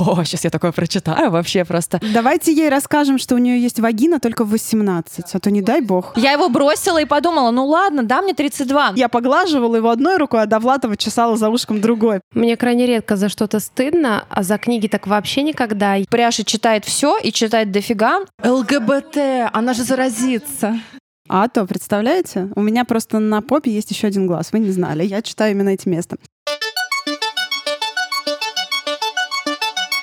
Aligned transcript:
о, 0.00 0.24
сейчас 0.24 0.44
я 0.44 0.50
такое 0.50 0.72
прочитаю, 0.72 1.30
вообще 1.30 1.64
просто. 1.64 2.00
Давайте 2.12 2.52
ей 2.52 2.68
расскажем, 2.68 3.18
что 3.18 3.34
у 3.34 3.38
нее 3.38 3.60
есть 3.60 3.80
вагина 3.80 4.20
только 4.20 4.44
в 4.44 4.50
18, 4.50 5.24
а 5.32 5.38
то 5.40 5.50
не 5.50 5.62
дай 5.62 5.80
бог. 5.80 6.16
Я 6.16 6.32
его 6.32 6.48
бросила 6.48 7.00
и 7.00 7.04
подумала, 7.04 7.50
ну 7.50 7.66
ладно, 7.66 8.02
да, 8.02 8.22
мне 8.22 8.34
32. 8.34 8.92
Я 8.96 9.08
поглаживала 9.08 9.76
его 9.76 9.90
одной 9.90 10.16
рукой, 10.16 10.42
а 10.42 10.46
Довлатова 10.46 10.96
чесала 10.96 11.36
за 11.36 11.48
ушком 11.48 11.80
другой. 11.80 12.20
Мне 12.32 12.56
крайне 12.56 12.86
редко 12.86 13.16
за 13.16 13.28
что-то 13.28 13.60
стыдно, 13.60 14.24
а 14.28 14.42
за 14.42 14.58
книги 14.58 14.86
так 14.86 15.06
вообще 15.06 15.42
никогда. 15.42 15.96
Пряша 16.08 16.44
читает 16.44 16.84
все 16.84 17.18
и 17.18 17.32
читает 17.32 17.70
дофига. 17.72 18.20
ЛГБТ, 18.42 19.50
она 19.52 19.74
же 19.74 19.84
заразится. 19.84 20.80
А 21.28 21.48
то, 21.48 21.66
представляете? 21.66 22.48
У 22.56 22.62
меня 22.62 22.84
просто 22.84 23.18
на 23.18 23.42
попе 23.42 23.70
есть 23.70 23.90
еще 23.90 24.06
один 24.06 24.26
глаз. 24.26 24.52
Вы 24.52 24.60
не 24.60 24.70
знали. 24.70 25.04
Я 25.04 25.20
читаю 25.20 25.52
именно 25.52 25.68
эти 25.68 25.86
места. 25.86 26.16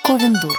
Ковендур. 0.06 0.56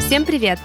Всем 0.00 0.24
привет! 0.24 0.58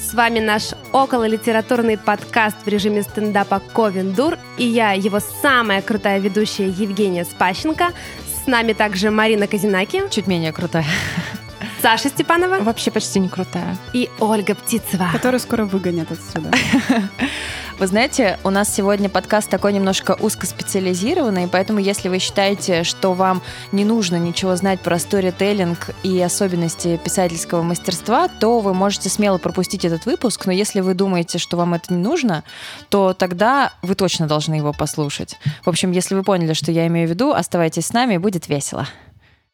С 0.00 0.14
вами 0.14 0.38
наш 0.38 0.70
окололитературный 0.92 1.98
подкаст 1.98 2.56
в 2.64 2.68
режиме 2.68 3.02
стендапа 3.02 3.60
Ковендур, 3.74 4.38
и 4.56 4.64
я, 4.64 4.92
его 4.92 5.20
самая 5.20 5.82
крутая 5.82 6.20
ведущая 6.20 6.68
Евгения 6.68 7.26
Спащенко. 7.26 7.88
С 8.42 8.46
нами 8.46 8.72
также 8.72 9.10
Марина 9.10 9.46
Казинаки, 9.46 10.04
Чуть 10.08 10.26
менее 10.26 10.54
крутая. 10.54 10.86
Саша 11.82 12.10
Степанова 12.10 12.62
Вообще 12.62 12.90
почти 12.90 13.20
не 13.20 13.28
крутая. 13.28 13.76
и 13.94 14.10
Ольга 14.18 14.54
Птицева. 14.54 15.08
Который 15.12 15.40
скоро 15.40 15.64
выгонят 15.64 16.08
отсюда. 16.12 16.50
Вы 17.78 17.86
знаете, 17.86 18.38
у 18.44 18.50
нас 18.50 18.74
сегодня 18.74 19.08
подкаст 19.08 19.48
такой 19.48 19.72
немножко 19.72 20.14
узкоспециализированный, 20.20 21.48
поэтому 21.48 21.78
если 21.78 22.10
вы 22.10 22.18
считаете, 22.18 22.84
что 22.84 23.14
вам 23.14 23.40
не 23.72 23.86
нужно 23.86 24.16
ничего 24.16 24.54
знать 24.56 24.80
про 24.80 24.98
сторителлинг 24.98 25.88
и 26.02 26.20
особенности 26.20 27.00
писательского 27.02 27.62
мастерства, 27.62 28.28
то 28.28 28.60
вы 28.60 28.74
можете 28.74 29.08
смело 29.08 29.38
пропустить 29.38 29.86
этот 29.86 30.04
выпуск, 30.04 30.44
но 30.44 30.52
если 30.52 30.80
вы 30.80 30.92
думаете, 30.92 31.38
что 31.38 31.56
вам 31.56 31.72
это 31.72 31.94
не 31.94 32.02
нужно, 32.02 32.44
то 32.90 33.14
тогда 33.14 33.72
вы 33.80 33.94
точно 33.94 34.26
должны 34.26 34.56
его 34.56 34.74
послушать. 34.74 35.38
В 35.64 35.70
общем, 35.70 35.92
если 35.92 36.14
вы 36.14 36.22
поняли, 36.22 36.52
что 36.52 36.70
я 36.70 36.86
имею 36.88 37.08
в 37.08 37.10
виду, 37.10 37.32
оставайтесь 37.32 37.86
с 37.86 37.92
нами, 37.94 38.18
будет 38.18 38.48
весело. 38.48 38.86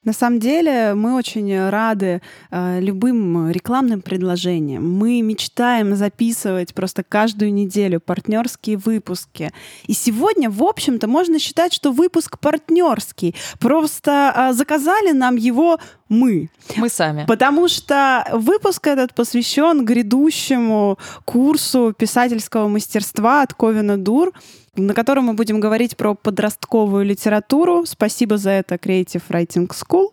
На 0.07 0.13
самом 0.13 0.39
деле 0.39 0.95
мы 0.95 1.17
очень 1.17 1.69
рады 1.69 2.23
э, 2.53 2.81
любым 2.81 3.51
рекламным 3.51 4.01
предложениям. 4.01 4.89
Мы 4.89 5.21
мечтаем 5.21 5.97
записывать 5.97 6.75
просто 6.75 7.03
каждую 7.03 7.53
неделю 7.53 7.99
партнерские 7.99 8.77
выпуски. 8.77 9.53
И 9.89 9.95
сегодня, 9.95 10.49
в 10.49 10.63
общем-то, 10.63 11.09
можно 11.09 11.41
считать, 11.41 11.73
что 11.73 11.91
выпуск 11.91 12.39
партнерский. 12.39 13.35
Просто 13.59 14.33
э, 14.35 14.53
заказали 14.53 15.11
нам 15.11 15.35
его 15.35 15.81
мы. 16.09 16.51
Мы 16.77 16.89
сами. 16.89 17.25
Потому 17.27 17.67
что 17.67 18.25
выпуск 18.33 18.87
этот 18.87 19.13
посвящен 19.13 19.85
грядущему 19.85 20.99
курсу 21.25 21.93
писательского 21.99 22.69
мастерства 22.69 23.43
от 23.43 23.55
Ковина 23.55 23.97
Дур, 23.97 24.33
на 24.77 24.95
котором 24.95 25.25
мы 25.25 25.35
будем 25.35 25.61
говорить 25.61 25.97
про 25.97 26.15
подростковую 26.15 27.05
литературу. 27.05 27.85
Спасибо 27.87 28.37
за 28.37 28.51
это 28.51 28.77
Creative 28.77 29.23
Writing 29.29 29.69
School. 29.69 30.11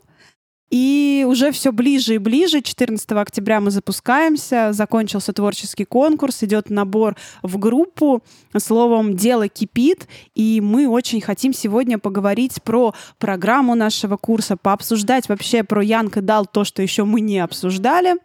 И 0.74 1.24
уже 1.30 1.52
все 1.52 1.72
ближе 1.72 2.16
и 2.16 2.18
ближе. 2.18 2.62
14 2.62 3.12
октября 3.12 3.60
мы 3.60 3.70
запускаемся. 3.70 4.74
Закончился 4.74 5.32
творческий 5.32 5.86
конкурс, 5.86 6.42
идет 6.42 6.72
набор 6.72 7.16
в 7.44 7.60
группу. 7.60 8.24
Словом, 8.58 9.16
дело 9.16 9.48
кипит. 9.48 10.08
И 10.34 10.62
мы 10.62 10.88
очень 10.88 11.22
хотим 11.22 11.54
сегодня 11.54 12.00
поговорить 12.00 12.64
про 12.64 12.96
программу 13.20 13.76
нашего 13.76 14.18
курса, 14.18 14.58
пообсуждать 14.58 15.30
вообще 15.30 15.64
про 15.64 15.84
Янг 15.84 16.18
и 16.18 16.22
Дал 16.22 16.48
то, 16.48 16.64
что 16.64 16.82
еще 16.82 17.04
мы 17.04 17.22
не 17.22 17.38
обсуждали. 17.38 18.16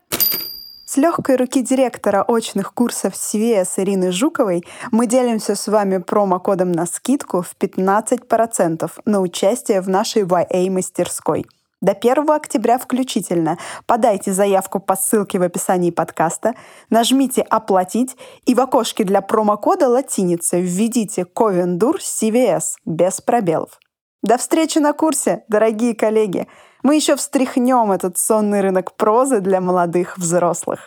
С 0.91 0.97
легкой 0.97 1.37
руки 1.37 1.61
директора 1.61 2.25
очных 2.27 2.73
курсов 2.73 3.13
CVS 3.13 3.73
Ирины 3.77 4.11
Жуковой 4.11 4.65
мы 4.91 5.07
делимся 5.07 5.55
с 5.55 5.69
вами 5.69 5.99
промокодом 5.99 6.73
на 6.73 6.87
скидку 6.87 7.43
в 7.43 7.55
15% 7.61 8.91
на 9.05 9.21
участие 9.21 9.83
в 9.83 9.91
нашей 9.91 10.23
YA-мастерской. 10.23 11.45
До 11.83 11.93
1 11.93 12.31
октября 12.31 12.79
включительно 12.79 13.59
подайте 13.85 14.33
заявку 14.33 14.81
по 14.81 14.97
ссылке 14.97 15.39
в 15.39 15.43
описании 15.43 15.91
подкаста, 15.91 16.55
нажмите 16.89 17.43
«Оплатить» 17.43 18.17
и 18.47 18.55
в 18.55 18.61
окошке 18.61 19.05
для 19.05 19.21
промокода 19.21 19.91
латиницы 19.91 20.59
введите 20.59 21.27
«Ковендур 21.27 21.99
CVS» 21.99 22.63
без 22.87 23.21
пробелов. 23.21 23.79
До 24.23 24.39
встречи 24.39 24.79
на 24.79 24.95
курсе, 24.95 25.45
дорогие 25.49 25.95
коллеги! 25.95 26.49
Мы 26.89 26.97
еще 26.97 27.17
встряхнем 27.17 27.93
этот 27.93 28.17
сонный 28.17 28.63
рынок 28.63 28.95
прозы 28.97 29.41
для 29.41 29.61
молодых 29.61 30.17
взрослых. 30.17 30.87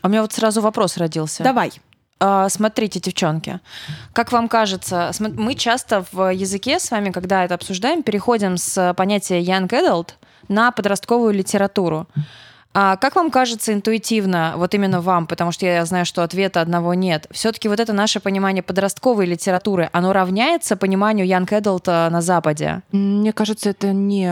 А 0.00 0.06
у 0.06 0.08
меня 0.08 0.22
вот 0.22 0.32
сразу 0.32 0.60
вопрос 0.60 0.96
родился. 0.96 1.42
Давай. 1.42 1.72
А, 2.20 2.48
Смотрите, 2.48 3.00
девчонки, 3.00 3.58
как 4.12 4.30
вам 4.30 4.48
кажется, 4.48 5.10
мы 5.18 5.56
часто 5.56 6.04
в 6.12 6.32
языке 6.32 6.78
с 6.78 6.92
вами, 6.92 7.10
когда 7.10 7.44
это 7.44 7.54
обсуждаем, 7.56 8.04
переходим 8.04 8.56
с 8.56 8.94
понятия 8.94 9.42
young 9.42 9.66
adult 9.66 10.10
на 10.46 10.70
подростковую 10.70 11.34
литературу. 11.34 12.06
А 12.76 12.96
как 12.96 13.14
вам 13.14 13.30
кажется 13.30 13.72
интуитивно, 13.72 14.54
вот 14.56 14.74
именно 14.74 15.00
вам, 15.00 15.28
потому 15.28 15.52
что 15.52 15.64
я 15.64 15.84
знаю, 15.84 16.04
что 16.04 16.24
ответа 16.24 16.60
одного 16.60 16.92
нет, 16.94 17.28
все-таки 17.30 17.68
вот 17.68 17.78
это 17.78 17.92
наше 17.92 18.18
понимание 18.18 18.64
подростковой 18.64 19.26
литературы, 19.26 19.88
оно 19.92 20.12
равняется 20.12 20.76
пониманию 20.76 21.24
young 21.24 21.46
adult 21.48 21.84
а, 21.86 22.10
на 22.10 22.20
Западе? 22.20 22.82
Мне 22.90 23.32
кажется, 23.32 23.70
это 23.70 23.92
не 23.92 24.28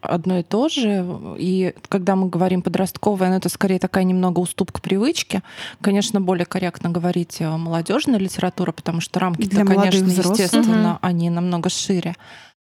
одно 0.00 0.38
и 0.38 0.42
то 0.42 0.70
же. 0.70 1.06
И 1.38 1.74
когда 1.90 2.16
мы 2.16 2.30
говорим 2.30 2.62
подростковое, 2.62 3.28
ну, 3.28 3.36
это 3.36 3.50
скорее 3.50 3.78
такая 3.78 4.04
немного 4.04 4.40
уступка 4.40 4.80
привычке. 4.80 5.42
Конечно, 5.82 6.18
более 6.20 6.46
корректно 6.46 6.88
говорить 6.88 7.42
э, 7.42 7.48
молодежная 7.56 8.18
литература, 8.18 8.72
потому 8.72 9.02
что 9.02 9.20
рамки, 9.20 9.42
Для 9.46 9.64
молодых 9.64 9.90
конечно, 9.90 10.06
взрослых. 10.06 10.38
естественно, 10.38 10.88
Мгм. 10.92 10.98
они 11.02 11.28
намного 11.28 11.68
шире. 11.68 12.14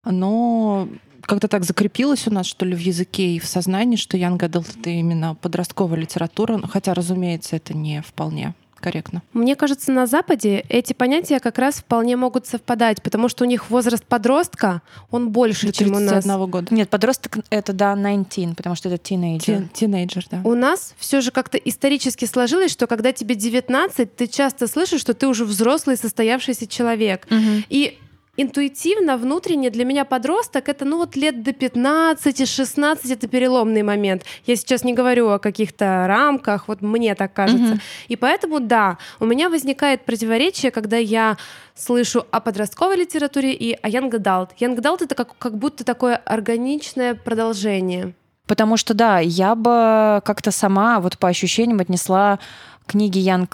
Но 0.04 0.88
как-то 1.22 1.48
так 1.48 1.64
закрепилось 1.64 2.28
у 2.28 2.32
нас, 2.32 2.46
что 2.46 2.66
ли, 2.66 2.76
в 2.76 2.80
языке 2.80 3.36
и 3.36 3.40
в 3.40 3.46
сознании, 3.46 3.96
что 3.96 4.18
Young 4.18 4.38
Adult— 4.40 4.76
это 4.80 4.90
именно 4.90 5.36
подростковая 5.36 6.00
литература, 6.00 6.60
хотя, 6.68 6.94
разумеется, 6.94 7.56
это 7.56 7.74
не 7.74 8.02
вполне 8.02 8.54
корректно. 8.82 9.22
Мне 9.34 9.56
кажется, 9.56 9.92
на 9.92 10.08
Западе 10.08 10.66
эти 10.68 10.94
понятия 10.94 11.40
как 11.40 11.58
раз 11.60 11.76
вполне 11.76 12.18
могут 12.18 12.48
совпадать, 12.48 13.02
потому 13.02 13.30
что 13.30 13.46
у 13.46 13.48
них 13.48 13.70
возраст 13.70 14.04
подростка, 14.04 14.82
он 15.12 15.30
больше, 15.30 15.68
До 15.68 15.74
чем 15.74 15.90
у 15.96 16.00
нас. 16.00 16.24
31 16.24 16.50
года. 16.50 16.74
Нет, 16.74 16.90
подросток 16.90 17.38
это, 17.50 17.72
да, 17.72 17.96
19, 17.96 18.58
потому 18.58 18.76
что 18.76 18.90
это 18.90 18.98
тинейджер. 18.98 19.64
Ти- 19.64 19.70
Тинейджер, 19.86 20.26
да. 20.30 20.42
У 20.44 20.56
нас 20.56 20.96
все 20.98 21.22
же 21.22 21.32
как-то 21.32 21.58
исторически 21.58 22.26
сложилось, 22.26 22.72
что 22.72 22.88
когда 22.88 23.14
тебе 23.14 23.36
19, 23.36 24.16
ты 24.16 24.28
часто 24.28 24.68
слышишь, 24.68 25.02
что 25.02 25.14
ты 25.14 25.28
уже 25.28 25.46
взрослый 25.46 25.96
состоявшийся 25.96 26.68
человек. 26.68 27.28
Мгм. 27.30 27.64
И 27.70 28.00
интуитивно, 28.38 29.18
внутренне 29.18 29.70
для 29.70 29.86
меня 29.86 30.06
подросток 30.06 30.70
это 30.70 30.86
ну 30.86 30.98
вот 30.98 31.16
лет 31.16 31.44
до 31.44 31.52
15-16 31.52 33.14
это 33.14 33.28
переломный 33.28 33.84
момент. 33.84 34.24
Я 34.46 34.56
сейчас 34.56 34.84
не 34.84 34.94
говорю 34.94 35.30
о 35.30 35.40
каких-то 35.40 36.06
рамках, 36.08 36.68
вот 36.68 36.82
мне 36.82 37.16
так 37.16 37.34
кажется. 37.34 37.74
Мгм. 37.74 37.82
И 38.08 38.16
поэтому, 38.16 38.60
да, 38.60 38.98
у 39.20 39.26
меня 39.26 39.50
возникает 39.50 40.06
противоречие, 40.06 40.72
когда 40.72 40.98
я 40.98 41.38
слышу 41.76 42.26
о 42.32 42.40
подростковой 42.40 42.98
литературе 42.98 43.54
и 43.54 43.74
о 43.74 43.90
Young 43.90 44.12
Adult. 44.12 44.50
Young 44.60 44.78
Adult— 44.78 44.98
это 45.04 45.16
как, 45.16 45.38
как 45.38 45.58
будто 45.58 45.84
такое 45.84 46.16
органичное 46.16 47.16
продолжение. 47.16 48.14
Потому 48.48 48.78
что, 48.78 48.94
да, 48.94 49.20
я 49.20 49.56
бы 49.56 50.22
как-то 50.26 50.52
сама 50.52 51.00
вот 51.00 51.18
по 51.18 51.30
ощущениям 51.30 51.80
отнесла 51.80 52.40
книги 52.86 53.20
Young 53.20 53.50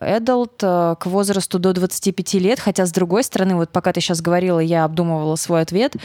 Adult 0.00 0.52
э, 0.62 0.96
к 0.98 1.06
возрасту 1.06 1.58
до 1.58 1.72
25 1.72 2.34
лет, 2.34 2.60
хотя, 2.60 2.86
с 2.86 2.92
другой 2.92 3.24
стороны, 3.24 3.56
вот 3.56 3.70
пока 3.70 3.92
ты 3.92 4.00
сейчас 4.00 4.20
говорила, 4.20 4.60
я 4.60 4.84
обдумывала 4.84 5.36
свой 5.36 5.62
ответ, 5.62 5.96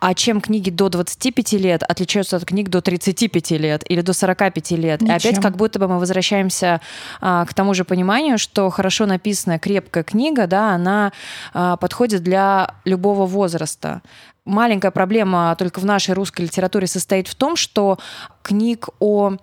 а 0.00 0.14
чем 0.14 0.40
книги 0.40 0.70
до 0.70 0.88
25 0.88 1.52
лет 1.54 1.82
отличаются 1.82 2.36
от 2.36 2.44
книг 2.44 2.68
до 2.68 2.80
35 2.80 3.50
лет 3.52 3.82
или 3.88 4.00
до 4.00 4.12
45 4.12 4.70
лет? 4.72 5.02
И 5.02 5.06
опять 5.06 5.24
Ничем. 5.24 5.42
как 5.42 5.56
будто 5.56 5.78
бы 5.78 5.88
мы 5.88 5.98
возвращаемся 5.98 6.80
а, 7.20 7.44
к 7.44 7.54
тому 7.54 7.74
же 7.74 7.84
пониманию, 7.84 8.38
что 8.38 8.70
хорошо 8.70 9.06
написанная 9.06 9.58
крепкая 9.58 10.04
книга, 10.04 10.46
да, 10.46 10.74
она 10.74 11.12
а, 11.52 11.76
подходит 11.76 12.22
для 12.22 12.74
любого 12.84 13.26
возраста. 13.26 14.02
Маленькая 14.44 14.92
проблема 14.92 15.54
только 15.58 15.80
в 15.80 15.84
нашей 15.84 16.14
русской 16.14 16.42
литературе 16.42 16.86
состоит 16.86 17.26
в 17.26 17.34
том, 17.34 17.56
что 17.56 17.98
книг 18.42 18.88
о 19.00 19.36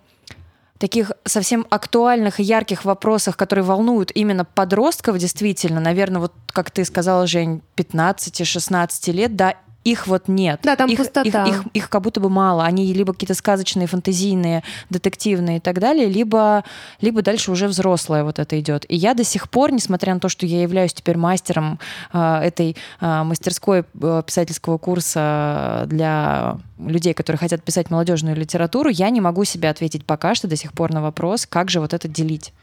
таких 0.78 1.12
совсем 1.24 1.66
актуальных 1.70 2.40
и 2.40 2.44
ярких 2.44 2.86
вопросах, 2.86 3.38
которые 3.38 3.64
волнуют 3.64 4.12
именно 4.14 4.46
подростков, 4.46 5.18
действительно, 5.18 5.80
наверное, 5.80 6.22
вот 6.22 6.34
как 6.48 6.72
ты 6.72 6.84
сказала, 6.86 7.28
Жень, 7.28 7.62
15-16 7.78 9.12
лет, 9.12 9.36
да, 9.36 9.56
их 9.86 10.08
вот 10.08 10.28
нет. 10.28 10.60
Да, 10.64 10.76
там 10.76 10.90
их, 10.90 10.98
пустота. 10.98 11.46
Их, 11.46 11.56
их, 11.56 11.68
их 11.74 11.90
как 11.90 12.02
будто 12.02 12.20
бы 12.20 12.30
мало. 12.30 12.66
Они 12.66 12.92
либо 12.92 13.14
какие-то 13.14 13.36
сказочные, 13.36 13.86
фантазийные, 13.88 14.64
детективные 14.90 15.58
и 15.58 15.60
так 15.60 15.80
далее, 15.80 16.08
либо, 16.08 16.66
либо 17.02 17.22
дальше 17.22 17.52
уже 17.52 17.68
взрослое 17.68 18.24
вот 18.24 18.40
это 18.40 18.60
идет. 18.60 18.86
И 18.90 18.96
я 18.96 19.14
до 19.14 19.24
сих 19.24 19.50
пор, 19.50 19.72
несмотря 19.72 20.16
на 20.16 20.20
то, 20.20 20.28
что 20.28 20.48
я 20.48 20.64
являюсь 20.64 20.94
теперь 20.94 21.18
мастером 21.18 21.80
э, 22.12 22.40
этой 22.40 22.76
э, 23.00 23.24
мастерской 23.24 23.84
э, 24.02 24.24
писательского 24.26 24.80
курса 24.80 25.86
для 25.88 26.58
людей, 26.80 27.14
которые 27.14 27.38
хотят 27.38 27.64
писать 27.64 27.92
молодежную 27.92 28.36
литературу, 28.36 28.90
я 28.90 29.12
не 29.12 29.22
могу 29.22 29.46
себе 29.46 29.70
ответить 29.70 30.04
пока 30.04 30.34
что 30.34 30.48
до 30.48 30.56
сих 30.56 30.74
пор 30.74 30.94
на 30.94 31.04
вопрос, 31.04 31.46
как 31.46 31.70
же 31.70 31.80
вот 31.80 31.94
это 31.94 32.08
делить. 32.08 32.54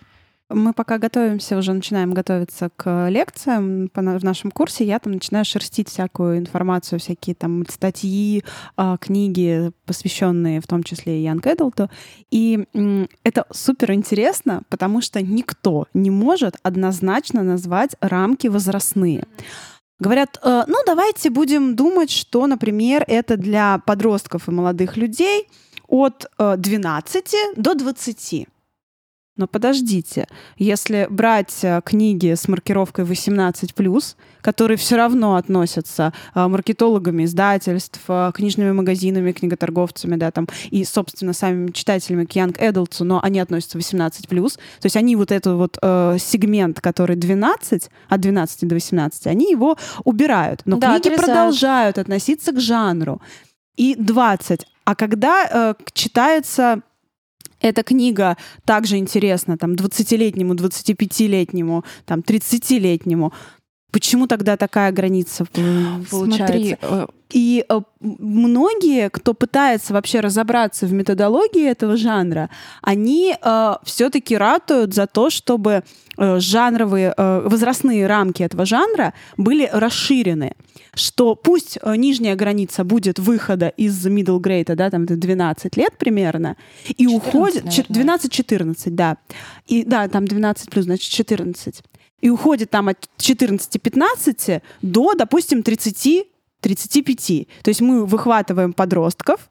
Мы 0.52 0.72
пока 0.72 0.98
готовимся, 0.98 1.56
уже 1.56 1.72
начинаем 1.72 2.12
готовиться 2.12 2.70
к 2.76 3.08
лекциям 3.08 3.90
в 3.94 4.24
нашем 4.24 4.50
курсе. 4.50 4.84
Я 4.84 4.98
там 4.98 5.14
начинаю 5.14 5.44
шерстить 5.44 5.88
всякую 5.88 6.38
информацию, 6.38 6.98
всякие 6.98 7.34
там 7.34 7.64
статьи, 7.68 8.44
а, 8.76 8.96
книги, 8.98 9.72
посвященные 9.86 10.60
в 10.60 10.66
том 10.66 10.82
числе 10.82 11.20
и 11.20 11.26
Young 11.26 11.40
Adult. 11.42 11.88
И 12.30 12.66
это 13.24 13.46
супер 13.50 13.92
интересно, 13.92 14.62
потому 14.68 15.00
что 15.00 15.22
никто 15.22 15.86
не 15.94 16.10
может 16.10 16.56
однозначно 16.62 17.42
назвать 17.42 17.96
рамки 18.00 18.48
возрастные. 18.48 19.24
Говорят, 19.98 20.40
э, 20.42 20.64
ну 20.66 20.76
давайте 20.84 21.30
будем 21.30 21.76
думать, 21.76 22.10
что, 22.10 22.46
например, 22.46 23.04
это 23.06 23.36
для 23.36 23.78
подростков 23.86 24.48
и 24.48 24.50
молодых 24.50 24.96
людей 24.96 25.48
от 25.86 26.26
12 26.38 27.34
э, 27.34 27.52
до 27.54 27.74
20. 27.74 28.48
Но 29.34 29.46
подождите, 29.46 30.26
если 30.58 31.06
брать 31.08 31.60
э, 31.62 31.80
книги 31.82 32.34
с 32.34 32.48
маркировкой 32.48 33.06
18+, 33.06 34.16
которые 34.42 34.76
все 34.76 34.96
равно 34.96 35.36
относятся 35.36 36.12
э, 36.34 36.46
маркетологами 36.46 37.24
издательств, 37.24 38.00
э, 38.08 38.30
книжными 38.34 38.72
магазинами, 38.72 39.32
книготорговцами, 39.32 40.16
да, 40.16 40.30
там, 40.32 40.48
и, 40.70 40.84
собственно, 40.84 41.32
самими 41.32 41.70
читателями 41.70 42.26
к 42.26 42.36
Young 42.36 42.58
Adults, 42.58 43.02
но 43.04 43.20
они 43.22 43.40
относятся 43.40 43.78
18+, 43.78 44.26
то 44.28 44.86
есть 44.86 44.96
они 44.96 45.16
вот 45.16 45.32
этот 45.32 45.56
вот 45.56 45.78
э, 45.80 46.18
сегмент, 46.20 46.82
который 46.82 47.16
12, 47.16 47.90
от 48.10 48.20
12 48.20 48.68
до 48.68 48.74
18, 48.74 49.26
они 49.28 49.50
его 49.50 49.78
убирают. 50.04 50.60
Но 50.66 50.76
да, 50.76 50.88
книги 50.88 51.14
отрезают. 51.14 51.24
продолжают 51.24 51.98
относиться 51.98 52.52
к 52.52 52.60
жанру. 52.60 53.22
И 53.76 53.94
20. 53.94 54.66
А 54.84 54.94
когда 54.94 55.48
э, 55.50 55.74
читается 55.94 56.82
эта 57.62 57.82
книга 57.82 58.36
также 58.64 58.98
интересна 58.98 59.56
там 59.56 59.72
20-летнему, 59.72 60.54
25-летнему, 60.54 61.84
там 62.04 62.20
30-летнему. 62.20 63.32
Почему 63.92 64.26
тогда 64.26 64.56
такая 64.56 64.90
граница 64.90 65.44
получается? 65.44 66.26
Смотри, 66.36 66.76
э, 66.80 67.06
и 67.32 67.64
э, 67.68 67.80
многие, 68.00 69.10
кто 69.10 69.34
пытается 69.34 69.92
вообще 69.92 70.20
разобраться 70.20 70.86
в 70.86 70.92
методологии 70.94 71.68
этого 71.68 71.98
жанра, 71.98 72.48
они 72.80 73.34
э, 73.38 73.72
все-таки 73.84 74.34
ратуют 74.34 74.94
за 74.94 75.06
то, 75.06 75.28
чтобы 75.28 75.82
э, 76.16 76.40
жанровые, 76.40 77.12
э, 77.14 77.42
возрастные 77.44 78.06
рамки 78.06 78.42
этого 78.42 78.64
жанра 78.64 79.12
были 79.36 79.68
расширены. 79.70 80.54
Что 80.94 81.34
пусть 81.34 81.78
э, 81.82 81.96
нижняя 81.96 82.34
граница 82.34 82.84
будет 82.84 83.18
выхода 83.18 83.68
из 83.68 84.06
middle 84.06 84.40
grade, 84.40 84.74
да, 84.74 84.88
там 84.88 85.04
12 85.04 85.76
лет 85.76 85.98
примерно, 85.98 86.56
и 86.88 87.06
14, 87.06 87.14
уходит 87.16 87.64
12-14, 87.90 88.90
да. 88.90 89.18
И 89.66 89.84
да, 89.84 90.08
там 90.08 90.26
12 90.26 90.70
плюс, 90.70 90.86
значит 90.86 91.10
14 91.10 91.82
и 92.22 92.30
уходит 92.30 92.70
там 92.70 92.88
от 92.88 93.06
14-15 93.18 94.62
до, 94.80 95.14
допустим, 95.14 95.62
30 95.62 96.28
35. 96.62 97.48
То 97.62 97.68
есть 97.68 97.80
мы 97.80 98.06
выхватываем 98.06 98.72
подростков 98.72 99.50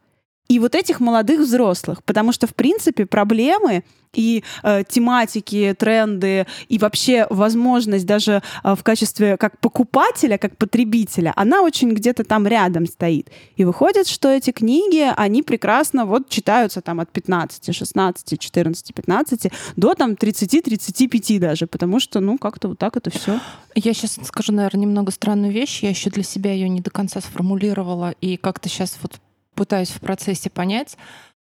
и 0.51 0.59
вот 0.59 0.75
этих 0.75 0.99
молодых 0.99 1.39
взрослых, 1.39 2.03
потому 2.03 2.33
что, 2.33 2.45
в 2.45 2.53
принципе, 2.53 3.05
проблемы 3.05 3.85
и 4.13 4.43
э, 4.63 4.83
тематики, 4.85 5.73
тренды 5.79 6.45
и 6.67 6.77
вообще 6.77 7.25
возможность 7.29 8.05
даже 8.05 8.43
э, 8.61 8.75
в 8.75 8.83
качестве 8.83 9.37
как 9.37 9.57
покупателя, 9.59 10.37
как 10.37 10.57
потребителя, 10.57 11.31
она 11.37 11.61
очень 11.61 11.91
где-то 11.91 12.25
там 12.25 12.45
рядом 12.45 12.85
стоит. 12.85 13.29
И 13.55 13.63
выходит, 13.63 14.07
что 14.07 14.27
эти 14.27 14.51
книги, 14.51 15.09
они 15.15 15.41
прекрасно 15.41 16.05
вот 16.05 16.27
читаются 16.27 16.81
там 16.81 16.99
от 16.99 17.09
15, 17.13 17.73
16, 17.73 18.37
14, 18.37 18.93
15 18.93 19.51
до 19.77 19.93
там 19.93 20.17
30, 20.17 20.63
35 20.65 21.39
даже, 21.39 21.65
потому 21.65 22.01
что, 22.01 22.19
ну, 22.19 22.37
как-то 22.37 22.67
вот 22.67 22.77
так 22.77 22.97
это 22.97 23.09
все. 23.09 23.39
Я 23.73 23.93
сейчас 23.93 24.19
скажу, 24.25 24.51
наверное, 24.51 24.81
немного 24.81 25.11
странную 25.11 25.53
вещь. 25.53 25.81
Я 25.81 25.91
еще 25.91 26.09
для 26.09 26.23
себя 26.23 26.51
ее 26.51 26.67
не 26.67 26.81
до 26.81 26.91
конца 26.91 27.21
сформулировала 27.21 28.13
и 28.19 28.35
как-то 28.35 28.67
сейчас 28.67 28.97
вот 29.01 29.13
пытаюсь 29.55 29.89
в 29.89 29.99
процессе 29.99 30.49
понять 30.49 30.97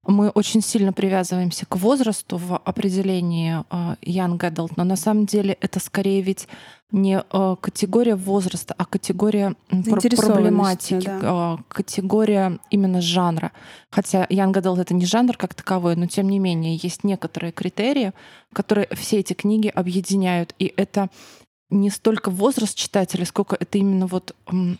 мы 0.07 0.29
очень 0.29 0.61
сильно 0.61 0.93
привязываемся 0.93 1.65
к 1.65 1.75
возрасту 1.75 2.37
в 2.37 2.57
определении 2.57 3.63
э, 3.69 3.95
young 4.01 4.37
adult, 4.39 4.71
но 4.75 4.83
на 4.83 4.95
самом 4.95 5.25
деле 5.25 5.57
это 5.59 5.79
скорее 5.79 6.21
ведь 6.21 6.47
не 6.91 7.21
э, 7.21 7.55
категория 7.61 8.15
возраста, 8.15 8.73
а 8.77 8.85
категория 8.85 9.55
проблематики, 9.69 11.05
да. 11.05 11.57
Э, 11.59 11.63
категория 11.67 12.59
именно 12.71 13.01
жанра. 13.01 13.51
Хотя 13.91 14.25
young 14.25 14.53
adult 14.53 14.81
это 14.81 14.93
не 14.93 15.05
жанр 15.05 15.37
как 15.37 15.53
таковой, 15.53 15.95
но 15.95 16.07
тем 16.07 16.29
не 16.29 16.39
менее 16.39 16.79
есть 16.81 17.03
некоторые 17.03 17.51
критерии, 17.51 18.13
которые 18.53 18.87
все 18.93 19.19
эти 19.19 19.33
книги 19.33 19.67
объединяют, 19.67 20.55
и 20.59 20.73
это 20.77 21.09
не 21.69 21.91
столько 21.91 22.31
возраст 22.31 22.75
читателя, 22.75 23.25
сколько 23.25 23.55
это 23.59 23.77
именно 23.77 24.07
вот 24.07 24.35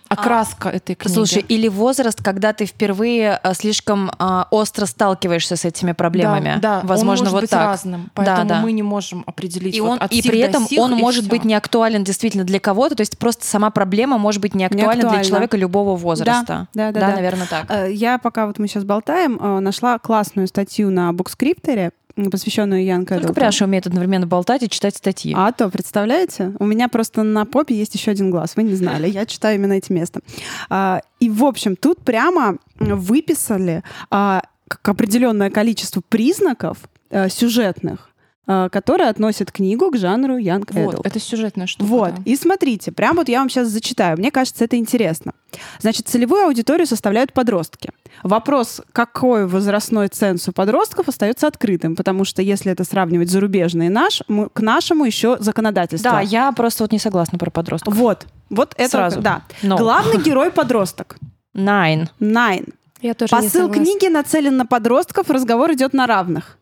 окраска 0.07 0.69
а, 0.69 0.71
этой 0.71 0.95
книги. 0.95 1.13
Слушай, 1.13 1.45
или 1.47 1.67
возраст, 1.67 2.21
когда 2.23 2.51
ты 2.51 2.65
впервые 2.65 3.39
э, 3.43 3.53
слишком 3.53 4.11
а, 4.17 4.47
остро 4.49 4.87
сталкиваешься 4.87 5.55
с 5.55 5.65
этими 5.65 5.91
проблемами. 5.91 6.57
Да, 6.59 6.81
да. 6.81 6.87
возможно, 6.87 7.27
он 7.27 7.31
может 7.31 7.33
вот 7.33 7.41
быть 7.41 7.49
так. 7.51 7.65
разным, 7.65 8.09
поэтому 8.15 8.47
да, 8.49 8.55
да. 8.55 8.61
мы 8.61 8.71
не 8.71 8.81
можем 8.81 9.23
определить. 9.27 9.75
И, 9.75 9.81
вот 9.81 9.91
он, 9.91 9.97
от 10.01 10.11
и 10.11 10.21
при 10.23 10.39
этом 10.39 10.65
сих, 10.65 10.79
он 10.79 10.93
может 10.93 11.25
всё. 11.25 11.29
быть 11.29 11.45
не 11.45 11.53
актуален 11.53 12.03
действительно 12.03 12.43
для 12.43 12.59
кого-то, 12.59 12.95
то 12.95 13.01
есть 13.01 13.19
просто 13.19 13.45
сама 13.45 13.69
проблема 13.69 14.17
может 14.17 14.41
быть 14.41 14.55
не 14.55 14.65
актуальна, 14.65 15.09
для 15.09 15.23
человека 15.23 15.57
любого 15.57 15.95
возраста. 15.95 16.67
Да, 16.73 16.91
да, 16.91 16.91
да, 16.91 16.99
да, 16.99 17.07
да. 17.07 17.15
наверное, 17.15 17.47
так. 17.47 17.65
Э, 17.69 17.91
я 17.91 18.17
пока 18.17 18.47
вот 18.47 18.57
мы 18.57 18.67
сейчас 18.67 18.83
болтаем, 18.83 19.37
э, 19.39 19.59
нашла 19.59 19.99
классную 19.99 20.47
статью 20.47 20.89
на 20.89 21.13
букскрипторе 21.13 21.91
посвященную 22.31 22.83
Ян 22.83 23.05
Только 23.05 23.33
Пряша 23.33 23.65
умеет 23.65 23.87
одновременно 23.87 24.27
болтать 24.27 24.63
и 24.63 24.69
читать 24.69 24.95
статьи. 24.95 25.33
А 25.35 25.51
то, 25.51 25.69
представляете? 25.69 26.53
У 26.59 26.65
меня 26.65 26.87
просто 26.89 27.23
на 27.23 27.45
попе 27.45 27.75
есть 27.75 27.95
еще 27.95 28.11
один 28.11 28.31
глаз. 28.31 28.55
Вы 28.55 28.63
не 28.63 28.75
знали. 28.75 29.09
Я 29.09 29.25
читаю 29.25 29.55
именно 29.55 29.73
эти 29.73 29.91
места. 29.91 30.21
А, 30.69 31.01
и, 31.19 31.29
в 31.29 31.43
общем, 31.43 31.75
тут 31.75 31.99
прямо 32.03 32.57
выписали 32.79 33.83
а, 34.09 34.41
определенное 34.83 35.49
количество 35.49 36.01
признаков 36.07 36.77
а, 37.09 37.29
сюжетных, 37.29 38.09
а, 38.51 38.67
которые 38.67 39.09
относят 39.09 39.51
книгу 39.51 39.91
к 39.91 39.97
жанру 39.97 40.39
Young 40.39 40.65
Adult. 40.65 40.95
Вот, 40.95 41.05
это 41.05 41.19
сюжетная 41.19 41.67
штука. 41.67 41.87
Вот, 41.87 42.15
да. 42.15 42.21
и 42.25 42.35
смотрите, 42.35 42.91
прям 42.91 43.17
вот 43.17 43.29
я 43.29 43.41
вам 43.41 43.49
сейчас 43.51 43.67
зачитаю. 43.67 44.17
Мне 44.17 44.31
кажется, 44.31 44.65
это 44.65 44.75
интересно. 44.75 45.33
Значит, 45.79 46.07
целевую 46.07 46.45
аудиторию 46.45 46.87
составляют 46.87 47.31
подростки. 47.31 47.91
Вопрос, 48.23 48.81
какой 48.91 49.45
возрастной 49.45 50.07
ценз 50.07 50.47
у 50.47 50.51
подростков, 50.51 51.07
остается 51.09 51.45
открытым, 51.45 51.95
потому 51.95 52.25
что 52.25 52.41
если 52.41 52.71
это 52.71 52.83
сравнивать 52.85 53.29
зарубежный 53.29 53.85
и 53.85 53.89
наш, 53.89 54.23
мы, 54.27 54.49
к 54.49 54.61
нашему 54.61 55.05
еще 55.05 55.37
законодательство. 55.39 56.13
Да, 56.13 56.21
я 56.21 56.51
просто 56.51 56.85
вот 56.85 56.91
не 56.91 56.97
согласна 56.97 57.37
про 57.37 57.51
подростков. 57.51 57.93
Вот, 57.93 58.25
вот 58.49 58.73
это, 58.77 58.89
Сразу. 58.89 59.21
да. 59.21 59.43
No. 59.61 59.77
Главный 59.77 60.23
герой 60.23 60.49
подросток. 60.49 61.17
Nine. 61.55 62.07
Nine. 62.19 62.73
Я 63.01 63.13
тоже 63.13 63.29
Посыл 63.29 63.67
не 63.69 63.75
книги 63.75 64.07
нацелен 64.07 64.57
на 64.57 64.65
подростков, 64.65 65.29
разговор 65.29 65.71
идет 65.73 65.93
на 65.93 66.07
равных. 66.07 66.58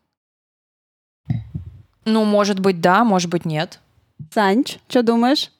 Ну, 2.07 2.23
может 2.23 2.59
быть, 2.59 2.81
да, 2.81 3.03
может 3.03 3.29
быть, 3.29 3.45
нет. 3.45 3.79
Санч, 4.33 4.77
что 4.87 5.03
думаешь? 5.03 5.51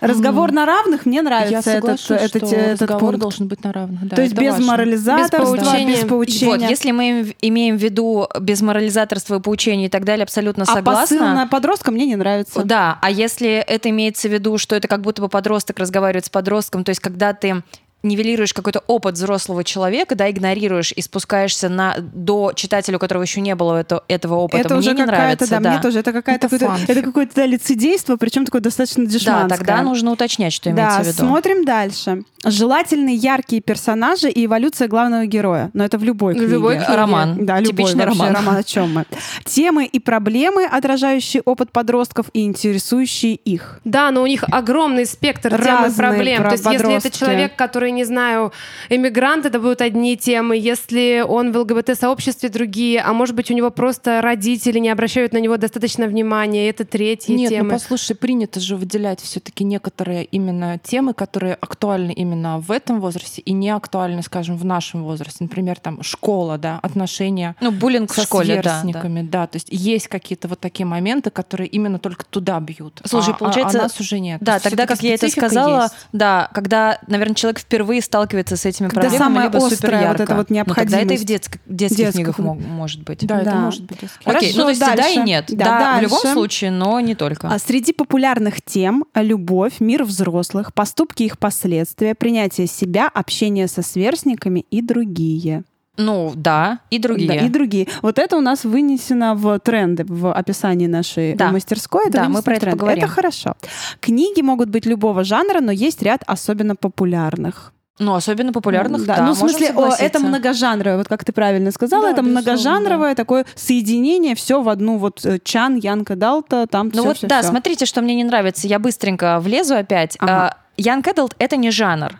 Разговор 0.00 0.50
mm. 0.50 0.54
на 0.54 0.66
равных 0.66 1.06
мне 1.06 1.22
нравится. 1.22 1.52
Я 1.52 1.62
соглашусь, 1.62 2.10
этот, 2.10 2.46
что 2.48 2.56
этот 2.56 2.82
разговор 2.82 3.10
пункт. 3.10 3.20
должен 3.20 3.46
быть 3.46 3.62
на 3.62 3.72
равных. 3.72 4.08
Да, 4.08 4.16
То 4.16 4.22
есть 4.22 4.34
без 4.34 4.52
важно. 4.52 4.66
морализаторства, 4.66 5.38
без 5.38 5.62
поучения. 5.62 5.92
без 5.92 6.04
поучения. 6.08 6.52
Вот, 6.58 6.70
если 6.70 6.90
мы 6.90 7.34
имеем 7.40 7.76
в 7.76 7.80
виду 7.80 8.26
без 8.40 8.62
морализаторства 8.62 9.36
и 9.36 9.40
поучения 9.40 9.86
и 9.86 9.88
так 9.88 10.04
далее, 10.04 10.24
абсолютно 10.24 10.64
а 10.64 10.66
согласна. 10.66 11.18
посыл 11.18 11.34
на 11.34 11.46
подростка 11.46 11.92
мне 11.92 12.06
не 12.06 12.16
нравится. 12.16 12.64
Да, 12.64 12.98
а 13.00 13.10
если 13.10 13.48
это 13.48 13.90
имеется 13.90 14.28
в 14.28 14.32
виду, 14.32 14.58
что 14.58 14.74
это 14.74 14.88
как 14.88 15.02
будто 15.02 15.22
бы 15.22 15.28
подросток 15.28 15.78
разговаривает 15.78 16.26
с 16.26 16.30
подростком, 16.30 16.82
то 16.82 16.90
есть 16.90 17.00
когда 17.00 17.32
ты 17.32 17.62
нивелируешь 18.02 18.52
какой-то 18.54 18.82
опыт 18.86 19.14
взрослого 19.14 19.64
человека, 19.64 20.14
да, 20.14 20.30
игнорируешь 20.30 20.92
и 20.94 21.00
спускаешься 21.02 21.68
на, 21.68 21.94
до 21.98 22.52
читателя, 22.54 22.96
у 22.96 23.00
которого 23.00 23.22
еще 23.22 23.40
не 23.40 23.54
было 23.54 23.76
это, 23.78 24.02
этого 24.08 24.36
опыта. 24.36 24.58
Это 24.66 24.74
мне 24.74 24.78
уже 24.80 24.94
не 24.94 25.04
нравится. 25.04 25.48
Да, 25.48 25.60
да, 25.60 25.70
мне 25.72 25.80
тоже. 25.82 26.00
Это 26.00 26.12
какая-то 26.12 26.46
Это 26.48 26.58
какое-то, 26.58 26.92
это 26.92 27.02
какое-то 27.02 27.32
да, 27.36 27.46
лицедейство, 27.46 28.16
причем 28.16 28.44
такое 28.44 28.60
достаточно 28.60 29.04
Да, 29.04 29.10
дешманское. 29.10 29.48
тогда 29.58 29.82
нужно 29.82 30.10
уточнять, 30.12 30.52
что 30.52 30.70
Да, 30.70 30.76
имеется 30.82 31.02
в 31.02 31.06
виду. 31.06 31.26
смотрим 31.26 31.64
дальше. 31.64 32.22
Желательные 32.44 33.14
яркие 33.14 33.62
персонажи 33.62 34.28
и 34.28 34.46
эволюция 34.46 34.88
главного 34.88 35.26
героя. 35.26 35.70
Но 35.74 35.84
это 35.84 35.96
в 35.96 36.02
любой 36.02 36.34
В 36.34 36.38
книге. 36.38 36.52
любой 36.54 36.76
книге. 36.78 36.92
Роман. 36.94 37.46
Да, 37.46 37.60
любой 37.60 37.70
Типичный 37.84 38.04
вообще 38.06 38.20
роман. 38.20 38.34
роман. 38.34 38.56
О 38.56 38.62
чем 38.64 38.92
мы? 38.94 39.04
Темы 39.44 39.84
и 39.86 40.00
проблемы, 40.00 40.64
отражающие 40.64 41.40
опыт 41.44 41.70
подростков 41.70 42.26
и 42.32 42.42
интересующие 42.44 43.36
их. 43.36 43.80
Да, 43.84 44.10
но 44.10 44.22
у 44.22 44.26
них 44.26 44.42
огромный 44.50 45.06
спектр 45.06 45.50
тем 45.50 45.60
и 45.60 45.64
Разные 45.64 45.96
проблем. 45.96 46.40
про- 46.42 46.48
То 46.50 46.54
есть, 46.54 46.64
если 46.64 46.78
это 46.78 46.94
подростки. 46.94 47.18
человек, 47.20 47.54
который, 47.56 47.91
не 47.94 48.04
знаю, 48.04 48.52
эмигрант, 48.88 49.46
это 49.46 49.58
будут 49.58 49.80
одни 49.80 50.16
темы. 50.16 50.56
Если 50.56 51.24
он 51.26 51.52
в 51.52 51.56
ЛГБТ-сообществе, 51.58 52.48
другие. 52.48 53.00
А 53.00 53.12
может 53.12 53.34
быть, 53.34 53.50
у 53.50 53.54
него 53.54 53.70
просто 53.70 54.20
родители 54.20 54.78
не 54.78 54.90
обращают 54.90 55.32
на 55.32 55.38
него 55.38 55.56
достаточно 55.56 56.06
внимания. 56.06 56.68
Это 56.68 56.84
третьи 56.84 57.32
Нет, 57.32 57.50
темы. 57.50 57.64
ну 57.64 57.70
послушай, 57.70 58.16
принято 58.16 58.60
же 58.60 58.76
выделять 58.76 59.20
все-таки 59.20 59.64
некоторые 59.64 60.24
именно 60.24 60.78
темы, 60.78 61.14
которые 61.14 61.54
актуальны 61.54 62.12
именно 62.12 62.58
в 62.58 62.70
этом 62.70 63.00
возрасте 63.00 63.42
и 63.42 63.52
не 63.52 63.70
актуальны, 63.70 64.22
скажем, 64.22 64.56
в 64.56 64.64
нашем 64.64 65.04
возрасте. 65.04 65.38
Например, 65.40 65.78
там 65.78 66.02
школа, 66.02 66.58
да, 66.58 66.78
отношения 66.82 67.56
Ну, 67.60 67.70
буллинг 67.70 68.10
в 68.12 68.14
со 68.14 68.22
школе, 68.22 68.56
да, 68.56 68.62
да. 68.62 68.80
сверстниками, 68.80 69.22
да, 69.22 69.46
То 69.46 69.56
есть 69.56 69.68
есть 69.70 70.08
какие-то 70.08 70.48
вот 70.48 70.60
такие 70.60 70.86
моменты, 70.86 71.30
которые 71.30 71.68
именно 71.68 71.98
только 71.98 72.24
туда 72.24 72.58
бьют. 72.60 73.00
Слушай, 73.04 73.30
а, 73.32 73.34
а- 73.34 73.38
получается, 73.38 73.78
а 73.78 73.82
нас 73.82 73.98
уже 74.00 74.18
нет. 74.20 74.40
То 74.40 74.46
Да, 74.46 74.52
есть 74.54 74.64
тогда, 74.64 74.86
как 74.86 75.02
я 75.02 75.14
это 75.14 75.28
сказала, 75.28 75.82
есть. 75.84 75.94
да, 76.12 76.48
когда, 76.52 76.98
наверное, 77.06 77.34
человек 77.34 77.58
впервые 77.60 77.81
сталкивается 78.00 78.56
с 78.56 78.64
этими 78.66 78.88
Когда 78.88 79.02
проблемами, 79.02 79.18
самая 79.28 79.44
либо 79.46 79.58
острая 79.58 79.76
супер 80.00 80.08
вот 80.08 80.20
эта 80.20 80.34
вот 80.34 80.50
Ну, 80.50 80.74
тогда 80.74 80.98
это 81.00 81.14
и 81.14 81.16
в 81.16 81.24
необходимость. 81.24 81.24
детск- 81.24 81.58
детских 81.66 81.96
Детских, 81.98 82.14
книгах 82.14 82.36
да. 82.36 82.42
мо- 82.42 82.54
может 82.54 83.02
быть. 83.02 83.26
Да, 83.26 83.36
это 83.40 83.50
Да. 83.50 83.56
может 83.56 83.82
быть. 83.84 84.00
детский. 84.00 84.18
Окей, 84.24 84.52
Хорошо, 84.52 84.56
ну 84.58 84.62
то 84.64 84.68
есть 84.70 84.80
и 84.80 84.84
да 84.84 84.96
дальше. 84.96 85.18
и 85.18 85.22
нет. 85.22 85.44
Да, 85.48 85.64
Да, 85.64 85.98
в 85.98 86.02
любом 86.02 86.18
дальше. 86.22 86.32
случае, 86.34 86.70
но 86.70 87.00
не 87.00 87.14
только. 87.14 87.48
А 87.48 87.58
среди 87.58 87.92
популярных 87.92 88.62
тем— 88.62 89.04
любовь, 89.14 89.74
мир 89.80 90.04
взрослых, 90.04 90.72
поступки 90.74 91.22
их 91.24 91.38
последствия, 91.38 92.14
принятие 92.14 92.66
себя, 92.66 93.08
общение 93.12 93.68
со 93.68 93.82
сверстниками 93.82 94.64
и 94.70 94.82
другие. 94.82 95.64
Ну, 95.98 96.32
да, 96.34 96.78
и 96.90 96.98
другие. 96.98 97.28
Да, 97.28 97.34
и 97.46 97.48
другие. 97.50 97.86
Вот 98.00 98.18
это 98.18 98.36
у 98.36 98.40
нас 98.40 98.64
вынесено 98.64 99.34
в 99.34 99.58
тренды 99.58 100.04
в 100.08 100.32
описании 100.32 100.86
нашей 100.86 101.34
Да. 101.34 101.50
мастерской. 101.50 102.04
Это 102.06 102.12
Да, 102.18 102.28
мы 102.28 102.42
про 102.42 102.52
это 102.54 102.60
тренды. 102.62 102.78
поговорим. 102.78 103.04
Это 103.04 103.12
хорошо. 103.12 103.54
Книги 104.00 104.40
могут 104.40 104.70
быть 104.70 104.86
любого 104.86 105.22
жанра, 105.22 105.60
но 105.60 105.70
есть 105.70 106.02
ряд 106.02 106.22
особенно 106.26 106.76
популярных. 106.76 107.72
Ну, 107.98 108.14
особенно 108.14 108.54
популярных, 108.54 109.04
да, 109.04 109.18
ну, 109.26 109.32
в 109.34 109.36
смысле, 109.36 109.70
о, 109.76 109.92
это 109.94 110.18
многожанровое, 110.18 110.96
вот 110.96 111.08
как 111.08 111.24
ты 111.26 111.32
правильно 111.32 111.70
сказала, 111.70 112.04
Да, 112.04 112.10
это 112.12 112.22
многожанровое 112.22 113.14
такое 113.14 113.44
соединение, 113.54 114.34
все 114.34 114.62
в 114.62 114.68
одну 114.70 114.96
вот 114.96 115.24
э, 115.26 115.38
Чан, 115.44 115.76
Янка 115.76 116.16
Далта, 116.16 116.66
там 116.66 116.86
Ну 116.86 116.92
всё, 116.92 117.04
вот, 117.04 117.16
всё, 117.18 117.26
да, 117.28 117.42
всё. 117.42 117.50
смотрите, 117.50 117.84
что 117.84 118.00
мне 118.00 118.14
не 118.14 118.24
нравится. 118.24 118.66
Я 118.66 118.78
быстренько 118.78 119.38
влезу 119.40 119.74
опять. 119.76 120.16
Ага. 120.20 120.32
А, 120.32 120.80
Young 120.80 121.02
Adult— 121.04 121.34
это 121.38 121.56
не 121.56 121.70
жанр. 121.70 122.18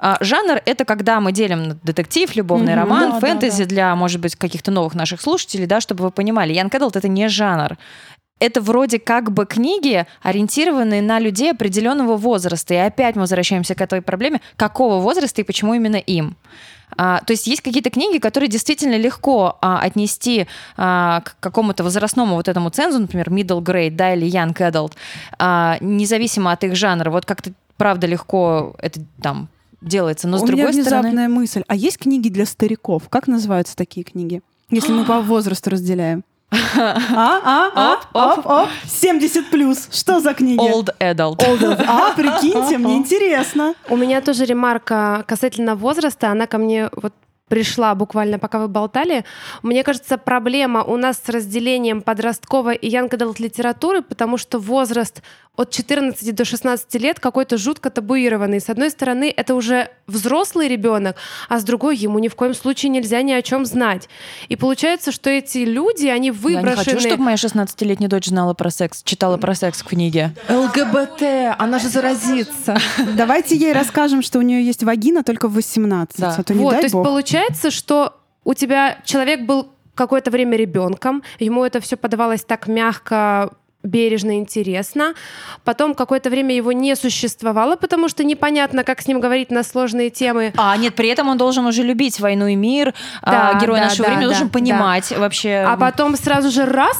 А, 0.00 0.16
жанр— 0.20 0.60
это 0.64 0.84
когда 0.84 1.20
мы 1.20 1.32
делим 1.32 1.62
на 1.64 1.74
детектив, 1.82 2.34
любовный 2.36 2.74
Мгм. 2.74 2.82
роман, 2.82 3.10
Да, 3.10 3.12
да, 3.14 3.20
фэнтези 3.20 3.64
да. 3.64 3.68
для, 3.68 3.96
может 3.96 4.20
быть, 4.20 4.36
каких-то 4.36 4.70
новых 4.70 4.94
наших 4.94 5.20
слушателей, 5.20 5.66
да, 5.66 5.80
чтобы 5.80 6.04
вы 6.04 6.10
понимали. 6.10 6.54
Young 6.54 6.70
Adult— 6.70 6.92
это 6.94 7.08
не 7.08 7.28
жанр. 7.28 7.76
Это 8.40 8.60
вроде 8.60 9.00
как 9.00 9.32
бы 9.32 9.46
книги, 9.46 10.06
ориентированные 10.22 11.02
на 11.02 11.18
людей 11.18 11.50
определенного 11.50 12.16
возраста. 12.16 12.74
И 12.74 12.76
опять 12.76 13.16
мы 13.16 13.22
возвращаемся 13.22 13.74
к 13.74 13.80
этой 13.80 14.00
проблеме, 14.00 14.40
какого 14.54 15.00
возраста 15.00 15.40
и 15.40 15.44
почему 15.44 15.74
именно 15.74 15.96
им. 15.96 16.36
А, 16.96 17.20
то 17.26 17.32
есть 17.32 17.48
есть 17.48 17.62
какие-то 17.62 17.90
книги, 17.90 18.18
которые 18.18 18.48
действительно 18.48 18.96
легко 18.96 19.58
а, 19.60 19.80
отнести 19.80 20.46
а, 20.76 21.22
к 21.22 21.36
какому-то 21.40 21.82
возрастному 21.82 22.36
вот 22.36 22.46
этому 22.46 22.70
цензу, 22.70 23.00
например, 23.00 23.28
middle 23.30 23.60
grade, 23.60 23.96
да, 23.96 24.14
или 24.14 24.28
young 24.28 24.54
adult, 24.54 24.92
а, 25.40 25.76
независимо 25.80 26.52
от 26.52 26.62
их 26.62 26.76
жанра. 26.76 27.10
Вот 27.10 27.26
как-то 27.26 27.50
правда 27.76 28.06
легко 28.06 28.76
это 28.78 29.00
там 29.20 29.48
делается. 29.80 30.28
Но 30.28 30.38
с 30.38 30.42
У 30.42 30.46
меня 30.46 30.64
другой 30.66 30.82
стороны... 30.82 31.02
внезапная 31.02 31.28
мысль. 31.28 31.62
А 31.68 31.74
есть 31.74 31.98
книги 31.98 32.28
для 32.28 32.46
стариков? 32.46 33.08
Как 33.08 33.26
называются 33.26 33.76
такие 33.76 34.04
книги? 34.04 34.42
Если 34.70 34.92
мы 34.92 35.04
по 35.04 35.20
возрасту 35.22 35.70
разделяем. 35.70 36.24
А, 36.80 37.40
а, 37.44 37.70
а, 37.74 37.92
Оп, 37.94 38.06
оп. 38.14 38.38
оп, 38.38 38.46
оп. 38.46 38.68
70 38.86 39.50
плюс. 39.50 39.88
Что 39.90 40.20
за 40.20 40.32
книги? 40.34 40.60
Old 40.60 40.88
adult. 40.98 41.38
Old. 41.38 41.84
А, 41.86 42.12
прикиньте, 42.14 42.78
мне 42.78 42.96
интересно. 42.98 43.74
У 43.88 43.96
меня 43.96 44.20
тоже 44.20 44.44
ремарка 44.44 45.24
касательно 45.26 45.74
возраста. 45.74 46.30
Она 46.30 46.46
ко 46.46 46.58
мне 46.58 46.88
вот 46.92 47.12
пришла 47.48 47.94
буквально, 47.94 48.38
пока 48.38 48.58
вы 48.58 48.68
болтали. 48.68 49.24
Мне 49.62 49.82
кажется, 49.82 50.18
проблема 50.18 50.84
у 50.84 50.96
нас 50.96 51.20
с 51.24 51.28
разделением 51.28 52.02
подростковой 52.02 52.76
и 52.76 52.90
young 52.90 53.08
adult 53.10 53.36
литературы, 53.38 54.02
потому 54.02 54.36
что 54.38 54.58
возраст 54.58 55.22
от 55.58 55.70
14 55.70 56.34
до 56.34 56.44
16 56.44 56.94
лет 56.94 57.18
какой-то 57.18 57.58
жутко 57.58 57.90
табуированный. 57.90 58.60
С 58.60 58.70
одной 58.70 58.90
стороны, 58.90 59.34
это 59.36 59.56
уже 59.56 59.90
взрослый 60.06 60.68
ребенок, 60.68 61.16
а 61.48 61.58
с 61.58 61.64
другой 61.64 61.96
ему 61.96 62.20
ни 62.20 62.28
в 62.28 62.36
коем 62.36 62.54
случае 62.54 62.90
нельзя 62.90 63.22
ни 63.22 63.32
о 63.32 63.42
чем 63.42 63.66
знать. 63.66 64.08
И 64.48 64.54
получается, 64.54 65.10
что 65.10 65.28
эти 65.30 65.58
люди, 65.58 66.06
они 66.06 66.08
Я 66.08 66.18
не 66.18 66.30
выброшены... 66.30 66.76
хочу, 66.76 67.00
чтобы 67.00 67.24
моя 67.24 67.36
16-летняя 67.36 68.08
дочь 68.08 68.26
знала 68.26 68.54
про 68.54 68.70
секс, 68.70 69.02
читала 69.02 69.36
про 69.36 69.56
секс 69.56 69.82
в 69.82 69.84
книге. 69.84 70.32
ЛГБТ, 70.48 71.56
она 71.58 71.80
же 71.80 71.88
заразится. 71.88 72.78
Давайте 73.16 73.56
ей 73.56 73.72
расскажем, 73.72 74.22
что 74.22 74.38
у 74.38 74.42
нее 74.42 74.64
есть 74.64 74.84
вагина 74.84 75.24
только 75.24 75.48
в 75.48 75.54
18. 75.54 76.20
Да. 76.20 76.36
А 76.38 76.42
то 76.44 76.54
не 76.54 76.60
вот, 76.60 76.70
дай 76.70 76.80
то 76.82 76.84
есть 76.84 76.94
бог. 76.94 77.04
получается, 77.04 77.72
что 77.72 78.14
у 78.44 78.54
тебя 78.54 78.98
человек 79.04 79.40
был 79.40 79.72
какое-то 79.96 80.30
время 80.30 80.56
ребенком, 80.56 81.24
ему 81.40 81.64
это 81.64 81.80
все 81.80 81.96
подавалось 81.96 82.44
так 82.44 82.68
мягко, 82.68 83.50
бережно, 83.82 84.38
интересно. 84.38 85.14
Потом 85.64 85.94
какое-то 85.94 86.30
время 86.30 86.54
его 86.54 86.72
не 86.72 86.96
существовало, 86.96 87.76
потому 87.76 88.08
что 88.08 88.24
непонятно, 88.24 88.84
как 88.84 89.00
с 89.00 89.06
ним 89.06 89.20
говорить 89.20 89.50
на 89.50 89.62
сложные 89.62 90.10
темы. 90.10 90.52
А, 90.56 90.76
нет, 90.76 90.94
при 90.94 91.08
этом 91.08 91.28
он 91.28 91.38
должен 91.38 91.64
уже 91.66 91.82
любить 91.82 92.20
войну 92.20 92.46
и 92.46 92.56
мир, 92.56 92.94
Да, 93.22 93.50
а, 93.50 93.60
герой 93.60 93.78
да, 93.78 93.86
нашего 93.86 94.04
да, 94.04 94.08
времени 94.10 94.24
да, 94.24 94.30
должен 94.30 94.48
да. 94.48 94.52
понимать 94.52 95.16
вообще. 95.16 95.64
А 95.66 95.76
потом 95.76 96.16
сразу 96.16 96.50
же 96.50 96.66
раз 96.66 96.98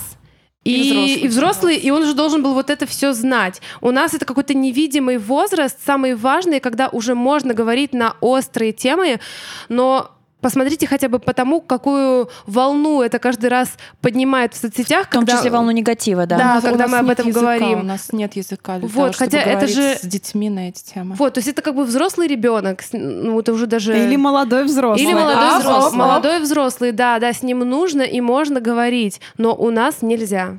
и, 0.64 0.73
И 0.73 0.82
взрослый 0.82 1.14
и 1.14 1.28
взрослый, 1.28 1.76
и 1.76 1.90
он 1.90 2.02
уже 2.02 2.14
должен 2.14 2.42
был 2.42 2.52
вот 2.52 2.68
это 2.68 2.87
все 2.87 3.12
знать. 3.12 3.62
У 3.80 3.90
нас 3.90 4.12
это 4.12 4.25
какой-то 4.25 4.54
невидимый 4.54 5.16
возраст, 5.16 5.78
самый 5.85 6.14
важный, 6.14 6.61
когда 6.61 6.88
уже 6.88 7.14
можно 7.14 7.54
говорить 7.54 7.94
на 7.94 8.16
острые 8.20 8.73
темы, 8.73 9.20
но 9.68 10.17
Посмотрите 10.40 10.87
хотя 10.87 11.09
бы 11.09 11.18
потому, 11.18 11.61
какую 11.61 12.28
волну 12.47 13.02
это 13.02 13.18
каждый 13.18 13.50
раз 13.50 13.71
поднимает 14.00 14.54
в 14.54 14.57
соцсетях, 14.57 15.07
в 15.09 15.11
том 15.11 15.21
когда 15.23 15.37
числе 15.38 15.50
волну 15.50 15.73
негатива, 15.73 16.26
да. 16.26 16.37
Да, 16.38 16.45
У 16.45 16.54
нас- 16.54 16.64
когда 16.64 16.85
у 16.87 16.88
мы 16.88 16.99
об 16.99 17.11
этом 17.11 17.26
языка, 17.26 17.40
говорим. 17.40 17.80
У 17.80 17.83
нас 17.83 18.12
нет 18.12 18.37
языка 18.37 18.78
для 18.78 18.87
Вот, 18.88 18.95
того, 18.95 19.12
чтобы 19.12 19.30
хотя 19.30 19.38
это 19.40 19.50
говорить 19.57 19.75
же- 19.75 19.97
с 19.97 20.02
детьми 20.02 20.49
на 20.49 20.68
эти 20.68 20.85
темы. 20.85 21.16
Вот, 21.16 21.35
то 21.35 21.38
есть 21.38 21.49
это 21.49 21.61
как 21.61 21.75
бы 21.75 21.85
взрослый 21.85 22.28
ребенок, 22.28 22.83
ну 22.92 23.40
это 23.40 23.52
уже 23.52 23.66
даже 23.66 23.99
Или 23.99 24.14
молодой 24.16 24.64
взрослый. 24.64 25.04
Или 25.04 25.12
молодой 25.12 25.35
А, 25.50 25.59
взрослый, 25.59 25.80
оп, 25.87 25.88
оп. 25.88 25.95
молодой 25.95 26.40
взрослый, 26.40 26.92
да, 26.92 27.18
да, 27.18 27.33
с 27.33 27.42
ним 27.42 27.59
нужно 27.61 28.02
и 28.02 28.21
можно 28.21 28.61
говорить, 28.61 29.21
но 29.38 29.54
у 29.54 29.71
нас 29.71 30.02
нельзя. 30.02 30.59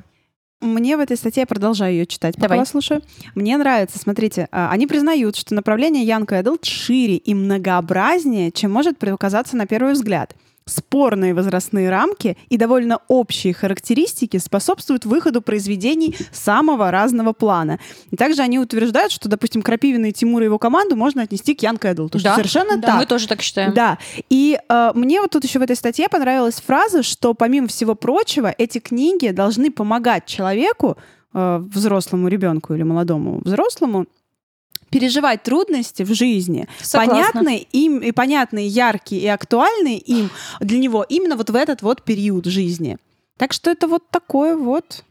Мне 0.60 0.98
в 0.98 1.00
этой 1.00 1.16
статье, 1.16 1.40
я 1.42 1.46
продолжаю 1.46 1.92
ее 1.94 2.06
читать, 2.06 2.34
пока 2.34 2.48
Давай. 2.48 2.58
вас 2.58 2.68
слушаю. 2.68 3.02
Мне 3.34 3.56
нравится, 3.56 3.98
смотрите, 3.98 4.46
а, 4.52 4.70
они 4.70 4.86
признают, 4.86 5.36
что 5.36 5.54
направление 5.54 6.04
Young 6.04 6.26
Adult 6.26 6.64
шире 6.64 7.16
и 7.16 7.34
многообразнее, 7.34 8.52
чем 8.52 8.70
может 8.70 8.98
показаться 8.98 9.56
на 9.56 9.66
первый 9.66 9.94
взгляд. 9.94 10.34
Спорные 10.70 11.34
возрастные 11.34 11.90
рамки 11.90 12.36
и 12.48 12.56
довольно 12.56 13.00
общие 13.08 13.52
характеристики 13.52 14.36
способствуют 14.36 15.04
выходу 15.04 15.42
произведений 15.42 16.16
самого 16.32 16.90
разного 16.90 17.32
плана. 17.32 17.78
И 18.10 18.16
также 18.16 18.42
они 18.42 18.58
утверждают, 18.58 19.12
что, 19.12 19.28
допустим, 19.28 19.62
Крапивина 19.62 20.06
и 20.06 20.12
Тимура 20.12 20.44
и 20.44 20.46
его 20.46 20.58
команду 20.58 20.96
можно 20.96 21.22
отнести 21.22 21.54
к 21.54 21.62
Adult. 21.62 22.18
что 22.18 22.22
Да, 22.22 22.34
совершенно 22.36 22.76
Да, 22.76 22.88
так. 22.88 22.96
Мы 22.98 23.06
тоже 23.06 23.26
так 23.26 23.42
считаем. 23.42 23.74
Да. 23.74 23.98
И 24.28 24.58
э, 24.68 24.90
мне 24.94 25.20
вот 25.20 25.30
тут 25.30 25.44
еще 25.44 25.58
в 25.58 25.62
этой 25.62 25.76
статье 25.76 26.08
понравилась 26.08 26.62
фраза, 26.64 27.02
что 27.02 27.34
помимо 27.34 27.66
всего 27.66 27.94
прочего, 27.94 28.54
эти 28.56 28.78
книги 28.78 29.30
должны 29.30 29.70
помогать 29.70 30.26
человеку, 30.26 30.96
э, 31.34 31.58
взрослому 31.58 32.28
ребенку 32.28 32.74
или 32.74 32.82
молодому 32.82 33.40
взрослому, 33.44 34.06
переживать 34.90 35.42
трудности 35.42 36.02
в 36.02 36.12
жизни, 36.14 36.68
Согласна. 36.80 37.32
понятные 37.32 37.58
им 37.72 37.98
и 37.98 38.12
понятные, 38.12 38.66
яркие 38.66 39.22
и 39.22 39.26
актуальные 39.26 39.98
им 39.98 40.30
для 40.60 40.78
него 40.78 41.04
именно 41.08 41.36
вот 41.36 41.50
в 41.50 41.56
этот 41.56 41.82
вот 41.82 42.02
период 42.02 42.46
жизни. 42.46 42.98
Так 43.38 43.52
что 43.52 43.70
это 43.70 43.86
вот 43.88 44.10
такое 44.10 44.56
вот 44.56 45.04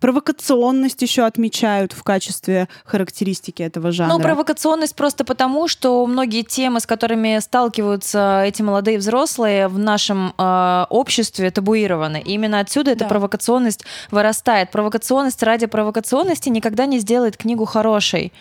провокационность 0.00 1.02
еще 1.02 1.24
отмечают 1.24 1.92
в 1.92 2.02
качестве 2.04 2.68
характеристики 2.84 3.62
этого 3.62 3.90
жанра. 3.90 4.14
Ну, 4.14 4.20
провокационность 4.20 4.94
просто 4.94 5.24
потому, 5.24 5.66
что 5.66 6.06
многие 6.06 6.42
темы, 6.42 6.80
с 6.80 6.86
которыми 6.86 7.38
сталкиваются 7.40 8.44
эти 8.46 8.62
молодые 8.62 8.98
взрослые 8.98 9.66
в 9.68 9.78
нашем 9.78 10.34
э, 10.38 10.86
обществе, 10.88 11.50
табуированы. 11.50 12.22
И 12.24 12.32
именно 12.32 12.60
отсюда 12.60 12.92
эта 12.92 13.00
Да. 13.00 13.08
провокационность 13.08 13.84
вырастает. 14.12 14.70
Провокационность 14.70 15.42
ради 15.42 15.66
провокационности 15.66 16.48
никогда 16.48 16.86
не 16.86 17.00
сделает 17.00 17.36
книгу 17.36 17.64
хорошей. 17.64 18.32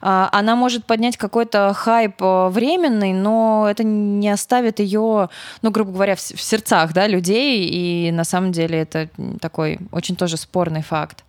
А, 0.00 0.28
она 0.32 0.56
может 0.56 0.84
поднять 0.84 1.16
какой-то 1.16 1.72
хайп 1.72 2.20
э, 2.20 2.48
временный, 2.48 3.12
но 3.12 3.66
это 3.70 3.84
не 3.84 4.28
оставит 4.28 4.80
ее, 4.80 5.30
ну, 5.62 5.70
грубо 5.70 5.92
говоря, 5.92 6.16
в 6.16 6.20
сердцах 6.20 6.92
да, 6.92 7.06
людей, 7.06 7.68
и 7.68 8.10
на 8.12 8.24
самом 8.24 8.52
деле 8.52 8.80
это 8.80 9.08
такой 9.40 9.78
очень 9.92 10.16
тоже 10.16 10.36
спорный 10.36 10.82
факт. 10.82 11.24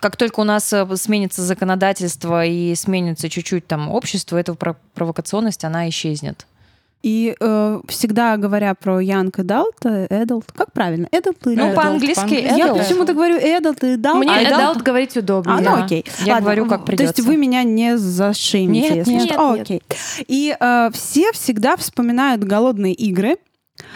Как 0.00 0.16
только 0.16 0.40
у 0.40 0.44
нас 0.44 0.72
э, 0.72 0.86
сменится 0.96 1.42
законодательство 1.42 2.44
и 2.44 2.74
сменится 2.74 3.28
чуть-чуть 3.28 3.66
там 3.66 3.90
общество, 3.90 4.36
эта 4.36 4.54
провокационность, 4.54 5.64
она 5.64 5.88
исчезнет. 5.88 6.46
И 7.02 7.36
э, 7.38 7.80
всегда 7.86 8.36
говоря 8.36 8.74
про 8.74 9.00
young 9.00 9.30
adult, 9.30 9.76
э, 9.84 10.06
adult, 10.08 10.46
как 10.54 10.72
правильно, 10.72 11.06
adult 11.12 11.36
или 11.46 11.60
Ну, 11.60 11.74
по-английски 11.74 12.34
adult. 12.34 12.56
Я 12.56 12.74
почему-то 12.74 13.14
говорю 13.14 13.36
adult 13.36 13.86
и 13.86 13.96
adult. 13.96 14.14
Мне 14.14 14.32
а 14.32 14.74
adult 14.74 14.82
говорить 14.82 15.16
удобнее. 15.16 15.56
А, 15.58 15.60
ну 15.60 15.84
окей. 15.84 16.04
Я 16.24 16.34
Ладно, 16.34 16.44
говорю, 16.44 16.66
как 16.66 16.84
придется. 16.84 17.14
То 17.14 17.20
есть 17.20 17.28
вы 17.28 17.36
меня 17.36 17.62
не 17.62 17.96
зашеймите, 17.96 18.88
нет, 18.88 18.96
если 18.98 19.12
нет, 19.12 19.22
что. 19.22 19.30
Нет, 19.30 19.38
О, 19.38 19.62
окей. 19.62 19.82
И 20.26 20.56
э, 20.58 20.90
все 20.92 21.32
всегда 21.32 21.76
вспоминают 21.76 22.42
голодные 22.42 22.94
игры, 22.94 23.36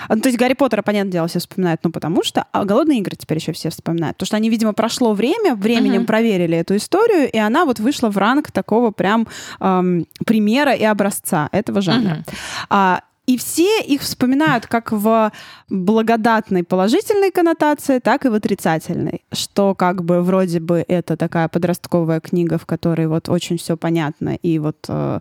а, 0.08 0.14
ну, 0.14 0.20
то 0.20 0.28
есть 0.28 0.38
Гарри 0.38 0.54
Поттера, 0.54 0.82
понятное 0.82 1.12
дело, 1.12 1.28
все 1.28 1.38
вспоминают, 1.38 1.80
ну, 1.84 1.90
потому 1.90 2.22
что... 2.22 2.46
А 2.52 2.64
голодные 2.64 2.98
игры 2.98 3.16
теперь 3.16 3.38
еще 3.38 3.52
все 3.52 3.70
вспоминают. 3.70 4.16
Потому 4.16 4.26
что 4.26 4.36
они, 4.36 4.50
видимо, 4.50 4.72
прошло 4.72 5.14
время, 5.14 5.54
временем 5.54 6.02
uh-huh. 6.02 6.06
проверили 6.06 6.56
эту 6.56 6.76
историю, 6.76 7.30
и 7.30 7.38
она 7.38 7.64
вот 7.64 7.80
вышла 7.80 8.10
в 8.10 8.18
ранг 8.18 8.50
такого 8.50 8.90
прям 8.90 9.26
эм, 9.60 10.06
примера 10.26 10.72
и 10.72 10.84
образца 10.84 11.48
этого 11.52 11.80
жанра. 11.80 12.24
Uh-huh. 12.26 12.34
А, 12.70 13.00
и 13.26 13.36
все 13.36 13.80
их 13.80 14.02
вспоминают 14.02 14.66
как 14.66 14.90
в 14.90 15.30
благодатной 15.68 16.64
положительной 16.64 17.30
коннотации, 17.30 18.00
так 18.00 18.24
и 18.24 18.28
в 18.28 18.34
отрицательной. 18.34 19.22
Что 19.32 19.74
как 19.74 20.04
бы 20.04 20.22
вроде 20.22 20.58
бы 20.58 20.84
это 20.86 21.16
такая 21.16 21.48
подростковая 21.48 22.20
книга, 22.20 22.58
в 22.58 22.66
которой 22.66 23.06
вот 23.06 23.28
очень 23.28 23.58
все 23.58 23.76
понятно, 23.76 24.34
и 24.34 24.58
вот 24.58 24.86
э, 24.88 25.20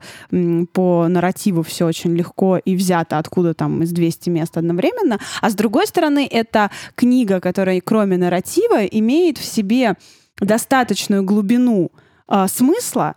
по 0.74 1.08
нарративу 1.08 1.62
все 1.62 1.86
очень 1.86 2.16
легко 2.16 2.58
и 2.58 2.76
взято 2.76 3.20
откуда 3.20 3.54
там 3.54 3.84
из 3.84 3.92
200 3.92 4.30
мест 4.30 4.58
одновременно. 4.58 5.20
А 5.42 5.50
с 5.50 5.54
другой 5.54 5.86
стороны, 5.86 6.28
это 6.30 6.72
книга, 6.96 7.40
которая 7.40 7.82
кроме 7.82 8.18
нарратива 8.18 8.84
имеет 8.86 9.38
в 9.38 9.46
себе 9.46 9.96
достаточную 10.40 11.24
глубину 11.24 11.92
э, 12.28 12.48
смысла, 12.48 13.16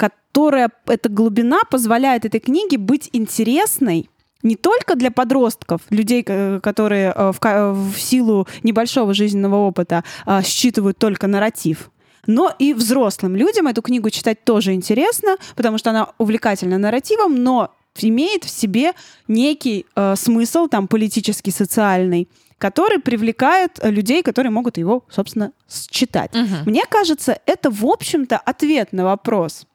которая, 0.00 0.70
эта 0.86 1.10
глубина 1.10 1.60
позволяет 1.70 2.24
этой 2.24 2.40
книге 2.40 2.78
быть 2.78 3.10
интересной 3.12 4.08
не 4.42 4.56
только 4.56 4.94
для 4.94 5.10
подростков, 5.10 5.82
людей, 5.90 6.22
которые 6.22 7.12
э, 7.14 7.32
в, 7.32 7.92
в 7.92 8.00
силу 8.00 8.48
небольшого 8.62 9.12
жизненного 9.12 9.56
опыта 9.56 10.02
э, 10.26 10.40
считывают 10.42 10.96
только 10.96 11.26
нарратив, 11.26 11.90
но 12.26 12.50
и 12.58 12.72
взрослым 12.72 13.36
людям 13.36 13.66
эту 13.66 13.82
книгу 13.82 14.08
читать 14.08 14.42
тоже 14.44 14.72
интересно, 14.72 15.36
потому 15.56 15.76
что 15.76 15.90
она 15.90 16.08
увлекательна 16.16 16.78
нарративом, 16.78 17.34
но 17.34 17.74
имеет 17.98 18.44
в 18.44 18.48
себе 18.48 18.92
некий 19.28 19.84
э, 19.94 20.14
смысл, 20.16 20.68
там, 20.68 20.88
политический, 20.88 21.50
социальный, 21.50 22.26
который 22.56 22.98
привлекает 22.98 23.78
людей, 23.82 24.22
которые 24.22 24.50
могут 24.50 24.78
его, 24.78 25.04
собственно, 25.10 25.52
читать. 25.90 26.34
Угу. 26.34 26.70
Мне 26.70 26.84
кажется, 26.88 27.38
это, 27.44 27.70
в 27.70 27.84
общем-то, 27.84 28.38
ответ 28.38 28.92
на 28.92 29.04
вопрос, 29.04 29.66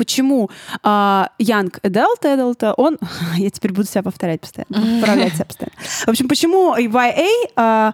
почему 0.00 0.48
а, 0.82 1.28
Young 1.38 1.70
Adult, 1.82 2.22
Adult, 2.22 2.72
он... 2.78 2.98
Я 3.36 3.50
теперь 3.50 3.72
буду 3.72 3.86
себя 3.86 4.02
повторять 4.02 4.40
постоянно, 4.40 5.00
поправлять 5.00 5.34
себя 5.34 5.44
постоянно. 5.44 5.76
В 6.06 6.08
общем, 6.08 6.26
почему 6.26 6.74
YA 6.74 7.28
а, 7.54 7.92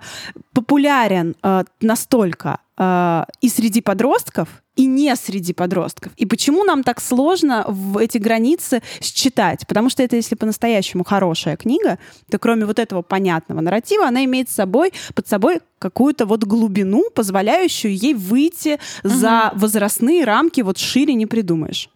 популярен 0.53 1.35
а, 1.43 1.65
настолько 1.81 2.61
а, 2.77 3.27
и 3.41 3.49
среди 3.49 3.81
подростков, 3.81 4.63
и 4.77 4.87
не 4.87 5.17
среди 5.17 5.53
подростков. 5.53 6.13
И 6.17 6.27
почему 6.27 6.63
нам 6.63 6.85
так 6.85 7.01
сложно 7.01 7.65
в 7.67 7.99
эти 7.99 8.19
границы 8.19 8.83
считать? 9.01 9.67
Потому 9.67 9.91
что 9.91 10.03
это, 10.03 10.15
если 10.15 10.37
по-настоящему 10.37 11.03
хорошая 11.03 11.57
книга, 11.57 11.99
то 12.31 12.39
кроме 12.39 12.67
вот 12.67 12.79
этого 12.79 13.03
понятного 13.03 13.63
нарратива, 13.63 14.07
она 14.07 14.25
имеет 14.27 14.49
с 14.51 14.55
собой, 14.55 14.93
под 15.15 15.27
собой 15.27 15.61
какую-то 15.79 16.27
вот 16.27 16.45
глубину, 16.45 17.11
позволяющую 17.15 17.97
ей 17.97 18.15
выйти 18.15 18.79
угу. 19.03 19.15
за 19.15 19.51
возрастные 19.55 20.25
рамки, 20.25 20.61
вот 20.61 20.79
шире 20.79 21.15
не 21.15 21.27
придумаешь. 21.27 21.89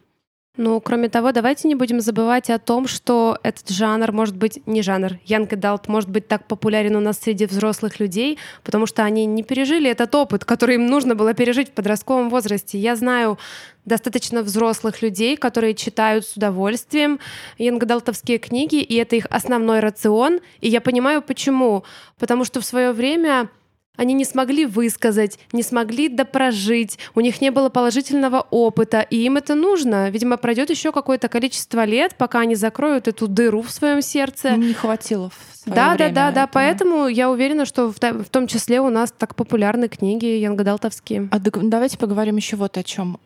Ну, 0.62 0.78
кроме 0.82 1.08
того, 1.08 1.32
давайте 1.32 1.68
не 1.68 1.74
будем 1.74 2.02
забывать 2.02 2.50
о 2.50 2.58
том, 2.58 2.86
что 2.86 3.38
этот 3.42 3.70
жанр 3.70 4.12
может 4.12 4.36
быть 4.36 4.60
не 4.66 4.82
жанр. 4.82 5.12
Young 5.26 5.48
Adult 5.48 5.84
может 5.86 6.10
быть 6.10 6.28
так 6.28 6.46
популярен 6.46 6.96
у 6.96 7.00
нас 7.00 7.18
среди 7.18 7.46
взрослых 7.46 7.98
людей, 7.98 8.38
потому 8.62 8.84
что 8.84 9.02
они 9.02 9.24
не 9.24 9.42
пережили 9.42 9.88
этот 9.88 10.14
опыт, 10.14 10.44
который 10.44 10.74
им 10.74 10.84
нужно 10.84 11.14
было 11.14 11.32
пережить 11.32 11.70
в 11.70 11.72
подростковом 11.72 12.28
возрасте. 12.28 12.76
Я 12.76 12.94
знаю 12.94 13.38
достаточно 13.86 14.42
взрослых 14.42 15.00
людей, 15.00 15.38
которые 15.38 15.74
читают 15.74 16.26
с 16.26 16.36
удовольствием 16.36 17.20
янгадалтовские 17.56 18.36
книги, 18.36 18.82
и 18.82 18.96
это 18.96 19.16
их 19.16 19.26
основной 19.30 19.80
рацион. 19.80 20.40
И 20.60 20.68
я 20.68 20.82
понимаю, 20.82 21.22
почему. 21.22 21.84
Потому 22.18 22.44
что 22.44 22.60
в 22.60 22.66
свое 22.66 22.92
время 22.92 23.48
они 23.96 24.14
не 24.14 24.24
смогли 24.24 24.66
высказать, 24.66 25.38
не 25.52 25.62
смогли 25.62 26.08
допрожить, 26.08 26.98
у 27.14 27.20
них 27.20 27.40
не 27.40 27.50
было 27.50 27.68
положительного 27.68 28.46
опыта, 28.50 29.00
и 29.00 29.16
им 29.16 29.36
это 29.36 29.54
нужно. 29.54 30.10
Видимо, 30.10 30.36
пройдет 30.36 30.70
еще 30.70 30.92
какое-то 30.92 31.28
количество 31.28 31.84
лет, 31.84 32.14
пока 32.16 32.40
они 32.40 32.54
закроют 32.54 33.08
эту 33.08 33.28
дыру 33.28 33.62
в 33.62 33.70
своем 33.70 34.00
сердце. 34.00 34.56
Не 34.56 34.72
хватило. 34.72 35.30
В 35.66 35.70
да, 35.70 35.94
время 35.94 36.14
да, 36.14 36.30
да, 36.30 36.32
да. 36.32 36.46
Поэтому 36.46 37.08
я 37.08 37.30
уверена, 37.30 37.66
что 37.66 37.92
в, 37.92 37.96
в 37.98 38.28
том 38.30 38.46
числе 38.46 38.80
у 38.80 38.88
нас 38.88 39.12
так 39.16 39.34
популярны 39.34 39.88
книги 39.88 40.26
янгадалтовские. 40.26 41.28
А 41.30 41.38
давайте 41.38 41.98
поговорим 41.98 42.36
еще 42.36 42.56
вот 42.56 42.78
о 42.78 42.82
чем. 42.82 43.18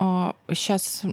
Сейчас 0.51 1.03
а, 1.05 1.09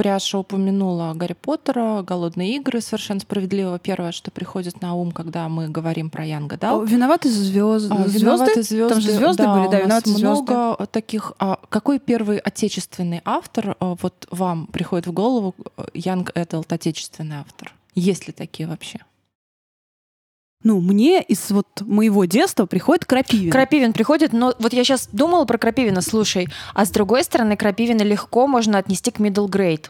Пряша 0.00 0.38
упомянула 0.38 1.12
Гарри 1.14 1.34
Поттера, 1.34 2.00
«Голодные 2.00 2.56
игры», 2.56 2.80
совершенно 2.80 3.20
справедливо. 3.20 3.78
Первое, 3.78 4.12
что 4.12 4.30
приходит 4.30 4.80
на 4.80 4.94
ум, 4.94 5.12
когда 5.12 5.46
мы 5.50 5.68
говорим 5.68 6.08
про 6.08 6.24
Young 6.24 6.56
Adult. 6.56 6.84
Виноваты 6.86 7.28
звезды. 7.28 7.94
А, 7.94 8.04
виноваты 8.08 8.62
звезды. 8.62 8.94
Там 8.94 9.00
же 9.02 9.12
звезды 9.12 9.42
да, 9.42 9.54
были, 9.54 9.70
да, 9.70 9.80
виноваты 9.80 10.08
много 10.08 10.76
звезды. 10.78 10.86
таких. 10.86 11.34
А 11.38 11.58
какой 11.68 11.98
первый 11.98 12.38
отечественный 12.38 13.20
автор 13.26 13.76
а, 13.78 13.94
вот 14.00 14.26
вам 14.30 14.68
приходит 14.68 15.06
в 15.06 15.12
голову? 15.12 15.54
Young 15.92 16.32
Adult, 16.34 16.72
отечественный 16.72 17.36
автор. 17.36 17.74
Есть 17.94 18.26
ли 18.26 18.32
такие 18.32 18.66
вообще? 18.66 19.00
Ну, 20.62 20.80
мне 20.80 21.22
из 21.22 21.50
вот 21.50 21.66
моего 21.80 22.26
детства 22.26 22.66
приходит 22.66 23.06
Крапивин. 23.06 23.50
Крапивин 23.50 23.92
приходит, 23.92 24.32
но 24.32 24.54
вот 24.58 24.72
я 24.72 24.84
сейчас 24.84 25.08
думала 25.10 25.44
про 25.46 25.56
Крапивина, 25.56 26.02
слушай, 26.02 26.48
а 26.74 26.84
с 26.84 26.90
другой 26.90 27.24
стороны, 27.24 27.56
Крапивина 27.56 28.02
легко 28.02 28.46
можно 28.46 28.78
отнести 28.78 29.10
к 29.10 29.20
middle 29.20 29.48
grade. 29.48 29.86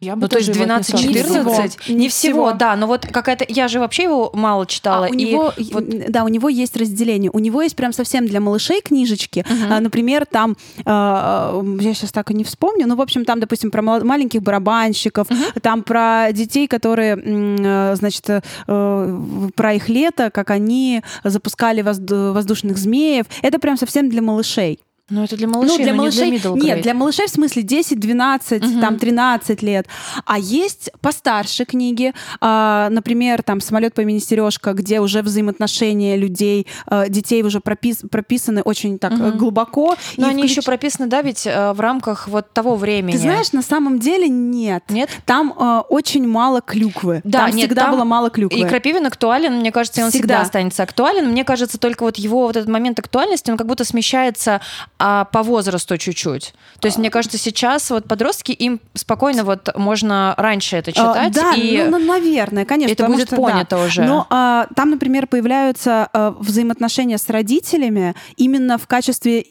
Я 0.00 0.14
бы 0.14 0.22
ну, 0.22 0.28
то 0.28 0.38
есть 0.38 0.50
12-14, 0.50 1.88
не, 1.88 1.94
не 1.94 2.08
всего, 2.08 2.52
да, 2.52 2.76
но 2.76 2.86
вот 2.86 3.04
какая-то, 3.04 3.44
я 3.48 3.66
же 3.66 3.80
вообще 3.80 4.04
его 4.04 4.30
мало 4.32 4.64
читала. 4.64 5.06
А 5.06 5.08
у 5.08 5.12
и 5.12 5.16
него, 5.16 5.52
вот... 5.72 5.84
Да, 6.08 6.22
у 6.22 6.28
него 6.28 6.48
есть 6.48 6.76
разделение. 6.76 7.32
У 7.32 7.40
него 7.40 7.62
есть 7.62 7.74
прям 7.74 7.92
совсем 7.92 8.24
для 8.24 8.38
малышей 8.38 8.80
книжечки. 8.80 9.40
Uh-huh. 9.40 9.76
А, 9.76 9.80
например, 9.80 10.24
там, 10.24 10.56
э, 10.78 10.82
я 10.84 11.94
сейчас 11.94 12.12
так 12.12 12.30
и 12.30 12.34
не 12.34 12.44
вспомню, 12.44 12.86
ну, 12.86 12.94
в 12.94 13.00
общем, 13.00 13.24
там, 13.24 13.40
допустим, 13.40 13.72
про 13.72 13.82
маленьких 13.82 14.40
барабанщиков, 14.40 15.28
uh-huh. 15.28 15.60
там 15.60 15.82
про 15.82 16.28
детей, 16.30 16.68
которые, 16.68 17.18
э, 17.20 17.96
значит, 17.96 18.24
э, 18.28 19.20
про 19.56 19.72
их 19.74 19.88
лето, 19.88 20.30
как 20.30 20.50
они 20.50 21.02
запускали 21.24 21.82
воздушных 21.82 22.78
змеев. 22.78 23.26
Это 23.42 23.58
прям 23.58 23.76
совсем 23.76 24.08
для 24.08 24.22
малышей. 24.22 24.78
Ну, 25.10 25.24
это 25.24 25.36
для 25.36 25.48
малышей, 25.48 25.78
ну, 25.78 25.84
для 25.84 25.94
малышей, 25.94 26.30
не 26.30 26.38
для 26.38 26.50
Нет, 26.50 26.82
для 26.82 26.92
малышей 26.92 27.26
в 27.26 27.30
смысле 27.30 27.62
10, 27.62 27.98
12, 27.98 28.62
угу. 28.62 28.80
там 28.80 28.98
13 28.98 29.62
лет. 29.62 29.86
А 30.26 30.38
есть 30.38 30.90
постарше 31.00 31.64
книги, 31.64 32.12
э, 32.40 32.88
например, 32.90 33.42
там 33.42 33.62
«Самолет 33.62 33.94
по 33.94 34.02
имени 34.02 34.18
Сережка», 34.18 34.74
где 34.74 35.00
уже 35.00 35.22
взаимоотношения 35.22 36.16
людей, 36.16 36.66
э, 36.90 37.08
детей 37.08 37.42
уже 37.42 37.60
пропис 37.60 38.02
прописаны 38.10 38.60
очень 38.60 38.98
так 38.98 39.12
угу. 39.12 39.32
глубоко. 39.32 39.96
Но 40.18 40.28
они 40.28 40.42
включ... 40.42 40.50
еще 40.50 40.62
прописаны, 40.62 41.06
да, 41.06 41.22
ведь 41.22 41.46
э, 41.46 41.72
в 41.72 41.80
рамках 41.80 42.28
вот 42.28 42.52
того 42.52 42.76
времени. 42.76 43.12
Ты 43.12 43.18
знаешь, 43.18 43.52
на 43.52 43.62
самом 43.62 44.00
деле 44.00 44.28
нет. 44.28 44.84
Нет? 44.90 45.08
Там 45.24 45.54
э, 45.58 45.82
очень 45.88 46.28
мало 46.28 46.60
клюквы. 46.60 47.22
Да, 47.24 47.46
там 47.46 47.56
нет, 47.56 47.66
всегда 47.66 47.84
там... 47.84 47.92
было 47.92 48.04
мало 48.04 48.28
клюквы. 48.28 48.58
И 48.58 48.64
Крапивин 48.64 49.06
актуален, 49.06 49.54
мне 49.60 49.72
кажется, 49.72 50.04
он 50.04 50.10
всегда. 50.10 50.34
всегда 50.34 50.40
останется 50.42 50.82
актуален. 50.82 51.30
Мне 51.30 51.44
кажется, 51.44 51.78
только 51.78 52.02
вот 52.02 52.16
его 52.16 52.42
вот 52.42 52.56
этот 52.56 52.68
момент 52.68 52.98
актуальности, 52.98 53.50
он 53.50 53.56
как 53.56 53.66
будто 53.66 53.84
смещается 53.84 54.60
а 54.98 55.24
по 55.26 55.42
возрасту 55.42 55.96
чуть-чуть. 55.96 56.54
То 56.80 56.86
есть, 56.86 56.98
мне 56.98 57.10
кажется, 57.10 57.38
сейчас 57.38 57.90
вот 57.90 58.06
подростки, 58.06 58.52
им 58.52 58.80
спокойно 58.94 59.44
вот 59.44 59.68
можно 59.76 60.34
раньше 60.36 60.76
это 60.76 60.90
а, 60.90 60.94
читать. 60.94 61.36
А, 61.36 61.40
да, 61.40 61.54
и 61.54 61.84
ну, 61.88 61.98
наверное, 61.98 62.64
конечно. 62.64 62.92
Это 62.92 63.06
будет 63.06 63.28
что, 63.28 63.36
понято 63.36 63.76
да. 63.76 63.84
уже. 63.84 64.02
Но 64.02 64.26
а, 64.30 64.66
там, 64.74 64.90
например, 64.90 65.26
появляются 65.26 66.08
а, 66.12 66.34
взаимоотношения 66.38 67.18
с 67.18 67.28
родителями 67.28 68.14
именно 68.36 68.78
в 68.78 68.86
качестве 68.86 69.46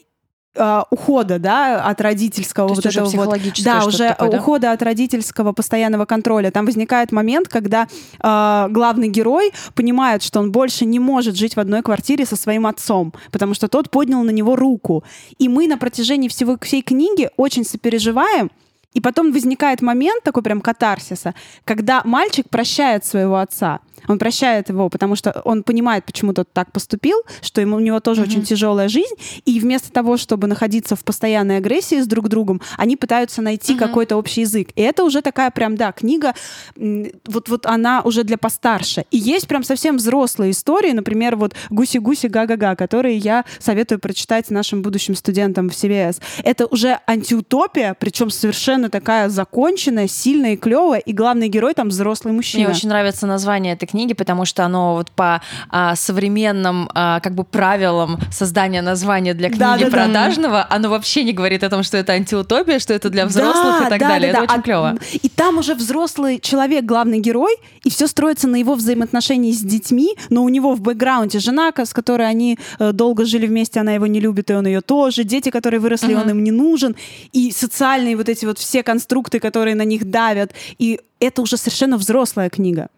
ухода, 0.90 1.38
да, 1.38 1.84
от 1.84 2.00
родительского 2.00 2.68
То 2.68 2.74
вот 2.74 2.86
этого 2.86 3.08
вот, 3.08 3.40
да, 3.62 3.84
уже 3.84 4.08
такое, 4.08 4.30
да? 4.30 4.38
ухода 4.38 4.72
от 4.72 4.82
родительского 4.82 5.52
постоянного 5.52 6.04
контроля. 6.04 6.50
Там 6.50 6.66
возникает 6.66 7.12
момент, 7.12 7.48
когда 7.48 7.86
uh, 8.20 8.68
главный 8.70 9.08
герой 9.08 9.52
понимает, 9.74 10.22
что 10.22 10.40
он 10.40 10.50
больше 10.50 10.84
не 10.84 10.98
может 10.98 11.36
жить 11.36 11.54
в 11.54 11.60
одной 11.60 11.82
квартире 11.82 12.26
со 12.26 12.36
своим 12.36 12.66
отцом, 12.66 13.12
потому 13.30 13.54
что 13.54 13.68
тот 13.68 13.90
поднял 13.90 14.22
на 14.24 14.30
него 14.30 14.56
руку. 14.56 15.04
И 15.38 15.48
мы 15.48 15.68
на 15.68 15.78
протяжении 15.78 16.28
всего 16.28 16.56
всей 16.60 16.82
книги 16.82 17.30
очень 17.36 17.64
сопереживаем 17.64 18.50
И 18.94 19.00
потом 19.00 19.32
возникает 19.32 19.82
момент 19.82 20.24
такой 20.24 20.42
прям 20.42 20.60
катарсиса, 20.60 21.34
когда 21.64 22.02
мальчик 22.04 22.48
прощает 22.48 23.04
своего 23.04 23.36
отца. 23.36 23.80
Он 24.06 24.18
прощает 24.18 24.68
его, 24.68 24.88
потому 24.88 25.16
что 25.16 25.40
он 25.44 25.62
понимает, 25.62 26.04
почему 26.04 26.32
тот 26.32 26.48
так 26.52 26.72
поступил, 26.72 27.22
что 27.42 27.60
ему, 27.60 27.76
у 27.76 27.80
него 27.80 28.00
тоже 28.00 28.22
mm-hmm. 28.22 28.28
очень 28.28 28.42
тяжелая 28.44 28.88
жизнь. 28.88 29.14
И 29.44 29.60
вместо 29.60 29.92
того, 29.92 30.16
чтобы 30.16 30.46
находиться 30.46 30.96
в 30.96 31.04
постоянной 31.04 31.58
агрессии 31.58 32.00
с 32.00 32.06
друг 32.06 32.28
другом, 32.28 32.60
они 32.76 32.96
пытаются 32.96 33.42
найти 33.42 33.74
mm-hmm. 33.74 33.78
какой-то 33.78 34.16
общий 34.16 34.42
язык. 34.42 34.70
И 34.74 34.82
это 34.82 35.04
уже 35.04 35.22
такая 35.22 35.50
прям, 35.50 35.76
да, 35.76 35.92
книга, 35.92 36.34
вот, 36.76 37.48
вот 37.48 37.66
она 37.66 38.02
уже 38.02 38.24
для 38.24 38.38
постарше. 38.38 39.04
И 39.10 39.18
есть 39.18 39.48
прям 39.48 39.62
совсем 39.62 39.96
взрослые 39.96 40.52
истории, 40.52 40.92
например, 40.92 41.36
вот 41.36 41.54
«Гуси-гуси, 41.70 42.28
га-га-га», 42.28 42.76
которые 42.76 43.16
я 43.16 43.44
советую 43.58 43.98
прочитать 43.98 44.50
нашим 44.50 44.82
будущим 44.82 45.14
студентам 45.14 45.68
в 45.68 45.72
CBS. 45.72 46.20
Это 46.44 46.66
уже 46.66 47.00
антиутопия, 47.06 47.94
причем 47.98 48.30
совершенно 48.30 48.88
такая 48.90 49.28
законченная, 49.28 50.08
сильная 50.08 50.54
и 50.54 50.56
клевая, 50.56 51.00
и 51.00 51.12
главный 51.12 51.48
герой 51.48 51.74
там 51.74 51.88
взрослый 51.88 52.32
мужчина. 52.32 52.64
Мне 52.64 52.74
очень 52.74 52.88
нравится 52.88 53.26
название 53.26 53.74
этой 53.74 53.87
книги, 53.88 54.14
потому 54.14 54.44
что 54.44 54.64
оно 54.64 54.94
вот 54.94 55.10
по 55.10 55.40
а, 55.70 55.96
современным 55.96 56.88
а, 56.94 57.20
как 57.20 57.34
бы 57.34 57.44
правилам 57.44 58.18
создания 58.30 58.82
названия 58.82 59.34
для 59.34 59.48
книги 59.48 59.60
да, 59.60 59.78
да, 59.78 59.90
продажного, 59.90 60.66
да. 60.68 60.76
оно 60.76 60.90
вообще 60.90 61.24
не 61.24 61.32
говорит 61.32 61.64
о 61.64 61.70
том, 61.70 61.82
что 61.82 61.96
это 61.96 62.12
антиутопия, 62.12 62.78
что 62.78 62.94
это 62.94 63.10
для 63.10 63.26
взрослых 63.26 63.80
да, 63.80 63.86
и 63.86 63.90
так 63.90 64.00
да, 64.00 64.08
далее. 64.08 64.32
Да, 64.32 64.38
это 64.38 64.46
да. 64.46 64.54
очень 64.54 64.62
клево. 64.62 64.98
И 65.22 65.28
там 65.28 65.58
уже 65.58 65.74
взрослый 65.74 66.40
человек, 66.40 66.84
главный 66.84 67.20
герой, 67.20 67.56
и 67.84 67.90
все 67.90 68.06
строится 68.06 68.48
на 68.48 68.56
его 68.56 68.74
взаимоотношении 68.74 69.52
с 69.52 69.60
детьми, 69.60 70.14
но 70.30 70.44
у 70.44 70.48
него 70.48 70.74
в 70.74 70.80
бэкграунде 70.80 71.38
жена, 71.38 71.72
с 71.76 71.92
которой 71.92 72.28
они 72.28 72.58
э, 72.78 72.92
долго 72.92 73.24
жили 73.24 73.46
вместе, 73.46 73.80
она 73.80 73.92
его 73.92 74.06
не 74.06 74.20
любит, 74.20 74.50
и 74.50 74.54
он 74.54 74.66
ее 74.66 74.80
тоже, 74.80 75.24
дети, 75.24 75.50
которые 75.50 75.80
выросли, 75.80 76.14
uh-huh. 76.14 76.22
он 76.22 76.30
им 76.30 76.44
не 76.44 76.50
нужен, 76.50 76.96
и 77.32 77.50
социальные 77.52 78.16
вот 78.16 78.28
эти 78.28 78.44
вот 78.46 78.58
все 78.58 78.82
конструкты, 78.82 79.38
которые 79.38 79.74
на 79.74 79.84
них 79.84 80.10
давят, 80.10 80.52
и 80.78 81.00
это 81.20 81.42
уже 81.42 81.56
совершенно 81.56 81.96
взрослая 81.96 82.50
книга. 82.50 82.88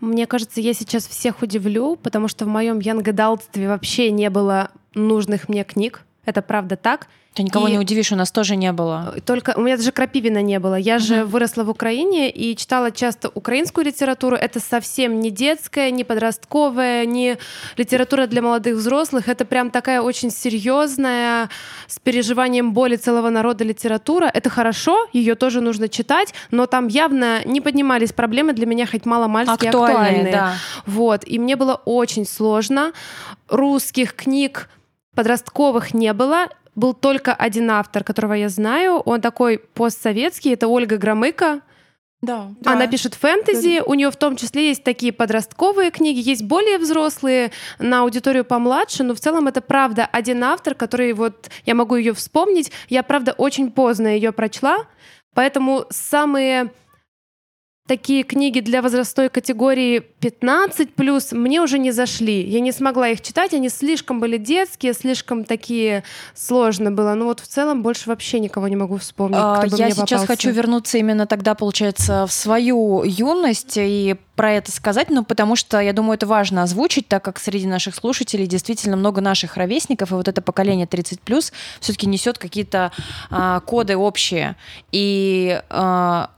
Мне 0.00 0.26
кажется, 0.26 0.60
я 0.60 0.74
сейчас 0.74 1.06
всех 1.06 1.42
удивлю, 1.42 1.96
потому 1.96 2.28
что 2.28 2.44
в 2.44 2.48
моем 2.48 2.80
янгадалтстве 2.80 3.68
вообще 3.68 4.10
не 4.10 4.30
было 4.30 4.70
нужных 4.94 5.48
мне 5.48 5.64
книг. 5.64 6.04
Это 6.24 6.42
правда 6.42 6.76
так. 6.76 7.08
Ты 7.34 7.44
никого 7.44 7.66
и... 7.66 7.72
не 7.72 7.78
удивишь, 7.78 8.12
у 8.12 8.16
нас 8.16 8.30
тоже 8.30 8.56
не 8.56 8.72
было. 8.72 9.14
Только 9.24 9.54
у 9.56 9.62
меня 9.62 9.78
даже 9.78 9.90
Крапивина 9.90 10.42
не 10.42 10.58
было. 10.58 10.74
Я 10.74 10.96
угу. 10.96 11.02
же 11.02 11.24
выросла 11.24 11.64
в 11.64 11.70
Украине 11.70 12.30
и 12.30 12.54
читала 12.54 12.90
часто 12.90 13.30
украинскую 13.30 13.86
литературу. 13.86 14.36
Это 14.36 14.60
совсем 14.60 15.18
не 15.20 15.30
детская, 15.30 15.90
не 15.90 16.04
подростковая, 16.04 17.06
не 17.06 17.38
литература 17.78 18.26
для 18.26 18.42
молодых 18.42 18.76
взрослых. 18.76 19.28
Это 19.28 19.46
прям 19.46 19.70
такая 19.70 20.02
очень 20.02 20.30
серьезная, 20.30 21.48
с 21.86 21.98
переживанием 21.98 22.74
боли 22.74 22.96
целого 22.96 23.30
народа 23.30 23.64
литература. 23.64 24.26
Это 24.26 24.50
хорошо, 24.50 25.06
ее 25.14 25.34
тоже 25.34 25.62
нужно 25.62 25.88
читать, 25.88 26.34
но 26.50 26.66
там 26.66 26.86
явно 26.88 27.42
не 27.46 27.62
поднимались 27.62 28.12
проблемы 28.12 28.52
для 28.52 28.66
меня 28.66 28.86
хоть 28.86 29.06
мало-мальски 29.06 29.66
актуальные. 29.66 29.96
актуальные. 29.96 30.32
Да. 30.32 30.54
Вот. 30.84 31.26
И 31.26 31.38
мне 31.38 31.56
было 31.56 31.80
очень 31.86 32.26
сложно. 32.26 32.92
Русских 33.48 34.14
книг 34.14 34.68
подростковых 35.14 35.94
не 35.94 36.12
было, 36.12 36.48
был 36.74 36.94
только 36.94 37.34
один 37.34 37.70
автор, 37.70 38.02
которого 38.04 38.32
я 38.34 38.48
знаю. 38.48 38.96
Он 38.96 39.20
такой 39.20 39.58
постсоветский, 39.58 40.52
это 40.52 40.68
Ольга 40.68 40.96
Громыко. 40.96 41.60
Да, 42.22 42.52
Она 42.64 42.84
да. 42.84 42.86
пишет 42.86 43.14
фэнтези, 43.14 43.78
да. 43.78 43.84
у 43.84 43.94
нее 43.94 44.08
в 44.12 44.16
том 44.16 44.36
числе 44.36 44.68
есть 44.68 44.84
такие 44.84 45.12
подростковые 45.12 45.90
книги, 45.90 46.20
есть 46.20 46.44
более 46.44 46.78
взрослые 46.78 47.50
на 47.80 48.02
аудиторию 48.02 48.44
помладше, 48.44 49.02
но 49.02 49.12
в 49.16 49.18
целом 49.18 49.48
это 49.48 49.60
правда 49.60 50.08
один 50.10 50.44
автор, 50.44 50.76
который 50.76 51.14
вот 51.14 51.50
я 51.66 51.74
могу 51.74 51.96
ее 51.96 52.14
вспомнить. 52.14 52.70
Я 52.88 53.02
правда 53.02 53.32
очень 53.32 53.72
поздно 53.72 54.06
ее 54.06 54.30
прочла, 54.30 54.86
поэтому 55.34 55.84
самые 55.90 56.70
такие 57.86 58.22
книги 58.22 58.60
для 58.60 58.80
возрастной 58.80 59.28
категории 59.28 59.98
15 59.98 60.94
плюс 60.94 61.32
мне 61.32 61.60
уже 61.60 61.78
не 61.78 61.90
зашли. 61.90 62.42
Я 62.42 62.60
не 62.60 62.70
смогла 62.70 63.08
их 63.08 63.20
читать, 63.20 63.52
они 63.54 63.68
слишком 63.68 64.20
были 64.20 64.36
детские, 64.36 64.94
слишком 64.94 65.44
такие 65.44 66.04
сложно 66.34 66.92
было. 66.92 67.14
Ну 67.14 67.26
вот 67.26 67.40
в 67.40 67.46
целом 67.46 67.82
больше 67.82 68.08
вообще 68.08 68.38
никого 68.38 68.68
не 68.68 68.76
могу 68.76 68.98
вспомнить. 68.98 69.38
А, 69.40 69.66
кто 69.66 69.76
я 69.76 69.86
мне 69.86 69.94
сейчас 69.94 70.22
попался. 70.22 70.26
хочу 70.26 70.50
вернуться 70.50 70.98
именно 70.98 71.26
тогда, 71.26 71.54
получается, 71.54 72.26
в 72.26 72.32
свою 72.32 73.02
юность 73.04 73.74
и 73.76 74.16
про 74.36 74.52
это 74.52 74.72
сказать, 74.72 75.10
ну, 75.10 75.24
потому 75.24 75.56
что, 75.56 75.78
я 75.78 75.92
думаю, 75.92 76.14
это 76.14 76.26
важно 76.26 76.62
озвучить, 76.62 77.06
так 77.08 77.22
как 77.22 77.38
среди 77.38 77.66
наших 77.66 77.94
слушателей 77.94 78.46
действительно 78.46 78.96
много 78.96 79.20
наших 79.20 79.56
ровесников, 79.56 80.10
и 80.10 80.14
вот 80.14 80.28
это 80.28 80.40
поколение 80.40 80.86
30+, 80.86 81.52
все-таки 81.80 82.06
несет 82.06 82.38
какие-то 82.38 82.92
а, 83.30 83.60
коды 83.60 83.96
общие. 83.96 84.56
И 84.90 85.60
а, 85.68 86.30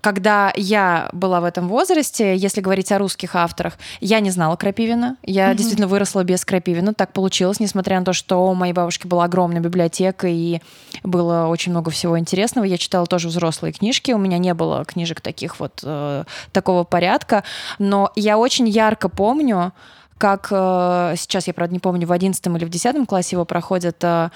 когда 0.00 0.52
я 0.54 1.08
была 1.12 1.40
в 1.40 1.44
этом 1.44 1.68
возрасте, 1.68 2.36
если 2.36 2.60
говорить 2.60 2.92
о 2.92 2.98
русских 2.98 3.34
авторах, 3.34 3.78
я 4.00 4.20
не 4.20 4.30
знала 4.30 4.54
Крапивина. 4.54 5.16
Я 5.24 5.50
mm-hmm. 5.50 5.54
действительно 5.56 5.88
выросла 5.88 6.22
без 6.22 6.44
Крапивина. 6.44 6.94
Так 6.94 7.12
получилось, 7.12 7.58
несмотря 7.58 7.98
на 7.98 8.04
то, 8.04 8.12
что 8.12 8.46
у 8.48 8.54
моей 8.54 8.72
бабушки 8.72 9.08
была 9.08 9.24
огромная 9.24 9.60
библиотека 9.60 10.28
и 10.28 10.60
было 11.02 11.46
очень 11.46 11.72
много 11.72 11.90
всего 11.90 12.16
интересного. 12.16 12.64
Я 12.64 12.78
читала 12.78 13.06
тоже 13.06 13.26
взрослые 13.26 13.72
книжки. 13.72 14.12
У 14.12 14.18
меня 14.18 14.38
не 14.38 14.54
было 14.54 14.84
книжек 14.84 15.20
таких 15.20 15.58
вот 15.58 15.80
э, 15.82 16.24
такого 16.52 16.84
порядка. 16.84 17.42
Но 17.80 18.12
я 18.14 18.38
очень 18.38 18.68
ярко 18.68 19.08
помню, 19.08 19.72
как 20.16 20.46
э, 20.52 21.14
сейчас 21.16 21.48
я, 21.48 21.54
правда, 21.54 21.72
не 21.72 21.80
помню, 21.80 22.06
в 22.06 22.12
11 22.12 22.46
или 22.46 22.64
в 22.64 22.70
10 22.70 23.04
классе 23.08 23.34
его 23.34 23.44
проходят 23.44 23.96
э, 24.02 24.30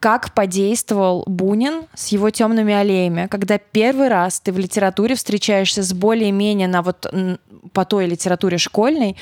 как 0.00 0.32
подействовал 0.32 1.24
Бунин 1.26 1.82
с 1.94 2.08
его 2.08 2.30
темными 2.30 2.72
аллеями, 2.72 3.26
когда 3.30 3.58
первый 3.58 4.08
раз 4.08 4.40
ты 4.40 4.50
в 4.50 4.58
литературе 4.58 5.14
встречаешься 5.14 5.82
с 5.82 5.92
более-менее 5.92 6.68
на 6.68 6.82
вот 6.82 7.06
по 7.74 7.84
той 7.84 8.06
литературе 8.06 8.56
школьной, 8.56 9.16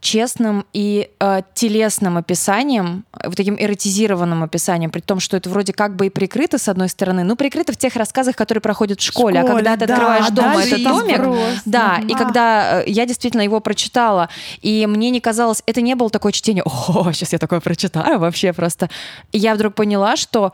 честным 0.00 0.66
и 0.72 1.10
э, 1.20 1.40
телесным 1.54 2.16
описанием, 2.16 3.04
вот 3.24 3.36
таким 3.36 3.56
эротизированным 3.58 4.42
описанием, 4.42 4.90
при 4.90 5.00
том, 5.00 5.20
что 5.20 5.36
это 5.36 5.48
вроде 5.50 5.72
как 5.72 5.96
бы 5.96 6.06
и 6.06 6.10
прикрыто 6.10 6.58
с 6.58 6.68
одной 6.68 6.88
стороны, 6.88 7.24
ну 7.24 7.36
прикрыто 7.36 7.72
в 7.72 7.76
тех 7.76 7.96
рассказах, 7.96 8.36
которые 8.36 8.62
проходят 8.62 9.00
в 9.00 9.04
школе, 9.04 9.40
школе 9.40 9.52
а 9.52 9.54
когда 9.54 9.76
ты 9.76 9.86
да, 9.86 9.94
открываешь 9.94 10.30
дома 10.30 10.62
этот 10.62 10.84
томик, 10.84 11.16
просто. 11.16 11.60
да, 11.64 12.00
и 12.06 12.14
когда 12.14 12.82
э, 12.82 12.84
я 12.86 13.06
действительно 13.06 13.42
его 13.42 13.60
прочитала, 13.60 14.28
и 14.60 14.86
мне 14.86 15.10
не 15.10 15.20
казалось, 15.20 15.62
это 15.66 15.80
не 15.80 15.94
было 15.94 16.10
такое 16.10 16.32
чтение, 16.32 16.62
о, 16.64 17.12
сейчас 17.12 17.32
я 17.32 17.38
такое 17.38 17.60
прочитаю 17.60 18.18
вообще 18.18 18.52
просто, 18.52 18.90
и 19.32 19.38
я 19.38 19.54
вдруг 19.54 19.74
поняла, 19.74 20.16
что 20.16 20.52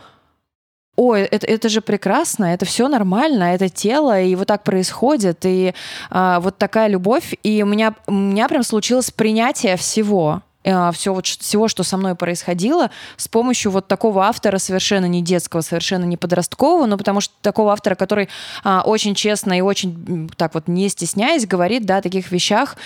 ой, 1.00 1.22
это, 1.22 1.46
это 1.46 1.70
же 1.70 1.80
прекрасно, 1.80 2.44
это 2.44 2.66
все 2.66 2.86
нормально, 2.86 3.54
это 3.54 3.70
тело, 3.70 4.20
и 4.20 4.34
вот 4.34 4.48
так 4.48 4.62
происходит, 4.64 5.46
и 5.46 5.72
а, 6.10 6.40
вот 6.40 6.58
такая 6.58 6.88
любовь, 6.88 7.32
и 7.42 7.62
у 7.62 7.66
меня, 7.66 7.94
у 8.06 8.12
меня 8.12 8.48
прям 8.48 8.62
случилось 8.62 9.10
принятие 9.10 9.78
всего, 9.78 10.42
а, 10.62 10.92
все 10.92 11.14
вот, 11.14 11.26
всего, 11.26 11.68
что 11.68 11.84
со 11.84 11.96
мной 11.96 12.16
происходило, 12.16 12.90
с 13.16 13.28
помощью 13.28 13.72
вот 13.72 13.88
такого 13.88 14.24
автора 14.24 14.58
совершенно 14.58 15.06
не 15.06 15.22
детского, 15.22 15.62
совершенно 15.62 16.04
не 16.04 16.18
подросткового, 16.18 16.84
но 16.84 16.98
потому 16.98 17.22
что 17.22 17.32
такого 17.40 17.72
автора, 17.72 17.94
который 17.94 18.28
а, 18.62 18.82
очень 18.84 19.14
честно 19.14 19.56
и 19.56 19.62
очень 19.62 20.28
так 20.36 20.52
вот 20.52 20.68
не 20.68 20.90
стесняясь 20.90 21.46
говорит, 21.46 21.86
да, 21.86 21.96
о 21.96 22.02
таких 22.02 22.30
вещах, 22.30 22.76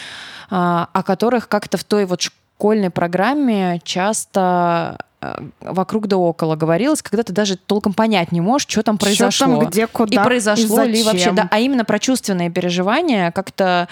а, 0.51 0.89
о 0.93 1.03
которых 1.03 1.49
как-то 1.49 1.79
в 1.79 1.83
той 1.83 2.05
вот 2.05 2.23
школьной 2.23 2.91
программе 2.91 3.81
часто 3.83 4.99
Э, 5.14 5.14
вокруг 5.61 6.07
да 6.07 6.17
около 6.17 6.57
говорилось, 6.57 7.03
когда 7.03 7.23
ты 7.23 7.33
даже 7.33 7.57
толком 7.57 7.93
понять 7.93 8.33
не 8.33 8.41
можешь, 8.41 8.69
что 8.69 8.83
там 8.83 8.99
произошло. 8.99 9.31
Что 9.31 9.45
там, 9.45 9.67
где, 9.69 9.87
куда, 9.87 10.21
и 10.21 10.25
произошло 10.25 10.83
и 10.83 10.93
ли 10.93 11.03
вообще. 11.03 11.33
Да, 11.33 11.49
а 11.51 11.61
именно 11.61 11.85
про 11.85 11.99
чувственные 11.99 12.51
переживания 12.51 13.31
как-то 13.31 13.89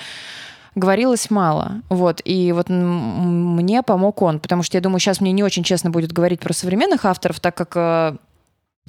говорилось 0.75 1.31
мало. 1.31 1.83
Вот. 1.89 2.21
И 2.25 2.53
вот 2.53 2.69
мне 2.69 3.83
помог 3.83 4.23
он, 4.23 4.41
потому 4.41 4.63
что 4.63 4.77
я 4.77 4.81
думаю, 4.81 5.01
сейчас 5.01 5.21
мне 5.21 5.33
не 5.33 5.43
очень 5.43 5.65
честно 5.65 5.91
будет 5.91 6.13
говорить 6.13 6.41
про 6.41 6.53
современных 6.53 7.05
авторов, 7.05 7.41
так 7.41 7.55
как 7.55 7.73
э, 7.77 8.17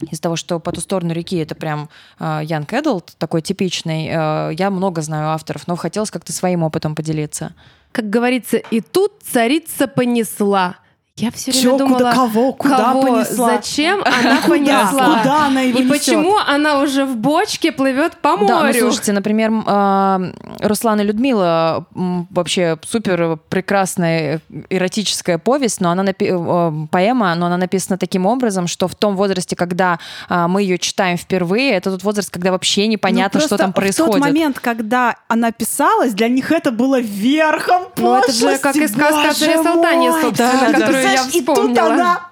из-за 0.10 0.22
того, 0.22 0.36
что 0.36 0.60
по 0.60 0.72
ту 0.72 0.82
сторону 0.82 1.14
реки 1.14 1.38
это 1.38 1.56
прям 1.56 1.90
Ян 2.20 2.64
uh, 2.64 2.80
Эдалт, 2.80 3.16
такой 3.18 3.42
типичный. 3.42 4.08
Uh, 4.08 4.56
я 4.58 4.70
много 4.70 5.02
знаю 5.02 5.30
авторов, 5.30 5.68
но 5.68 5.76
хотелось 5.76 6.12
как-то 6.12 6.32
своим 6.32 6.64
опытом 6.64 6.96
поделиться. 6.96 7.54
Как 7.92 8.10
говорится, 8.10 8.58
и 8.58 8.82
тут 8.82 9.22
царица 9.22 9.88
понесла. 9.88 10.78
Я 11.16 11.30
все 11.30 11.52
время 11.52 11.64
Чё, 11.64 11.78
думала, 11.78 11.98
куда, 12.00 12.14
кого, 12.14 12.54
куда 12.54 12.78
кого, 12.78 13.02
понесла? 13.04 13.50
зачем 13.56 14.02
она 14.04 14.42
понесла, 14.48 15.20
куда 15.20 15.46
она 15.46 15.62
его 15.62 15.80
и 15.80 15.88
почему 15.88 16.38
она 16.40 16.80
уже 16.80 17.06
в 17.06 17.18
бочке 17.18 17.72
плывет 17.72 18.18
по 18.18 18.36
морю. 18.36 18.48
Да, 18.48 18.64
ну 18.64 18.74
слушайте, 18.74 19.12
например, 19.14 19.52
а, 19.68 20.20
Руслан 20.60 21.02
и 21.02 21.04
Людмила 21.04 21.86
вообще 21.94 22.80
супер 22.84 23.38
прекрасная 23.50 24.42
эротическая 24.72 25.38
повесть, 25.38 25.82
но 25.82 25.92
она 25.92 26.04
напи- 26.04 26.30
э, 26.32 26.88
поэма, 26.88 27.36
но 27.36 27.46
она 27.46 27.58
написана 27.58 28.00
таким 28.00 28.26
образом, 28.26 28.66
что 28.66 28.88
в 28.88 28.96
том 28.96 29.16
возрасте, 29.16 29.56
когда 29.56 30.00
а, 30.30 30.48
мы 30.48 30.64
ее 30.64 30.80
читаем 30.80 31.18
впервые, 31.18 31.74
это 31.74 31.92
тот 31.92 32.02
возраст, 32.02 32.32
когда 32.32 32.50
вообще 32.52 32.88
непонятно, 32.88 33.40
ну, 33.40 33.46
что 33.46 33.58
там 33.58 33.72
происходит. 33.72 34.16
В 34.16 34.18
тот 34.18 34.22
момент, 34.22 34.60
когда 34.60 35.18
она 35.28 35.52
писалась, 35.52 36.14
для 36.14 36.28
них 36.28 36.52
это 36.52 36.72
было 36.72 37.00
верхом 37.00 37.84
пошлости. 37.96 38.02
Ну 38.02 38.16
это 38.18 38.32
же 38.32 38.58
как 38.58 38.76
и 38.78 38.88
сказка 38.88 39.30
о 39.30 39.64
Салтане, 39.64 40.12
собственно, 40.12 40.72
да, 40.72 40.80
которую 40.80 41.03
я 41.12 41.24
вспомнила. 41.24 41.66
И 41.66 41.70
тут 41.70 41.78
она 41.78 42.30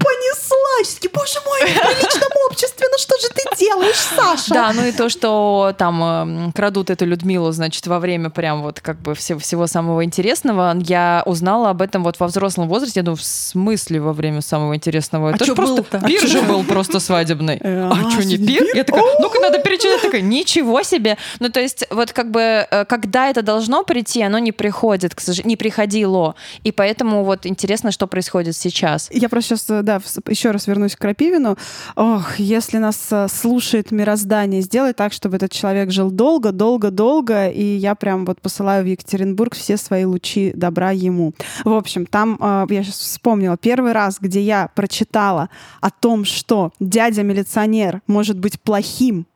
понеслась. 0.00 0.98
Боже 1.12 1.38
мой, 1.44 1.60
в 1.60 1.64
приличном 1.64 2.30
обществе, 2.50 2.86
ну 2.90 2.98
что 2.98 3.16
же 3.20 3.28
ты 3.28 3.56
делаешь, 3.58 3.96
Саша. 3.96 4.54
Да, 4.54 4.72
ну 4.72 4.84
и 4.86 4.92
то, 4.92 5.08
что 5.08 5.74
там 5.76 6.48
э, 6.48 6.52
крадут 6.52 6.90
эту 6.90 7.04
Людмилу, 7.04 7.50
значит, 7.52 7.86
во 7.86 7.98
время 7.98 8.30
прям 8.30 8.62
вот 8.62 8.80
как 8.80 9.00
бы 9.00 9.14
всего, 9.14 9.38
всего 9.38 9.66
самого 9.66 10.04
интересного. 10.04 10.76
Я 10.80 11.22
узнала 11.26 11.70
об 11.70 11.82
этом 11.82 12.02
вот 12.04 12.18
во 12.18 12.26
взрослом 12.26 12.68
возрасте. 12.68 13.00
Я 13.00 13.04
думаю, 13.04 13.16
в 13.18 13.24
смысле 13.24 14.00
во 14.00 14.12
время 14.12 14.40
самого 14.40 14.74
интересного? 14.74 15.30
А 15.30 15.34
Это 15.34 15.44
чё 15.44 15.52
ж 15.52 15.56
просто 15.56 15.82
было-то? 15.82 16.06
пир 16.06 16.26
же 16.26 16.42
был 16.42 16.64
просто 16.64 17.00
свадебный. 17.00 17.58
Э, 17.60 17.88
А 17.88 17.92
а, 17.92 18.10
что, 18.10 18.24
не 18.24 18.36
сегодня 18.36 18.46
пир? 18.46 18.66
Я 18.74 18.84
такая, 18.84 19.02
ну-ка, 19.20 19.40
надо 19.40 19.58
перечитать. 19.58 20.02
Такая, 20.02 20.22
ничего 20.22 20.82
себе. 20.82 21.16
Ну, 21.40 21.48
то 21.50 21.60
есть, 21.60 21.84
вот 21.90 22.12
как 22.12 22.30
бы, 22.30 22.40
э, 22.70 22.84
когда 22.86 23.28
это 23.28 23.42
должно 23.42 23.82
прийти, 23.84 24.22
оно 24.22 24.38
не 24.38 24.52
приходит, 24.52 25.14
к 25.14 25.20
сожалению, 25.20 25.50
не 25.50 25.56
приходило. 25.56 26.34
И 26.64 26.72
поэтому 26.72 27.24
вот 27.24 27.46
интересно, 27.46 27.90
что 27.90 28.06
происходит 28.06 28.56
сейчас. 28.56 29.08
Я 29.10 29.28
просто 29.28 29.56
сейчас, 29.56 29.66
да, 29.90 30.00
еще 30.30 30.52
раз 30.52 30.68
вернусь 30.68 30.94
к 30.94 31.00
Крапивину. 31.00 31.56
Ох, 31.96 32.38
если 32.38 32.78
нас 32.78 33.08
э, 33.10 33.26
слушает 33.28 33.90
мироздание, 33.90 34.60
сделай 34.60 34.92
так, 34.92 35.12
чтобы 35.12 35.36
этот 35.36 35.50
человек 35.50 35.90
жил 35.90 36.10
долго, 36.10 36.52
долго, 36.52 36.90
долго, 36.90 37.48
и 37.48 37.64
я 37.64 37.94
прям 37.96 38.24
вот 38.24 38.40
посылаю 38.40 38.84
в 38.84 38.86
Екатеринбург 38.86 39.54
все 39.56 39.76
свои 39.76 40.04
лучи 40.04 40.52
добра 40.54 40.92
ему. 40.92 41.32
В 41.64 41.72
общем, 41.72 42.06
там, 42.06 42.38
э, 42.40 42.66
я 42.70 42.84
сейчас 42.84 42.98
вспомнила, 42.98 43.56
первый 43.56 43.92
раз, 43.92 44.18
где 44.20 44.40
я 44.40 44.68
прочитала 44.74 45.50
о 45.80 45.90
том, 45.90 46.24
что 46.24 46.72
дядя-милиционер 46.78 48.02
может 48.06 48.38
быть 48.38 48.60
плохим, 48.60 49.26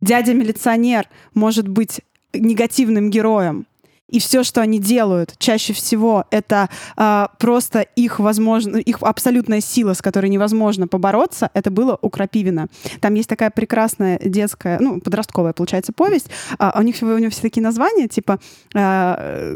дядя-милиционер 0.00 1.06
может 1.34 1.68
быть 1.68 2.00
негативным 2.32 3.10
героем, 3.10 3.66
и 4.12 4.20
все, 4.20 4.44
что 4.44 4.60
они 4.60 4.78
делают, 4.78 5.34
чаще 5.38 5.72
всего 5.72 6.26
это 6.30 6.68
а, 6.96 7.30
просто 7.38 7.80
их 7.80 8.20
возможно, 8.20 8.76
их 8.76 8.98
абсолютная 9.00 9.60
сила, 9.60 9.94
с 9.94 10.02
которой 10.02 10.28
невозможно 10.28 10.86
побороться. 10.86 11.50
Это 11.54 11.70
было 11.70 11.98
у 12.00 12.10
Крапивина. 12.10 12.68
Там 13.00 13.14
есть 13.14 13.28
такая 13.28 13.50
прекрасная 13.50 14.20
детская, 14.22 14.78
ну 14.78 15.00
подростковая 15.00 15.54
получается 15.54 15.92
повесть. 15.92 16.28
А, 16.58 16.78
у 16.78 16.82
них 16.82 16.96
у 17.00 17.06
него 17.06 17.30
все 17.30 17.40
такие 17.40 17.62
названия 17.62 18.06
типа 18.06 18.38
а, 18.74 19.54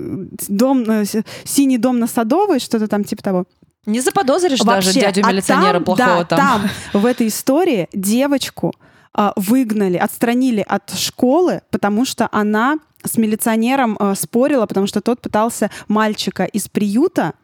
дом, 0.49 0.85
э, 0.89 1.05
синий 1.45 1.79
дом 1.79 1.99
на 1.99 2.07
Садовой, 2.07 2.59
что-то 2.59 2.89
там 2.89 3.05
типа 3.05 3.23
того. 3.23 3.45
Не 3.85 4.01
заподозришь 4.01 4.61
даже 4.61 4.87
Вообще, 4.87 5.01
дядю 5.01 5.23
а 5.25 5.33
милиционера 5.33 5.75
там, 5.75 5.85
плохого 5.85 6.09
да, 6.09 6.25
там. 6.25 6.39
там 6.93 7.01
в 7.01 7.05
этой 7.05 7.29
истории 7.29 7.89
девочку 7.93 8.73
а, 9.13 9.33
выгнали, 9.37 9.97
отстранили 9.97 10.65
от 10.67 10.91
школы, 10.91 11.61
потому 11.71 12.05
что 12.05 12.29
она 12.33 12.79
с 13.07 13.17
милиционером 13.17 13.97
а, 13.99 14.15
спорила, 14.15 14.67
потому 14.67 14.87
что 14.87 15.01
тот 15.01 15.21
пытался 15.21 15.71
мальчика 15.89 16.45
из 16.45 16.69
приюта 16.69 17.35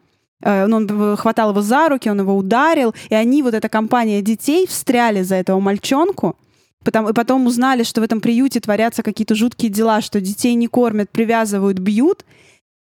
э, 0.41 0.65
ну, 0.67 0.77
он 0.77 1.17
хватал 1.17 1.51
его 1.51 1.61
за 1.61 1.89
руки, 1.89 2.09
он 2.09 2.19
его 2.19 2.35
ударил, 2.35 2.93
и 3.09 3.15
они, 3.15 3.41
вот 3.41 3.53
эта 3.53 3.69
компания 3.69 4.21
детей, 4.21 4.67
встряли 4.67 5.23
за 5.23 5.35
этого 5.35 5.59
мальчонку, 5.59 6.35
Потом, 6.83 7.09
и 7.09 7.13
потом 7.13 7.47
узнали, 7.47 7.83
что 7.83 8.01
в 8.01 8.03
этом 8.03 8.21
приюте 8.21 8.59
творятся 8.59 9.03
какие-то 9.03 9.35
жуткие 9.35 9.71
дела, 9.71 10.01
что 10.01 10.19
детей 10.19 10.53
не 10.55 10.67
кормят, 10.67 11.09
привязывают, 11.09 11.79
бьют. 11.79 12.25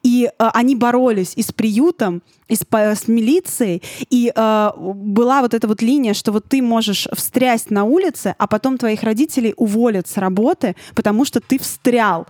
И 0.02 0.24
э, 0.26 0.48
они 0.54 0.76
боролись 0.76 1.34
и 1.36 1.42
с 1.42 1.52
приютом, 1.52 2.22
и 2.48 2.56
с, 2.56 2.64
по- 2.64 2.94
с 2.94 3.06
милицией. 3.06 3.82
И 4.08 4.32
э, 4.34 4.70
была 4.76 5.42
вот 5.42 5.52
эта 5.52 5.68
вот 5.68 5.82
линия, 5.82 6.14
что 6.14 6.32
вот 6.32 6.46
ты 6.46 6.62
можешь 6.62 7.06
встрясть 7.12 7.70
на 7.70 7.84
улице, 7.84 8.34
а 8.38 8.46
потом 8.46 8.78
твоих 8.78 9.02
родителей 9.02 9.52
уволят 9.58 10.08
с 10.08 10.16
работы, 10.16 10.74
потому 10.94 11.26
что 11.26 11.40
ты 11.40 11.58
встрял. 11.58 12.26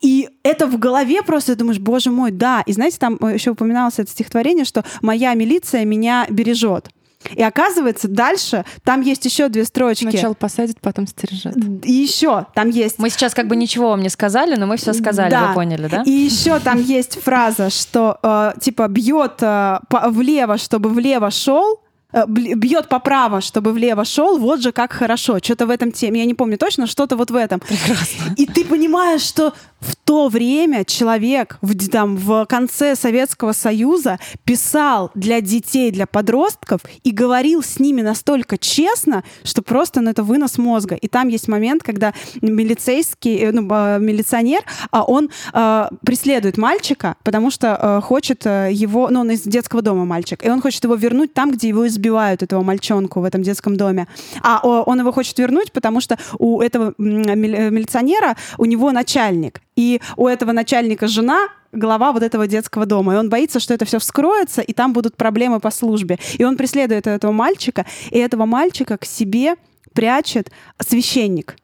И 0.00 0.28
это 0.42 0.66
в 0.66 0.78
голове 0.78 1.22
просто 1.22 1.56
думаешь, 1.56 1.80
боже 1.80 2.10
мой, 2.10 2.30
да. 2.30 2.62
И 2.66 2.72
знаете, 2.72 2.98
там 2.98 3.18
э, 3.20 3.34
еще 3.34 3.50
упоминалось 3.50 3.98
это 3.98 4.10
стихотворение, 4.10 4.64
что 4.64 4.84
моя 5.02 5.34
милиция 5.34 5.84
меня 5.84 6.26
бережет. 6.30 6.90
И 7.34 7.42
оказывается, 7.42 8.06
дальше 8.06 8.64
там 8.84 9.00
есть 9.00 9.24
еще 9.24 9.48
две 9.48 9.64
строчки. 9.64 10.02
Сначала 10.08 10.34
посадит, 10.34 10.80
потом 10.80 11.08
стережет. 11.08 11.56
И 11.84 11.92
еще 11.92 12.46
там 12.54 12.70
есть 12.70 13.00
Мы 13.00 13.10
сейчас 13.10 13.34
как 13.34 13.48
бы 13.48 13.56
ничего 13.56 13.88
вам 13.88 14.02
не 14.02 14.08
сказали, 14.08 14.54
но 14.54 14.66
мы 14.66 14.76
все 14.76 14.92
сказали, 14.92 15.30
Да. 15.32 15.48
вы 15.48 15.54
поняли, 15.54 15.88
да? 15.88 16.02
И 16.06 16.10
еще 16.12 16.60
там 16.60 16.80
есть 16.80 17.20
фраза, 17.20 17.70
что 17.70 18.18
э, 18.22 18.52
типа 18.60 18.86
бьет 18.86 19.42
э, 19.42 19.80
влево, 20.10 20.58
чтобы 20.58 20.90
влево 20.90 21.30
шел. 21.32 21.80
Э, 22.12 22.24
Бьет 22.26 22.88
поправо, 22.88 23.40
чтобы 23.40 23.72
влево 23.72 24.04
шел, 24.04 24.38
вот 24.38 24.60
же 24.60 24.72
как 24.72 24.92
хорошо. 24.92 25.38
Что-то 25.42 25.66
в 25.66 25.70
этом 25.70 25.92
теме, 25.92 26.20
я 26.20 26.26
не 26.26 26.34
помню 26.34 26.58
точно, 26.58 26.86
что-то 26.86 27.16
вот 27.16 27.30
в 27.30 27.36
этом. 27.36 27.60
Прекрасно. 27.60 28.34
И 28.36 28.46
ты 28.46 28.64
понимаешь, 28.64 29.22
что 29.22 29.52
в 29.80 29.94
то 29.94 30.28
время 30.28 30.84
человек 30.84 31.58
в, 31.62 31.88
там, 31.88 32.16
в 32.16 32.46
конце 32.46 32.96
Советского 32.96 33.52
Союза 33.52 34.18
писал 34.44 35.10
для 35.14 35.40
детей, 35.40 35.90
для 35.90 36.06
подростков 36.06 36.80
и 37.04 37.12
говорил 37.12 37.62
с 37.62 37.78
ними 37.78 38.02
настолько 38.02 38.58
честно, 38.58 39.22
что 39.44 39.62
просто 39.62 40.00
ну, 40.00 40.10
это 40.10 40.22
вынос 40.22 40.58
мозга. 40.58 40.96
И 40.96 41.06
там 41.06 41.28
есть 41.28 41.48
момент, 41.48 41.82
когда 41.82 42.12
милицейский, 42.42 43.36
э, 43.36 43.52
ну, 43.52 43.62
милиционер, 43.62 44.62
а 44.90 45.04
он 45.04 45.30
э, 45.52 45.88
преследует 46.04 46.58
мальчика, 46.58 47.16
потому 47.22 47.50
что 47.50 47.78
э, 47.80 48.00
хочет 48.00 48.46
э, 48.46 48.70
его, 48.72 49.08
ну, 49.10 49.20
он 49.20 49.30
из 49.30 49.42
детского 49.42 49.82
дома 49.82 50.04
мальчик, 50.04 50.44
и 50.44 50.50
он 50.50 50.60
хочет 50.60 50.82
его 50.84 50.94
вернуть 50.94 51.34
там, 51.34 51.52
где 51.52 51.68
его 51.68 51.86
избивают, 51.98 52.42
этого 52.42 52.62
мальчонку 52.62 53.20
в 53.20 53.24
этом 53.24 53.42
детском 53.42 53.76
доме. 53.76 54.06
А 54.42 54.60
он 54.62 55.00
его 55.00 55.12
хочет 55.12 55.38
вернуть, 55.38 55.72
потому 55.72 56.00
что 56.00 56.16
у 56.38 56.60
этого 56.60 56.94
мили- 56.98 57.70
милиционера, 57.70 58.36
у 58.56 58.64
него 58.64 58.92
начальник. 58.92 59.60
И 59.76 60.00
у 60.16 60.26
этого 60.26 60.52
начальника 60.52 61.08
жена 61.08 61.48
глава 61.72 62.12
вот 62.12 62.22
этого 62.22 62.46
детского 62.46 62.86
дома. 62.86 63.14
И 63.14 63.16
он 63.16 63.28
боится, 63.28 63.60
что 63.60 63.74
это 63.74 63.84
все 63.84 63.98
вскроется, 63.98 64.62
и 64.62 64.72
там 64.72 64.92
будут 64.92 65.16
проблемы 65.16 65.60
по 65.60 65.70
службе. 65.70 66.18
И 66.38 66.44
он 66.44 66.56
преследует 66.56 67.06
этого 67.06 67.32
мальчика, 67.32 67.84
и 68.10 68.18
этого 68.18 68.46
мальчика 68.46 68.96
к 68.96 69.04
себе 69.04 69.56
прячет 69.92 70.50
священник. 70.80 71.56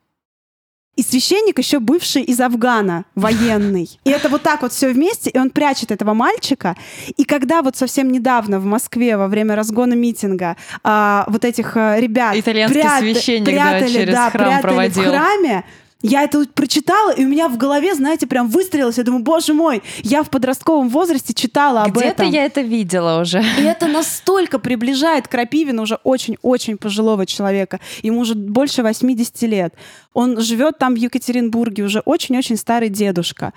И 0.96 1.02
священник 1.02 1.58
еще 1.58 1.80
бывший 1.80 2.22
из 2.22 2.40
Афгана, 2.40 3.04
военный. 3.16 3.98
И 4.04 4.10
это 4.10 4.28
вот 4.28 4.42
так 4.42 4.62
вот 4.62 4.72
все 4.72 4.88
вместе, 4.92 5.30
и 5.30 5.38
он 5.38 5.50
прячет 5.50 5.90
этого 5.90 6.14
мальчика. 6.14 6.76
И 7.16 7.24
когда 7.24 7.62
вот 7.62 7.76
совсем 7.76 8.12
недавно 8.12 8.60
в 8.60 8.64
Москве 8.64 9.16
во 9.16 9.26
время 9.26 9.56
разгона 9.56 9.94
митинга 9.94 10.56
а, 10.84 11.24
вот 11.28 11.44
этих 11.44 11.76
а, 11.76 11.98
ребят 11.98 12.36
Итальянский 12.36 12.80
прята- 12.80 13.00
священник, 13.00 13.46
да, 13.46 13.52
прятали, 13.52 13.92
через 13.92 14.14
храм 14.14 14.30
прятали 14.30 14.62
проводил. 14.62 15.02
в 15.02 15.06
храме, 15.06 15.64
я 16.06 16.22
это 16.22 16.44
прочитала, 16.54 17.12
и 17.12 17.24
у 17.24 17.28
меня 17.28 17.48
в 17.48 17.56
голове, 17.56 17.94
знаете, 17.94 18.26
прям 18.26 18.48
выстрелилось. 18.48 18.98
Я 18.98 19.04
думаю, 19.04 19.24
боже 19.24 19.54
мой, 19.54 19.82
я 20.02 20.22
в 20.22 20.28
подростковом 20.28 20.90
возрасте 20.90 21.32
читала 21.32 21.82
об 21.82 21.92
Где-то 21.92 22.24
этом. 22.24 22.30
я 22.30 22.44
это 22.44 22.60
видела 22.60 23.22
уже. 23.22 23.42
И 23.58 23.62
это 23.62 23.88
настолько 23.88 24.58
приближает 24.58 25.28
Крапивина 25.28 25.80
уже 25.80 25.98
очень-очень 26.04 26.76
пожилого 26.76 27.24
человека. 27.24 27.80
Ему 28.02 28.20
уже 28.20 28.34
больше 28.34 28.82
80 28.82 29.42
лет. 29.42 29.74
Он 30.12 30.38
живет 30.42 30.76
там 30.78 30.92
в 30.92 30.98
Екатеринбурге, 30.98 31.84
уже 31.84 32.00
очень-очень 32.00 32.58
старый 32.58 32.90
дедушка. 32.90 33.54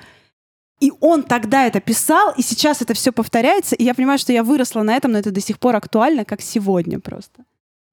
И 0.79 0.93
он 1.01 1.23
тогда 1.23 1.65
это 1.65 1.81
писал, 1.81 2.33
и 2.37 2.41
сейчас 2.41 2.81
это 2.81 2.93
все 2.93 3.11
повторяется. 3.11 3.75
И 3.75 3.83
я 3.83 3.93
понимаю, 3.93 4.19
что 4.19 4.31
я 4.31 4.43
выросла 4.43 4.83
на 4.83 4.95
этом, 4.95 5.11
но 5.11 5.19
это 5.19 5.31
до 5.31 5.41
сих 5.41 5.59
пор 5.59 5.75
актуально, 5.75 6.23
как 6.23 6.41
сегодня 6.41 7.01
просто. 7.01 7.43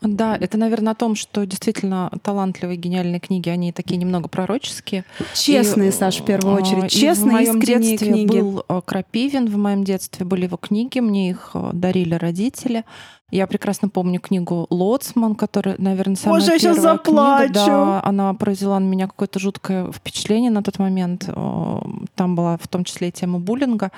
Да, 0.05 0.37
это, 0.37 0.59
наверное, 0.59 0.93
о 0.93 0.95
том, 0.95 1.15
что 1.15 1.45
действительно 1.47 2.11
талантливые, 2.23 2.77
гениальные 2.77 3.21
книги, 3.21 3.49
они 3.49 3.73
такие 3.73 3.97
немного 3.97 4.29
пророческие. 4.29 5.05
Честные, 5.35 5.89
И, 5.89 5.93
Саш, 5.93 6.21
в 6.21 6.25
первую 6.25 6.57
а, 6.57 6.59
очередь. 6.61 6.95
и 6.95 7.01
Честные, 7.01 7.31
в 7.31 7.33
моем 7.33 7.61
детстве 7.61 7.97
книги. 8.13 8.39
был 8.41 8.65
а, 8.69 8.81
Крапивин, 8.81 9.47
в 9.49 9.57
моем 9.57 9.85
детстве 9.85 10.25
были 10.27 10.45
его 10.45 10.57
книги, 10.57 11.01
мне 11.01 11.31
их 11.31 11.51
а, 11.55 11.71
дарили 11.73 12.15
родители. 12.15 12.85
Я 13.31 13.47
прекрасно 13.47 13.89
помню 13.89 14.21
книгу 14.21 14.67
Лоцман, 14.71 15.35
которая, 15.35 15.75
наверное, 15.79 16.15
самая 16.17 16.39
Боже, 16.41 16.53
я 16.53 16.59
щас 16.59 16.77
первая 16.77 16.93
заплачу. 16.95 17.53
книга. 17.53 17.67
Да, 17.67 18.01
она 18.05 18.35
произвела 18.35 18.79
на 18.79 18.85
меня 18.85 19.07
какое-то 19.09 19.39
жуткое 19.41 19.91
впечатление 19.91 20.51
на 20.51 20.63
тот 20.63 20.79
момент. 20.79 21.25
Э, 21.29 21.79
Там 22.15 22.37
была 22.37 22.59
в 22.59 22.69
том 22.69 22.85
числе 22.85 23.09
и 23.09 23.13
тема 23.13 23.41
буллинга. 23.41 23.91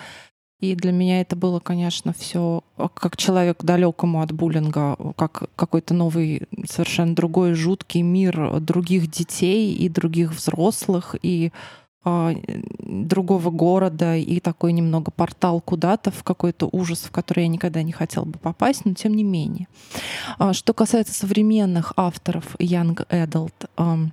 И 0.60 0.74
для 0.74 0.90
меня 0.90 1.20
это 1.20 1.36
было, 1.36 1.60
конечно, 1.60 2.14
все 2.14 2.62
как 2.94 3.16
человек 3.16 3.62
далекому 3.62 4.22
от 4.22 4.32
буллинга, 4.32 4.96
как 5.16 5.50
какой-то 5.54 5.92
новый, 5.92 6.48
совершенно 6.66 7.14
другой 7.14 7.52
жуткий 7.52 8.00
мир 8.00 8.60
других 8.60 9.10
детей 9.10 9.74
и 9.74 9.88
других 9.90 10.32
взрослых, 10.32 11.14
и 11.20 11.52
а, 12.08 12.36
другого 12.78 13.50
города, 13.50 14.14
и 14.16 14.38
такой 14.38 14.72
немного 14.72 15.10
портал 15.10 15.60
куда-то 15.60 16.12
в 16.12 16.22
какой-то 16.22 16.68
ужас, 16.70 17.00
в 17.00 17.10
который 17.10 17.40
я 17.42 17.48
никогда 17.48 17.82
не 17.82 17.90
хотела 17.90 18.24
бы 18.24 18.38
попасть, 18.38 18.84
но 18.84 18.94
тем 18.94 19.14
не 19.14 19.24
менее. 19.24 19.66
А, 20.38 20.52
Что 20.52 20.72
касается 20.72 21.12
современных 21.12 21.92
авторов 21.96 22.54
Young 22.60 23.04
Adult, 23.08 23.68
ам, 23.76 24.12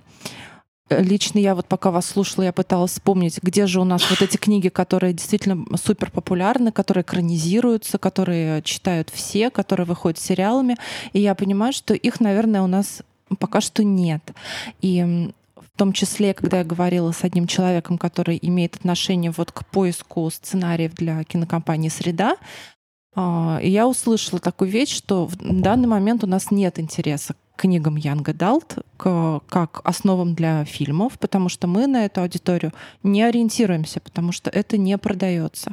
Лично 0.90 1.38
я 1.38 1.54
вот 1.54 1.66
пока 1.66 1.90
вас 1.90 2.04
слушала, 2.04 2.44
я 2.44 2.52
пыталась 2.52 2.92
вспомнить, 2.92 3.38
где 3.42 3.66
же 3.66 3.80
у 3.80 3.84
нас 3.84 4.08
вот 4.10 4.20
эти 4.20 4.36
книги, 4.36 4.68
которые 4.68 5.14
действительно 5.14 5.64
супер 5.78 6.10
популярны, 6.10 6.72
которые 6.72 7.02
экранизируются, 7.02 7.96
которые 7.96 8.60
читают 8.62 9.08
все, 9.08 9.48
которые 9.48 9.86
выходят 9.86 10.18
сериалами. 10.18 10.76
И 11.14 11.20
я 11.20 11.34
понимаю, 11.34 11.72
что 11.72 11.94
их, 11.94 12.20
наверное, 12.20 12.60
у 12.60 12.66
нас 12.66 13.02
пока 13.38 13.62
что 13.62 13.82
нет. 13.82 14.22
И 14.82 15.32
в 15.56 15.78
том 15.78 15.94
числе, 15.94 16.34
когда 16.34 16.58
я 16.58 16.64
говорила 16.64 17.12
с 17.12 17.24
одним 17.24 17.46
человеком, 17.46 17.96
который 17.96 18.38
имеет 18.42 18.76
отношение 18.76 19.32
вот 19.34 19.52
к 19.52 19.64
поиску 19.66 20.28
сценариев 20.30 20.94
для 20.94 21.24
кинокомпании 21.24 21.88
«Среда», 21.88 22.36
а, 23.16 23.58
и 23.62 23.70
я 23.70 23.88
услышала 23.88 24.40
такую 24.40 24.70
вещь, 24.70 24.94
что 24.94 25.26
в 25.26 25.36
данный 25.36 25.86
момент 25.86 26.24
у 26.24 26.26
нас 26.26 26.50
нет 26.50 26.78
интереса 26.78 27.34
книгам 27.56 27.96
Adult 27.96 28.84
к, 28.96 29.40
как 29.48 29.80
основам 29.84 30.34
для 30.34 30.64
фильмов, 30.64 31.18
потому 31.18 31.48
что 31.48 31.66
мы 31.66 31.86
на 31.86 32.04
эту 32.04 32.22
аудиторию 32.22 32.72
не 33.02 33.22
ориентируемся, 33.22 34.00
потому 34.00 34.32
что 34.32 34.50
это 34.50 34.76
не 34.76 34.96
продается. 34.98 35.72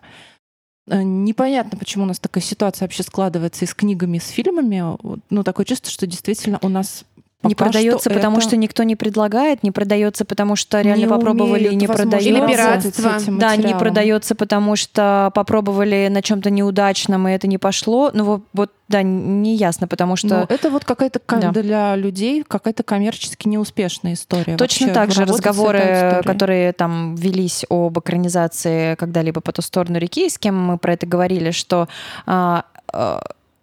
Э, 0.88 1.02
непонятно, 1.04 1.78
почему 1.78 2.04
у 2.04 2.08
нас 2.08 2.20
такая 2.20 2.44
ситуация 2.44 2.86
вообще 2.86 3.04
складывается 3.04 3.66
и 3.66 3.68
с 3.68 3.74
книгами, 3.74 4.18
и 4.18 4.20
с 4.20 4.28
фильмами. 4.28 4.98
Ну, 5.30 5.44
такое 5.44 5.66
чувство, 5.66 5.92
что 5.92 6.08
действительно 6.08 6.60
у 6.62 6.70
нас 6.70 7.06
не 7.44 7.56
продается, 7.56 8.10
что 8.10 8.18
потому 8.18 8.38
это... 8.38 8.48
что 8.48 8.58
никто 8.58 8.84
не 8.84 8.96
предлагает, 8.96 9.64
не 9.64 9.72
продается, 9.72 10.26
потому 10.26 10.56
что 10.56 10.82
реально 10.82 11.02
не 11.02 11.08
попробовали 11.08 11.70
и 11.70 11.76
не 11.76 11.88
продается. 11.88 12.30
Или 12.30 12.46
пиратство. 12.46 13.14
Да, 13.28 13.56
не 13.56 13.76
продается, 13.76 14.36
потому 14.36 14.76
что 14.76 15.32
попробовали 15.34 16.08
на 16.12 16.22
чем-то 16.22 16.50
неудачном, 16.50 17.28
и 17.28 17.32
это 17.32 17.48
не 17.48 17.58
пошло. 17.58 18.12
Ну 18.14 18.24
вот, 18.24 18.42
вот 18.54 18.72
да, 18.88 19.04
не 19.04 19.56
ясно, 19.56 19.88
потому 19.88 20.16
что... 20.16 20.28
Ну, 20.28 20.46
это 20.50 20.70
вот 20.70 20.86
какая-то 20.86 21.22
да. 21.28 21.52
для 21.52 21.96
людей 21.96 22.44
какая-то 22.46 22.84
коммерчески 22.84 23.48
неуспешная 23.48 24.14
история. 24.14 24.58
Точно 24.58 24.88
Вообще, 24.88 24.94
так 24.94 25.12
же 25.12 25.26
разговоры, 25.26 26.22
которые 26.24 26.74
там 26.74 27.16
велись 27.16 27.66
об 27.70 27.98
экранизации 27.98 28.96
когда-либо 28.96 29.42
по 29.42 29.52
ту 29.52 29.62
сторону 29.62 29.98
реки, 29.98 30.30
с 30.30 30.38
кем 30.38 30.58
мы 30.58 30.78
про 30.78 30.94
это 30.94 31.08
говорили, 31.08 31.52
что 31.52 31.88
а, 32.26 32.66
а, 32.92 33.22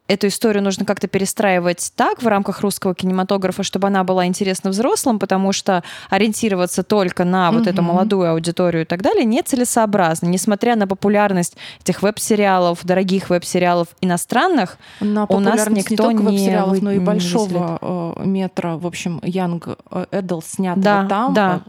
эту 0.09 0.27
историю 0.27 0.65
нужно 0.65 0.85
как-то 0.85 1.07
перестраивать 1.07 1.93
так 1.95 2.23
в 2.23 2.27
рамках 2.27 2.63
русского 2.63 2.95
кинематографа, 2.95 3.63
чтобы 3.63 3.87
она 3.87 4.03
была 4.05 4.27
интересна 4.27 4.71
взрослым, 4.71 5.19
потому 5.19 5.53
что 5.53 5.85
ориентироваться 6.11 6.83
только 6.83 7.25
на 7.25 7.53
вот 7.53 7.63
угу. 7.63 7.71
эту 7.71 7.83
молодую 7.83 8.31
аудиторию 8.31 8.83
и 8.83 8.87
так 8.87 9.03
далее 9.03 9.25
нецелесообразно. 9.25 10.27
Несмотря 10.27 10.77
на 10.77 10.87
популярность 10.87 11.57
этих 11.81 12.03
веб-сериалов, 12.03 12.81
дорогих 12.85 13.31
веб-сериалов 13.31 13.89
иностранных, 14.01 14.79
на 15.01 15.27
у 15.27 15.41
нас 15.41 15.69
никто 15.69 16.11
не, 16.11 16.19
веб-сериалов, 16.19 16.83
но 16.83 16.93
и 16.93 16.99
большого 16.99 17.79
э, 17.81 18.23
метра, 18.25 18.77
в 18.77 18.87
общем, 18.87 19.19
Young 19.23 19.79
Adult 19.91 20.45
снятого 20.47 20.83
да, 20.83 21.07
там. 21.07 21.35
Да 21.35 21.63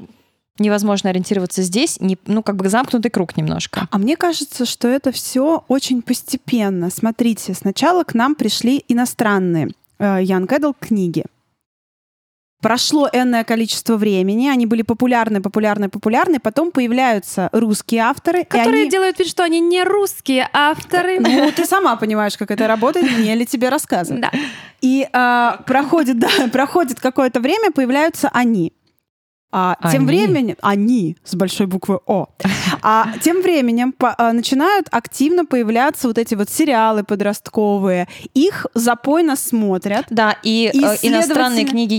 невозможно 0.60 1.10
ориентироваться 1.10 1.62
здесь, 1.62 2.00
не, 2.00 2.18
ну, 2.26 2.44
как 2.44 2.56
бы 2.56 2.70
замкнутый 2.70 3.12
круг 3.12 3.38
немножко. 3.38 3.88
А 3.92 3.98
мне 3.98 4.16
кажется, 4.16 4.66
что 4.66 4.88
это 4.88 5.12
все 5.12 5.64
очень 5.68 6.02
постепенно. 6.02 6.90
Смотрите, 6.90 7.54
сначала 7.54 8.04
к 8.04 8.14
нам 8.14 8.36
пришли 8.36 8.84
иностранные 8.88 9.70
э, 10.00 10.24
Young 10.24 10.48
Adult 10.48 10.76
книги. 10.80 11.26
Прошло 12.62 13.08
энное 13.14 13.46
количество 13.46 13.96
времени, 13.96 14.50
они 14.50 14.66
были 14.66 14.82
популярны, 14.82 15.42
популярны, 15.42 15.88
популярны, 15.88 16.42
потом 16.42 16.72
появляются 16.72 17.48
русские 17.54 18.02
авторы. 18.02 18.44
Которые 18.44 18.82
они... 18.82 18.90
делают 18.90 19.18
вид, 19.18 19.30
что 19.30 19.44
они 19.44 19.62
не 19.62 19.82
русские 19.86 20.50
авторы. 20.52 21.22
Ну, 21.22 21.54
ты 21.56 21.66
сама 21.66 21.96
понимаешь, 21.96 22.38
как 22.38 22.52
это 22.52 22.68
работает, 22.68 23.10
мне 23.18 23.34
ли 23.36 23.46
тебе 23.46 23.70
рассказывать. 23.70 24.24
Да. 24.24 24.32
И 24.82 25.08
а, 25.14 25.62
проходит, 25.66 26.20
да, 26.20 26.28
проходит 26.52 27.00
какое-то 27.00 27.40
время, 27.40 27.72
появляются 27.72 28.30
они. 28.34 28.74
А 29.52 29.76
они. 29.80 29.94
тем 29.94 30.06
временем 30.06 30.56
они 30.62 31.18
с 31.24 31.34
большой 31.36 31.66
буквы 31.66 32.00
О. 32.06 32.28
А 32.82 33.08
тем 33.22 33.42
временем 33.42 33.92
по, 33.92 34.14
а, 34.18 34.32
начинают 34.32 34.88
активно 34.92 35.46
появляться 35.46 36.08
вот 36.08 36.18
эти 36.18 36.36
вот 36.36 36.50
сериалы 36.50 37.04
подростковые. 37.04 38.08
Их 38.34 38.68
запойно 38.74 39.36
смотрят. 39.36 40.06
Да, 40.10 40.38
и, 40.44 40.70
и 40.72 40.84
э, 40.84 40.98
иностранные 41.02 41.66
книги 41.66 41.96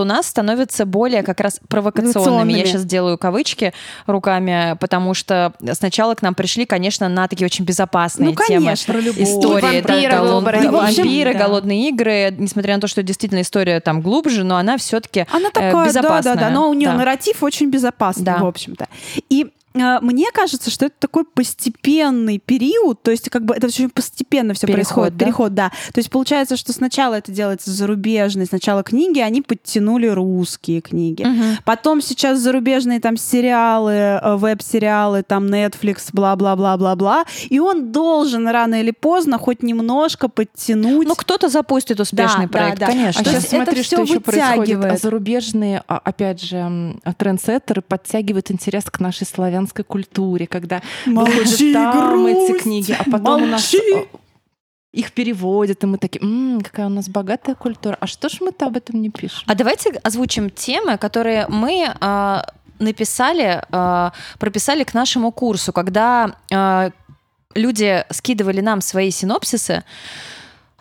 у 0.00 0.04
нас 0.04 0.26
становятся 0.26 0.86
более 0.86 1.22
как 1.22 1.40
раз 1.40 1.60
провокационными. 1.68 2.54
Я 2.54 2.66
сейчас 2.66 2.84
делаю 2.84 3.18
кавычки 3.18 3.72
руками, 4.06 4.76
потому 4.80 5.14
что 5.14 5.52
сначала 5.74 6.14
к 6.14 6.22
нам 6.22 6.34
пришли, 6.34 6.66
конечно, 6.66 7.08
на 7.08 7.28
такие 7.28 7.46
очень 7.46 7.64
безопасные 7.64 8.30
ну, 8.30 8.46
темы. 8.46 8.66
Конечно, 8.66 8.94
про 8.94 9.00
Истории, 9.00 9.80
вампиры, 9.80 10.10
да, 10.10 10.20
голод... 10.20 10.72
вампиры 10.72 11.32
да. 11.34 11.38
голодные 11.38 11.88
игры. 11.88 12.34
Несмотря 12.36 12.74
на 12.74 12.80
то, 12.80 12.88
что 12.88 13.02
действительно 13.02 13.42
история 13.42 13.80
там 13.80 14.00
глубже, 14.00 14.44
но 14.44 14.56
она 14.56 14.76
все-таки 14.78 15.26
она 15.32 15.50
такая, 15.50 15.74
э, 15.74 15.86
безопасная. 15.86 16.34
Да, 16.34 16.40
да, 16.40 16.48
да, 16.48 16.50
но 16.50 16.70
у 16.70 16.74
нее 16.74 16.85
нарратив 16.94 17.42
очень 17.42 17.70
безопасный, 17.70 18.24
да. 18.24 18.38
в 18.38 18.46
общем-то. 18.46 18.88
И 19.28 19.52
мне 19.76 20.26
кажется, 20.32 20.70
что 20.70 20.86
это 20.86 20.94
такой 20.98 21.24
постепенный 21.24 22.38
период, 22.38 23.02
то 23.02 23.10
есть 23.10 23.28
как 23.30 23.44
бы 23.44 23.54
это 23.54 23.66
очень 23.66 23.90
постепенно 23.90 24.54
все 24.54 24.66
происходит, 24.66 25.16
да? 25.16 25.24
переход, 25.24 25.54
да. 25.54 25.70
То 25.92 25.98
есть 25.98 26.10
получается, 26.10 26.56
что 26.56 26.72
сначала 26.72 27.14
это 27.14 27.30
делается 27.30 27.70
зарубежные, 27.70 28.46
сначала 28.46 28.82
книги, 28.82 29.20
они 29.20 29.42
подтянули 29.42 30.06
русские 30.06 30.80
книги, 30.80 31.22
угу. 31.22 31.58
потом 31.64 32.00
сейчас 32.00 32.38
зарубежные 32.38 33.00
там 33.00 33.16
сериалы, 33.16 33.92
э, 33.92 34.36
веб-сериалы, 34.36 35.22
там 35.22 35.46
Netflix, 35.46 36.08
бла-бла-бла-бла-бла, 36.12 37.24
и 37.48 37.58
он 37.58 37.92
должен 37.92 38.48
рано 38.48 38.80
или 38.80 38.90
поздно 38.90 39.38
хоть 39.38 39.62
немножко 39.62 40.28
подтянуть. 40.28 41.06
Ну 41.06 41.14
кто-то 41.14 41.48
запустит 41.48 42.00
успешный 42.00 42.46
да, 42.46 42.52
проект, 42.52 42.78
да, 42.78 42.86
да. 42.86 42.92
конечно. 42.92 43.20
А 43.20 43.24
то 43.24 43.30
сейчас 43.30 43.48
смотри, 43.48 43.82
что 43.82 44.02
еще 44.02 44.20
происходит. 44.20 45.00
Зарубежные, 45.00 45.82
а, 45.86 46.00
опять 46.02 46.42
же, 46.42 46.96
трендсеттеры 47.18 47.82
подтягивают 47.82 48.50
интерес 48.50 48.84
к 48.84 49.00
нашей 49.00 49.26
славянской 49.26 49.65
славянской 49.66 49.84
культуре, 49.84 50.46
когда 50.46 50.82
Молчи, 51.06 51.32
выходят 51.32 51.72
там 51.72 52.24
грусть, 52.24 52.50
эти 52.50 52.62
книги, 52.62 52.96
а 52.98 53.04
потом 53.04 53.48
молчи. 53.50 53.78
у 53.82 53.96
нас 53.96 54.04
э, 54.12 54.18
их 54.92 55.12
переводят, 55.12 55.82
и 55.84 55.86
мы 55.86 55.98
такие, 55.98 56.22
М, 56.22 56.60
какая 56.60 56.86
у 56.86 56.90
нас 56.90 57.08
богатая 57.08 57.54
культура. 57.54 57.96
А 58.00 58.06
что 58.06 58.28
ж 58.28 58.38
мы-то 58.40 58.66
об 58.66 58.76
этом 58.76 59.00
не 59.00 59.10
пишем? 59.10 59.42
А 59.46 59.54
давайте 59.54 59.90
озвучим 60.02 60.50
темы, 60.50 60.96
которые 60.98 61.46
мы 61.48 61.88
э, 62.00 62.42
написали, 62.78 63.62
э, 63.70 64.10
прописали 64.38 64.84
к 64.84 64.94
нашему 64.94 65.32
курсу, 65.32 65.72
когда 65.72 66.36
э, 66.50 66.90
люди 67.54 68.04
скидывали 68.10 68.60
нам 68.60 68.80
свои 68.80 69.10
синопсисы, 69.10 69.82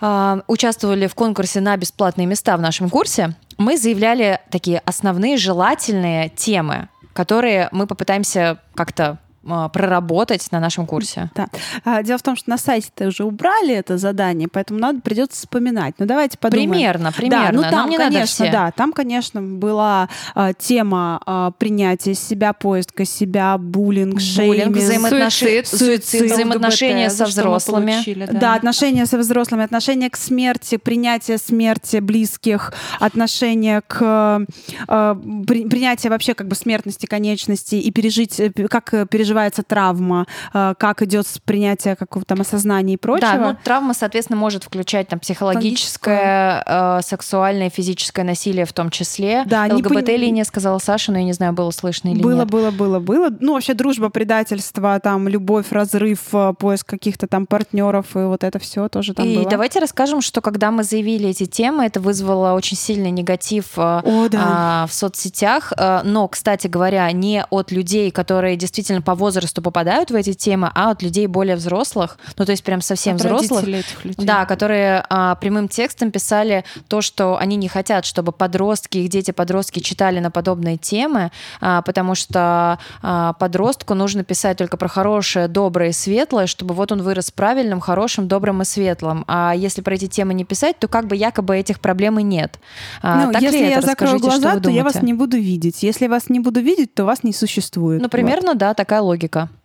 э, 0.01 0.41
участвовали 0.47 1.07
в 1.07 1.15
конкурсе 1.15 1.59
на 1.61 1.75
бесплатные 1.77 2.27
места 2.27 2.55
в 2.57 2.61
нашем 2.61 2.89
курсе, 2.89 3.35
мы 3.57 3.77
заявляли 3.77 4.39
такие 4.51 4.79
основные 4.85 5.37
желательные 5.37 6.29
темы, 6.29 6.89
которые 7.15 7.69
мы 7.71 7.87
попытаемся 7.87 8.59
как-то 8.75 9.19
проработать 9.45 10.51
на 10.51 10.59
нашем 10.59 10.85
курсе. 10.85 11.29
Да. 11.35 11.47
А, 11.83 12.03
дело 12.03 12.17
в 12.17 12.23
том, 12.23 12.35
что 12.35 12.49
на 12.49 12.57
сайте-то 12.57 13.07
уже 13.07 13.23
убрали 13.23 13.73
это 13.73 13.97
задание, 13.97 14.47
поэтому 14.51 14.79
надо 14.79 15.01
придется 15.01 15.41
вспоминать. 15.41 15.95
Ну 15.99 16.05
давайте 16.05 16.37
подумаем. 16.37 16.71
Примерно, 16.71 17.11
примерно. 17.11 17.51
Да, 17.51 17.51
ну 17.53 17.61
там, 17.61 17.71
Нам 17.71 17.89
не 17.89 17.97
конечно, 17.97 18.49
да, 18.51 18.71
там, 18.71 18.93
конечно, 18.93 19.41
была 19.41 20.09
а, 20.33 20.53
тема 20.53 21.21
а, 21.25 21.51
принятия 21.51 22.13
себя, 22.13 22.53
поиска 22.53 23.05
себя, 23.05 23.57
буллинг, 23.57 24.19
шейминг, 24.19 24.75
взаимоотношения, 24.75 25.63
суицид, 25.63 26.05
суицид, 26.05 26.31
взаимоотношения 26.31 27.09
со 27.09 27.25
взрослыми. 27.25 27.91
Получили, 27.91 28.25
да. 28.25 28.39
да, 28.39 28.53
отношения 28.55 29.05
со 29.05 29.17
взрослыми, 29.17 29.63
отношения 29.63 30.09
к 30.09 30.17
смерти, 30.17 30.77
принятие 30.77 31.37
смерти 31.37 31.97
близких, 31.97 32.73
отношение 32.99 33.81
к 33.85 34.45
э, 34.87 35.15
при, 35.47 35.67
принятие 35.67 36.09
вообще 36.09 36.33
как 36.33 36.47
бы 36.47 36.55
смертности, 36.55 37.05
конечности 37.05 37.75
и 37.75 37.91
пережить, 37.91 38.39
э, 38.39 38.51
как 38.69 38.91
переживать 39.09 39.34
переживается 39.35 39.63
травма, 39.63 40.25
э, 40.53 40.73
как 40.77 41.01
идет 41.01 41.25
принятие 41.45 41.95
какого-то 41.95 42.29
там 42.29 42.41
осознания 42.41 42.93
и 42.93 42.97
прочего. 42.97 43.31
Да, 43.31 43.37
ну 43.37 43.57
травма, 43.63 43.93
соответственно, 43.93 44.39
может 44.39 44.63
включать 44.63 45.07
там 45.07 45.19
психологическое, 45.19 46.63
э, 46.65 46.99
сексуальное, 47.03 47.69
физическое 47.69 48.23
насилие 48.23 48.65
в 48.65 48.73
том 48.73 48.89
числе. 48.89 49.43
Да, 49.45 49.65
ЛГБТ-линия, 49.69 50.43
пон... 50.43 50.47
сказала 50.47 50.79
Саша, 50.79 51.11
но 51.11 51.19
я 51.19 51.23
не 51.23 51.33
знаю, 51.33 51.53
было 51.53 51.71
слышно 51.71 52.09
или 52.09 52.21
было, 52.21 52.39
нет. 52.39 52.47
Было, 52.47 52.71
было, 52.71 52.99
было, 52.99 52.99
было. 52.99 53.29
Ну, 53.39 53.53
вообще 53.53 53.73
дружба, 53.73 54.09
предательство, 54.09 54.99
там, 54.99 55.27
любовь, 55.27 55.71
разрыв, 55.71 56.19
э, 56.33 56.53
поиск 56.57 56.87
каких-то 56.87 57.27
там 57.27 57.45
партнеров, 57.45 58.15
и 58.15 58.19
вот 58.19 58.43
это 58.43 58.59
все 58.59 58.87
тоже 58.87 59.13
там 59.13 59.25
и 59.25 59.35
было. 59.35 59.49
давайте 59.49 59.79
расскажем, 59.79 60.21
что 60.21 60.41
когда 60.41 60.71
мы 60.71 60.83
заявили 60.83 61.29
эти 61.29 61.45
темы, 61.45 61.85
это 61.85 61.99
вызвало 61.99 62.53
очень 62.53 62.77
сильный 62.77 63.11
негатив 63.11 63.77
э, 63.77 64.01
О, 64.03 64.29
да. 64.29 64.43
а, 64.45 64.87
в 64.87 64.93
соцсетях. 64.93 65.73
Но, 66.03 66.27
кстати 66.27 66.67
говоря, 66.67 67.11
не 67.11 67.43
от 67.49 67.71
людей, 67.71 68.11
которые 68.11 68.55
действительно 68.55 69.01
по 69.01 69.15
возрасту 69.25 69.61
попадают 69.61 70.11
в 70.11 70.15
эти 70.15 70.33
темы, 70.33 70.69
а 70.75 70.91
от 70.91 71.01
людей 71.01 71.25
более 71.27 71.55
взрослых, 71.55 72.17
ну 72.37 72.45
то 72.45 72.51
есть 72.51 72.63
прям 72.63 72.81
совсем 72.81 73.15
от 73.15 73.21
взрослых. 73.21 73.67
Этих 73.67 74.05
людей. 74.05 74.25
Да, 74.25 74.45
которые 74.45 75.03
а, 75.09 75.33
прямым 75.35 75.67
текстом 75.67 76.11
писали 76.11 76.63
то, 76.87 77.01
что 77.01 77.37
они 77.37 77.55
не 77.55 77.67
хотят, 77.67 78.05
чтобы 78.05 78.31
подростки, 78.31 78.99
их 78.99 79.09
дети-подростки 79.09 79.79
читали 79.79 80.19
на 80.19 80.29
подобные 80.29 80.77
темы, 80.77 81.31
а, 81.59 81.81
потому 81.81 82.13
что 82.15 82.77
а, 83.01 83.33
подростку 83.33 83.95
нужно 83.95 84.23
писать 84.23 84.57
только 84.57 84.77
про 84.77 84.87
хорошее, 84.87 85.47
доброе 85.47 85.89
и 85.89 85.93
светлое, 85.93 86.45
чтобы 86.45 86.75
вот 86.75 86.91
он 86.91 87.01
вырос 87.01 87.31
правильным, 87.31 87.79
хорошим, 87.79 88.27
добрым 88.27 88.61
и 88.61 88.65
светлым. 88.65 89.25
А 89.27 89.53
если 89.55 89.81
про 89.81 89.95
эти 89.95 90.07
темы 90.07 90.33
не 90.35 90.45
писать, 90.45 90.77
то 90.79 90.87
как 90.87 91.07
бы 91.07 91.15
якобы 91.15 91.57
этих 91.57 91.79
проблем 91.79 92.19
и 92.19 92.23
нет. 92.23 92.59
А, 93.01 93.25
ну, 93.25 93.31
так 93.31 93.41
если 93.41 93.57
ли 93.57 93.69
я 93.69 93.77
это? 93.77 93.87
закрою 93.87 94.13
Расскажите, 94.15 94.41
глаза, 94.41 94.59
то 94.59 94.69
я 94.69 94.83
вас 94.83 94.93
думаете? 94.93 95.05
не 95.05 95.13
буду 95.13 95.37
видеть. 95.37 95.83
Если 95.83 96.07
вас 96.07 96.29
не 96.29 96.39
буду 96.39 96.59
видеть, 96.61 96.93
то 96.93 97.05
вас 97.05 97.23
не 97.23 97.33
существует. 97.33 98.01
Ну, 98.01 98.09
примерно, 98.09 98.49
Вот. 98.49 98.57
да, 98.57 98.73
такая 98.73 99.01
логика. 99.01 99.14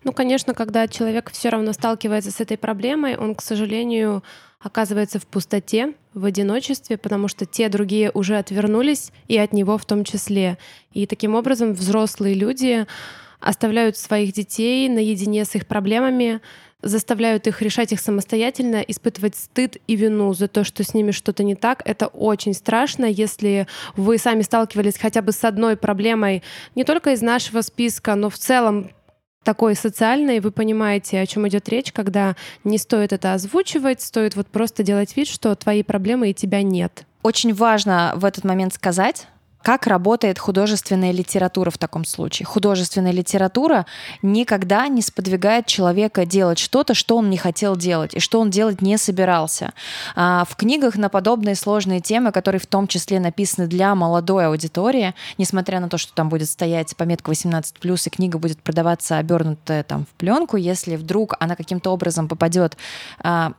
Ну, 0.05 0.13
конечно, 0.13 0.55
когда 0.55 0.89
человек 0.89 1.31
все 1.31 1.49
равно 1.49 1.73
сталкивается 1.73 2.31
с 2.31 2.41
этой 2.41 2.57
проблемой, 2.57 3.17
он, 3.17 3.35
к 3.35 3.43
сожалению, 3.43 4.23
оказывается 4.61 5.19
в 5.19 5.27
пустоте, 5.27 5.95
в 6.15 6.25
одиночестве, 6.25 6.99
потому 6.99 7.29
что 7.29 7.47
те 7.47 7.69
другие 7.69 8.11
уже 8.13 8.37
отвернулись, 8.37 9.13
и 9.29 9.39
от 9.39 9.53
него 9.53 9.79
в 9.79 9.85
том 9.85 10.05
числе. 10.05 10.59
И 10.93 11.07
таким 11.07 11.35
образом 11.35 11.73
взрослые 11.73 12.35
люди 12.35 12.87
оставляют 13.41 13.97
своих 13.97 14.33
детей 14.33 14.89
наедине 14.89 15.45
с 15.45 15.55
их 15.55 15.67
проблемами, 15.67 16.41
заставляют 16.83 17.47
их 17.47 17.61
решать 17.63 17.93
их 17.93 18.01
самостоятельно, 18.01 18.77
испытывать 18.77 19.37
стыд 19.37 19.77
и 19.87 19.97
вину 19.97 20.33
за 20.35 20.49
то, 20.49 20.65
что 20.65 20.83
с 20.83 20.95
ними 20.95 21.11
что-то 21.11 21.43
не 21.43 21.55
так. 21.55 21.83
Это 21.85 22.07
очень 22.07 22.55
страшно, 22.55 23.05
если 23.05 23.67
вы 23.97 24.19
сами 24.19 24.43
сталкивались 24.43 24.99
хотя 24.99 25.23
бы 25.23 25.33
с 25.33 25.45
одной 25.45 25.77
проблемой 25.77 26.43
не 26.75 26.85
только 26.85 27.13
из 27.13 27.23
нашего 27.23 27.61
списка, 27.61 28.15
но 28.15 28.31
в 28.31 28.39
целом 28.39 28.91
такой 29.45 29.75
социальной, 29.75 30.41
вы 30.41 30.51
понимаете, 30.51 31.21
о 31.21 31.27
чем 31.27 31.49
идет 31.49 31.69
речь, 31.69 31.93
когда 31.93 32.37
не 32.65 32.79
стоит 32.79 33.13
это 33.13 33.35
озвучивать, 33.35 34.01
стоит 34.03 34.37
вот 34.37 34.47
просто 34.49 34.83
делать 34.83 35.17
вид, 35.17 35.29
что 35.29 35.55
твои 35.55 35.83
проблемы 35.83 36.31
и 36.31 36.35
тебя 36.35 36.63
нет. 36.63 37.05
Очень 37.23 37.55
важно 37.55 38.13
в 38.17 38.25
этот 38.25 38.45
момент 38.45 38.75
сказать, 38.75 39.27
как 39.63 39.87
работает 39.87 40.39
художественная 40.39 41.13
литература 41.13 41.71
в 41.71 41.79
таком 41.79 42.05
случае? 42.05 42.47
Художественная 42.47 43.13
литература 43.13 43.87
никогда 44.23 44.89
не 44.89 45.03
сподвигает 45.03 45.67
человека 45.67 46.25
делать 46.25 46.59
что-то, 46.59 46.95
что 46.95 47.17
он 47.17 47.29
не 47.29 47.37
хотел 47.37 47.77
делать 47.77 48.15
и 48.15 48.21
что 48.21 48.41
он 48.41 48.51
делать 48.51 48.81
не 48.81 48.97
собирался. 48.97 49.73
А, 50.17 50.45
в 50.49 50.57
книгах 50.57 50.97
на 50.97 51.09
подобные 51.09 51.55
сложные 51.55 52.01
темы, 52.01 52.33
которые 52.33 52.61
в 52.61 52.67
том 52.67 52.87
числе 52.87 53.21
написаны 53.21 53.67
для 53.67 53.95
молодой 53.95 54.47
аудитории, 54.47 55.15
несмотря 55.37 55.81
на 55.81 55.89
то, 55.89 55.99
что 55.99 56.15
там 56.15 56.29
будет 56.29 56.49
стоять 56.49 56.97
пометка 56.97 57.31
18+, 57.31 57.73
и 57.83 58.11
книга 58.11 58.39
будет 58.39 58.63
продаваться 58.63 59.19
обернутая 59.19 59.83
там 59.83 60.07
в 60.07 60.19
пленку, 60.19 60.57
если 60.57 60.97
вдруг 60.97 61.35
она 61.39 61.55
каким-то 61.55 61.91
образом 61.91 62.29
попадет 62.29 62.77
а, 63.19 63.53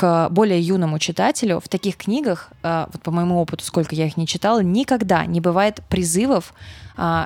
к 0.00 0.30
более 0.30 0.58
юному 0.58 0.98
читателю. 0.98 1.60
В 1.60 1.68
таких 1.68 1.98
книгах, 1.98 2.48
э, 2.62 2.86
вот 2.90 3.02
по 3.02 3.10
моему 3.10 3.38
опыту, 3.38 3.64
сколько 3.64 3.94
я 3.94 4.06
их 4.06 4.16
не 4.16 4.26
читала, 4.26 4.60
никогда 4.60 5.26
не 5.26 5.42
бывает 5.42 5.82
призывов 5.90 6.54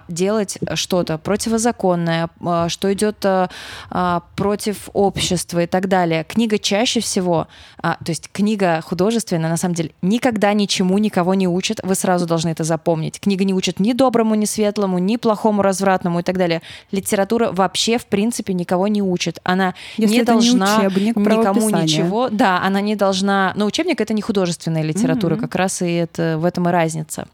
делать 0.08 0.58
что-то 0.74 1.18
противозаконное, 1.18 2.28
а, 2.44 2.68
что 2.68 2.92
идет 2.92 3.24
а, 3.24 4.22
против 4.36 4.88
общества 4.92 5.62
и 5.62 5.66
так 5.66 5.88
далее. 5.88 6.24
Книга 6.24 6.58
чаще 6.58 7.00
всего, 7.00 7.48
то 7.82 7.96
есть 8.06 8.30
книга 8.32 8.80
художественная, 8.84 9.50
на 9.50 9.56
самом 9.56 9.74
деле, 9.74 9.90
никогда 10.02 10.52
ничему 10.52 10.98
никого 10.98 11.34
не 11.34 11.48
учит. 11.48 11.80
Вы 11.82 11.94
сразу 11.94 12.26
должны 12.26 12.50
это 12.50 12.64
запомнить. 12.64 13.20
Книга 13.20 13.44
не 13.44 13.54
учит 13.54 13.80
ни 13.80 13.92
доброму, 13.92 14.34
ни 14.34 14.44
светлому, 14.44 14.98
ни 14.98 15.16
плохому, 15.16 15.62
развратному 15.62 16.20
и 16.20 16.22
так 16.22 16.38
далее. 16.38 16.62
Литература 16.90 17.50
вообще, 17.52 17.98
в 17.98 18.06
принципе, 18.06 18.54
никого 18.54 18.88
не 18.88 19.02
учит. 19.02 19.38
Она 19.44 19.74
Если 19.96 20.16
не 20.16 20.22
должна 20.22 20.78
не 20.80 20.86
учебник, 20.86 21.16
никому 21.16 21.70
ничего. 21.70 22.28
Да, 22.30 22.62
она 22.62 22.80
не 22.80 22.96
должна. 22.96 23.52
Но 23.56 23.66
учебник 23.66 24.00
это 24.00 24.14
не 24.14 24.22
художественная 24.22 24.82
литература, 24.82 25.34
mm-hmm. 25.34 25.40
как 25.40 25.54
раз 25.54 25.82
и 25.82 25.92
это 25.92 26.36
в 26.38 26.44
этом 26.44 26.68
и 26.68 26.72
разница. 26.72 27.26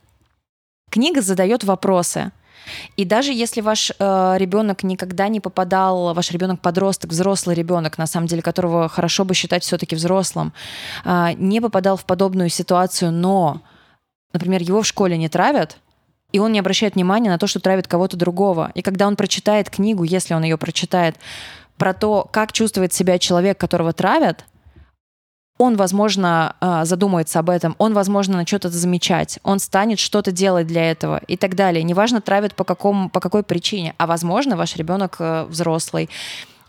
Книга 0.90 1.22
задает 1.22 1.64
вопросы. 1.64 2.32
И 2.96 3.04
даже 3.04 3.32
если 3.32 3.62
ваш 3.62 3.90
э, 3.90 4.34
ребенок 4.36 4.82
никогда 4.82 5.28
не 5.28 5.40
попадал, 5.40 6.14
ваш 6.14 6.30
ребенок 6.30 6.60
подросток, 6.60 7.10
взрослый 7.10 7.56
ребенок, 7.56 7.98
на 7.98 8.06
самом 8.06 8.26
деле, 8.26 8.42
которого 8.42 8.88
хорошо 8.88 9.24
бы 9.24 9.34
считать 9.34 9.62
все-таки 9.62 9.96
взрослым, 9.96 10.52
э, 11.04 11.32
не 11.36 11.60
попадал 11.60 11.96
в 11.96 12.04
подобную 12.04 12.48
ситуацию, 12.48 13.12
но, 13.12 13.62
например, 14.32 14.62
его 14.62 14.82
в 14.82 14.86
школе 14.86 15.16
не 15.16 15.28
травят, 15.28 15.78
и 16.32 16.38
он 16.38 16.52
не 16.52 16.58
обращает 16.60 16.94
внимания 16.94 17.30
на 17.30 17.38
то, 17.38 17.46
что 17.46 17.60
травит 17.60 17.88
кого-то 17.88 18.16
другого. 18.16 18.70
И 18.74 18.82
когда 18.82 19.06
он 19.06 19.16
прочитает 19.16 19.70
книгу, 19.70 20.04
если 20.04 20.34
он 20.34 20.44
ее 20.44 20.58
прочитает, 20.58 21.16
про 21.76 21.94
то, 21.94 22.28
как 22.30 22.52
чувствует 22.52 22.92
себя 22.92 23.18
человек, 23.18 23.58
которого 23.58 23.92
травят, 23.92 24.44
он, 25.60 25.76
возможно, 25.76 26.56
а, 26.60 26.86
задумается 26.86 27.38
об 27.38 27.50
этом, 27.50 27.76
он, 27.76 27.92
возможно, 27.92 28.34
начнет 28.38 28.64
это 28.64 28.74
замечать, 28.74 29.38
он 29.42 29.58
станет 29.58 29.98
что-то 29.98 30.32
делать 30.32 30.66
для 30.66 30.90
этого 30.90 31.20
и 31.28 31.36
так 31.36 31.54
далее. 31.54 31.82
Неважно, 31.82 32.22
травит 32.22 32.54
по, 32.54 32.64
какому, 32.64 33.10
по 33.10 33.20
какой 33.20 33.42
причине, 33.42 33.94
а, 33.98 34.06
возможно, 34.06 34.56
ваш 34.56 34.76
ребенок 34.76 35.16
э, 35.18 35.44
взрослый, 35.44 36.08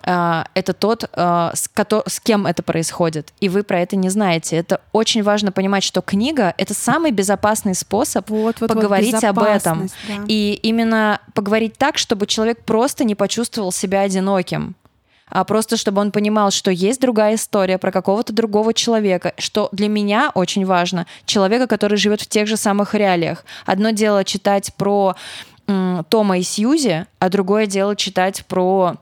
а, 0.04 0.46
это 0.56 0.74
тот, 0.74 1.10
а, 1.14 1.54
с, 1.56 1.70
с 2.08 2.20
кем 2.20 2.46
это 2.46 2.64
происходит, 2.64 3.32
и 3.39 3.48
вы 3.48 3.64
про 3.64 3.80
это 3.80 3.96
не 3.96 4.10
знаете. 4.10 4.58
Это 4.58 4.82
очень 4.92 5.24
важно 5.24 5.54
понимать, 5.54 5.84
что 5.84 6.02
книга— 6.02 6.54
это 6.58 6.74
самый 6.74 7.12
безопасный 7.12 7.76
способ 7.76 8.30
вот, 8.30 8.60
вот, 8.60 8.68
поговорить 8.68 9.14
вот, 9.14 9.24
об 9.24 9.39
этом. 9.39 9.88
Да. 10.08 10.16
И 10.28 10.60
именно 10.64 11.22
поговорить 11.34 11.78
так, 11.78 11.98
чтобы 11.98 12.28
человек 12.28 12.66
просто 12.66 13.06
не 13.06 13.16
почувствовал 13.16 13.72
себя 13.72 14.02
одиноким 14.02 14.76
а 15.32 15.44
просто 15.44 15.78
чтобы 15.78 16.02
он 16.02 16.12
понимал, 16.12 16.52
что 16.52 16.70
есть 16.70 17.02
другая 17.02 17.36
история 17.36 17.78
про 17.78 17.92
какого-то 17.92 18.34
другого 18.34 18.74
человека, 18.74 19.34
что 19.38 19.70
для 19.72 19.88
меня 19.88 20.32
очень 20.36 20.66
важно, 20.66 21.08
человека, 21.26 21.68
который 21.68 21.98
живет 21.98 22.22
в 22.22 22.28
тех 22.28 22.48
же 22.48 22.58
самых 22.58 22.94
реалиях. 22.94 23.46
Одно 23.66 23.90
дело 23.92 24.24
читать 24.24 24.74
про 24.76 25.16
Тома 25.66 26.38
и 26.38 26.44
Сьюзи, 26.44 27.06
а 27.20 27.30
другое 27.30 27.66
дело 27.66 27.96
читать 27.96 28.46
про 28.46 28.98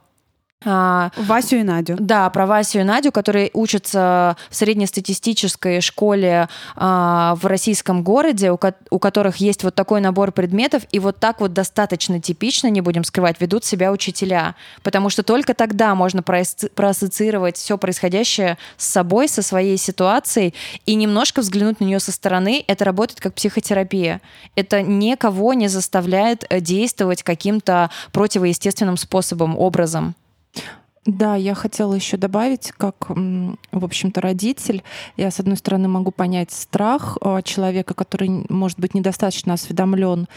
а, 0.65 1.11
Васю 1.15 1.57
и 1.57 1.63
Надю. 1.63 1.95
Да, 1.99 2.29
про 2.29 2.45
Васю 2.45 2.79
и 2.79 2.83
Надю, 2.83 3.13
которые 3.13 3.49
учатся 3.53 4.35
в 4.49 4.55
среднестатистической 4.55 5.79
школе 5.79 6.49
а, 6.75 7.35
в 7.35 7.45
российском 7.45 8.03
городе, 8.03 8.51
у, 8.51 8.57
ко- 8.57 8.75
у 8.89 8.99
которых 8.99 9.37
есть 9.37 9.63
вот 9.63 9.73
такой 9.75 10.01
набор 10.01 10.33
предметов, 10.33 10.83
и 10.91 10.99
вот 10.99 11.17
так 11.17 11.39
вот 11.39 11.53
достаточно 11.53 12.19
типично, 12.19 12.67
не 12.67 12.81
будем 12.81 13.05
скрывать, 13.05 13.39
ведут 13.39 13.63
себя 13.63 13.91
учителя. 13.91 14.55
Потому 14.83 15.09
что 15.09 15.23
только 15.23 15.53
тогда 15.53 15.95
можно 15.95 16.19
проасци- 16.19 16.69
проассоциировать 16.69 17.55
все 17.55 17.77
происходящее 17.77 18.57
с 18.75 18.85
собой, 18.85 19.29
со 19.29 19.41
своей 19.41 19.77
ситуацией, 19.77 20.53
и 20.85 20.95
немножко 20.95 21.39
взглянуть 21.39 21.79
на 21.79 21.85
нее 21.85 22.01
со 22.01 22.11
стороны. 22.11 22.65
Это 22.67 22.83
работает 22.83 23.21
как 23.21 23.33
психотерапия. 23.33 24.19
Это 24.55 24.81
никого 24.81 25.53
не 25.53 25.69
заставляет 25.69 26.43
э, 26.49 26.59
действовать 26.59 27.23
каким-то 27.23 27.89
противоестественным 28.11 28.97
способом, 28.97 29.57
образом. 29.57 30.15
Да, 31.05 31.35
я 31.35 31.55
хотела 31.55 31.93
еще 31.93 32.17
добавить, 32.17 32.71
как, 32.77 33.09
в 33.09 33.55
общем-то, 33.85 34.21
родитель, 34.21 34.83
я, 35.17 35.31
с 35.31 35.39
одной 35.39 35.57
стороны, 35.57 35.87
могу 35.87 36.11
понять 36.11 36.51
страх 36.51 37.17
а, 37.21 37.41
человека, 37.41 37.93
который, 37.93 38.45
может 38.49 38.79
быть, 38.79 38.93
недостаточно 38.93 39.53
осведомлен 39.53 40.27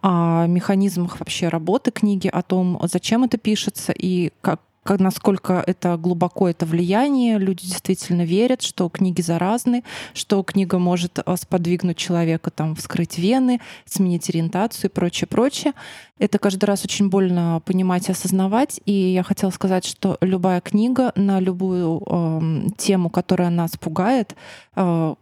о 0.00 0.46
механизмах 0.46 1.20
вообще 1.20 1.48
работы 1.48 1.90
книги, 1.90 2.28
о 2.28 2.42
том, 2.42 2.80
зачем 2.84 3.24
это 3.24 3.36
пишется 3.36 3.92
и 3.92 4.32
как, 4.40 4.60
как, 4.82 5.00
насколько 5.00 5.62
это 5.66 5.96
глубоко 5.96 6.48
это 6.48 6.66
влияние. 6.66 7.38
Люди 7.38 7.66
действительно 7.66 8.22
верят, 8.22 8.62
что 8.62 8.88
книги 8.88 9.20
заразны, 9.20 9.84
что 10.14 10.42
книга 10.42 10.78
может 10.78 11.18
а, 11.24 11.36
сподвигнуть 11.36 11.96
человека 11.96 12.50
там, 12.50 12.74
вскрыть 12.74 13.18
вены, 13.18 13.60
сменить 13.84 14.28
ориентацию 14.28 14.90
и 14.90 14.92
прочее, 14.92 15.28
прочее. 15.28 15.72
Это 16.18 16.38
каждый 16.38 16.64
раз 16.64 16.84
очень 16.84 17.08
больно 17.08 17.62
понимать 17.64 18.08
и 18.08 18.12
осознавать. 18.12 18.80
И 18.84 18.92
я 18.92 19.22
хотела 19.22 19.50
сказать, 19.50 19.84
что 19.84 20.18
любая 20.20 20.60
книга 20.60 21.12
на 21.16 21.40
любую 21.40 22.02
э, 22.04 22.40
тему, 22.76 23.10
которая 23.10 23.50
нас 23.50 23.72
пугает, 23.76 24.34
э, 24.76 25.14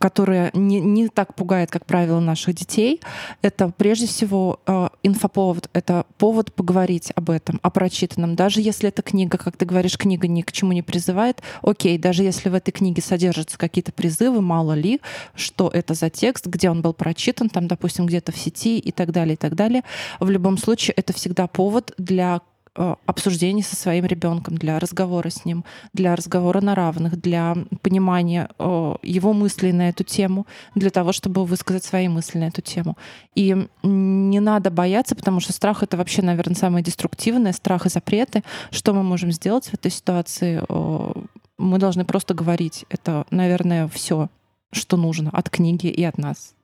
которая 0.00 0.50
не, 0.54 0.80
не 0.80 1.08
так 1.08 1.34
пугает, 1.34 1.70
как 1.70 1.84
правило, 1.84 2.20
наших 2.20 2.54
детей, 2.54 3.00
это 3.42 3.68
прежде 3.76 4.06
всего 4.06 4.58
э, 4.66 4.88
инфоповод, 5.02 5.68
это 5.74 6.06
повод 6.16 6.54
поговорить 6.54 7.12
об 7.14 7.28
этом, 7.28 7.60
о 7.62 7.68
прочитанном. 7.68 8.34
Даже 8.34 8.62
если 8.62 8.88
эта 8.88 9.02
книга, 9.02 9.36
как 9.36 9.58
ты 9.58 9.66
говоришь, 9.66 9.98
книга 9.98 10.26
ни 10.26 10.40
к 10.40 10.52
чему 10.52 10.72
не 10.72 10.80
призывает, 10.80 11.42
окей, 11.60 11.98
даже 11.98 12.22
если 12.22 12.48
в 12.48 12.54
этой 12.54 12.70
книге 12.70 13.02
содержатся 13.02 13.58
какие-то 13.58 13.92
призывы, 13.92 14.40
мало 14.40 14.72
ли, 14.72 15.02
что 15.34 15.68
это 15.68 15.92
за 15.92 16.08
текст, 16.08 16.46
где 16.46 16.70
он 16.70 16.80
был 16.80 16.94
прочитан, 16.94 17.50
там, 17.50 17.68
допустим, 17.68 18.06
где-то 18.06 18.32
в 18.32 18.38
сети 18.38 18.78
и 18.78 18.92
так 18.92 19.12
далее, 19.12 19.34
и 19.34 19.36
так 19.36 19.54
далее. 19.54 19.82
В 20.18 20.30
любом 20.30 20.56
случае, 20.56 20.94
это 20.96 21.12
всегда 21.12 21.46
повод 21.46 21.92
для 21.98 22.40
обсуждений 22.74 23.62
со 23.62 23.76
своим 23.76 24.04
ребенком, 24.06 24.56
для 24.56 24.78
разговора 24.78 25.28
с 25.28 25.44
ним, 25.44 25.64
для 25.92 26.14
разговора 26.14 26.60
на 26.60 26.74
равных, 26.74 27.20
для 27.20 27.56
понимания 27.82 28.48
э, 28.58 28.94
его 29.02 29.32
мыслей 29.32 29.72
на 29.72 29.88
эту 29.88 30.04
тему, 30.04 30.46
для 30.74 30.90
того, 30.90 31.12
чтобы 31.12 31.44
высказать 31.44 31.84
свои 31.84 32.08
мысли 32.08 32.38
на 32.38 32.48
эту 32.48 32.62
тему. 32.62 32.96
И 33.34 33.66
не 33.82 34.40
надо 34.40 34.70
бояться, 34.70 35.16
потому 35.16 35.40
что 35.40 35.52
страх— 35.52 35.82
это 35.84 35.96
вообще, 35.96 36.22
наверное, 36.22 36.54
самое 36.54 36.84
деструктивное, 36.84 37.52
страх 37.52 37.86
и 37.86 37.90
запреты. 37.90 38.44
Что 38.70 38.94
мы 38.94 39.02
можем 39.02 39.32
сделать 39.32 39.66
в 39.66 39.74
этой 39.74 39.90
ситуации? 39.90 40.62
Э, 40.68 41.12
мы 41.58 41.78
должны 41.78 42.04
просто 42.04 42.34
говорить. 42.34 42.86
Это, 42.88 43.26
наверное, 43.30 43.88
все, 43.88 44.28
что 44.72 44.96
нужно 44.96 45.30
от 45.30 45.50
книги 45.50 45.88
и 45.88 46.04
от 46.04 46.18
нас. 46.18 46.54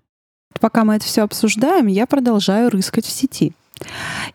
Пока 0.61 0.85
мы 0.85 0.95
это 0.95 1.05
все 1.05 1.23
обсуждаем, 1.23 1.87
я 1.87 2.07
продолжаю 2.07 2.71
рыскать 2.71 3.05
в 3.05 3.11
сети. 3.11 3.53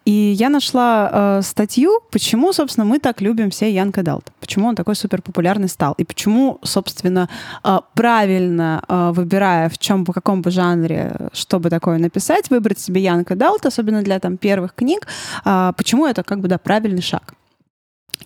И 0.06 0.12
я 0.12 0.50
нашла 0.50 1.10
э, 1.12 1.42
статью, 1.44 2.02
почему, 2.12 2.54
собственно, 2.54 2.86
мы 2.86 3.00
так 3.00 3.22
любим 3.22 3.50
все 3.50 3.72
Young 3.72 3.97
Adult. 3.97 4.32
Почему 4.39 4.68
он 4.68 4.76
такой 4.76 4.96
супер 4.96 5.22
популярный 5.22 5.68
стал. 5.68 5.94
И 5.98 6.04
почему, 6.04 6.60
собственно, 6.64 7.30
э, 7.64 7.80
правильно 7.94 8.84
э, 8.88 9.12
выбирая, 9.14 9.70
в 9.70 9.78
чем, 9.78 10.06
по 10.06 10.14
каком 10.14 10.42
бы 10.42 10.52
жанре, 10.52 11.30
чтобы 11.34 11.70
такое 11.70 11.98
написать, 11.98 12.50
выбрать 12.50 12.80
себе 12.80 13.02
Young 13.02 13.32
Adult, 13.32 13.66
особенно 13.66 14.02
для 14.02 14.20
там 14.20 14.38
первых 14.38 14.74
книг, 14.76 15.08
э, 15.46 15.74
почему 15.76 16.08
это 16.08 16.24
как 16.24 16.39
бы, 16.39 16.48
да, 16.48 16.58
правильный 16.58 17.02
шаг. 17.02 17.34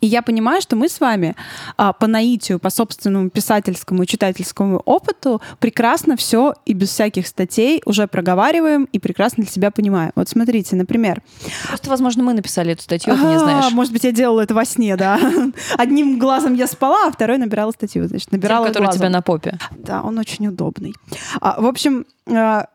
И 0.01 0.07
я 0.07 0.21
понимаю, 0.21 0.61
что 0.61 0.75
мы 0.75 0.89
с 0.89 0.99
вами 0.99 1.35
а, 1.77 1.93
по 1.93 2.07
наитию, 2.07 2.59
по 2.59 2.69
собственному 2.69 3.29
писательскому 3.29 4.03
и 4.03 4.07
читательскому 4.07 4.81
опыту 4.85 5.41
прекрасно 5.59 6.17
все 6.17 6.53
и 6.65 6.73
без 6.73 6.89
всяких 6.89 7.27
статей 7.27 7.81
уже 7.85 8.07
проговариваем 8.07 8.85
и 8.91 8.99
прекрасно 8.99 9.43
для 9.43 9.51
себя 9.51 9.71
понимаем. 9.71 10.11
Вот 10.15 10.29
смотрите, 10.29 10.75
например. 10.75 11.21
Просто, 11.67 11.89
возможно, 11.89 12.23
мы 12.23 12.33
написали 12.33 12.73
эту 12.73 12.83
статью, 12.83 13.13
а, 13.13 13.17
ты 13.17 13.23
не 13.23 13.39
знаешь. 13.39 13.71
Может 13.71 13.93
быть, 13.93 14.03
я 14.03 14.11
делала 14.11 14.41
это 14.41 14.53
во 14.53 14.65
сне, 14.65 14.95
да. 14.95 15.19
Одним 15.77 16.19
глазом 16.19 16.53
я 16.53 16.67
спала, 16.67 17.07
а 17.07 17.11
второй 17.11 17.37
набирала 17.37 17.71
статью. 17.71 18.07
Значит, 18.07 18.31
набирала 18.31 18.65
Тем, 18.65 18.73
который 18.73 18.85
глазом. 18.85 18.97
у 18.97 18.99
тебя 18.99 19.09
на 19.09 19.21
попе. 19.21 19.57
Да, 19.71 20.01
он 20.01 20.17
очень 20.17 20.47
удобный. 20.47 20.93
А, 21.41 21.61
в 21.61 21.65
общем, 21.65 22.05
а, 22.27 22.67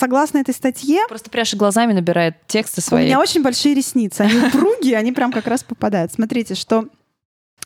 согласно 0.00 0.38
этой 0.38 0.54
статье... 0.54 1.00
Просто 1.08 1.30
пряжа 1.30 1.56
глазами 1.56 1.92
набирает 1.92 2.36
тексты 2.46 2.80
свои. 2.80 3.04
У 3.04 3.06
меня 3.06 3.20
очень 3.20 3.42
большие 3.42 3.74
ресницы. 3.74 4.22
Они 4.22 4.38
упругие, 4.46 4.96
они 4.96 5.12
прям 5.12 5.30
как 5.30 5.46
раз 5.46 5.62
попадают. 5.62 6.12
Смотрите, 6.12 6.54
что 6.54 6.86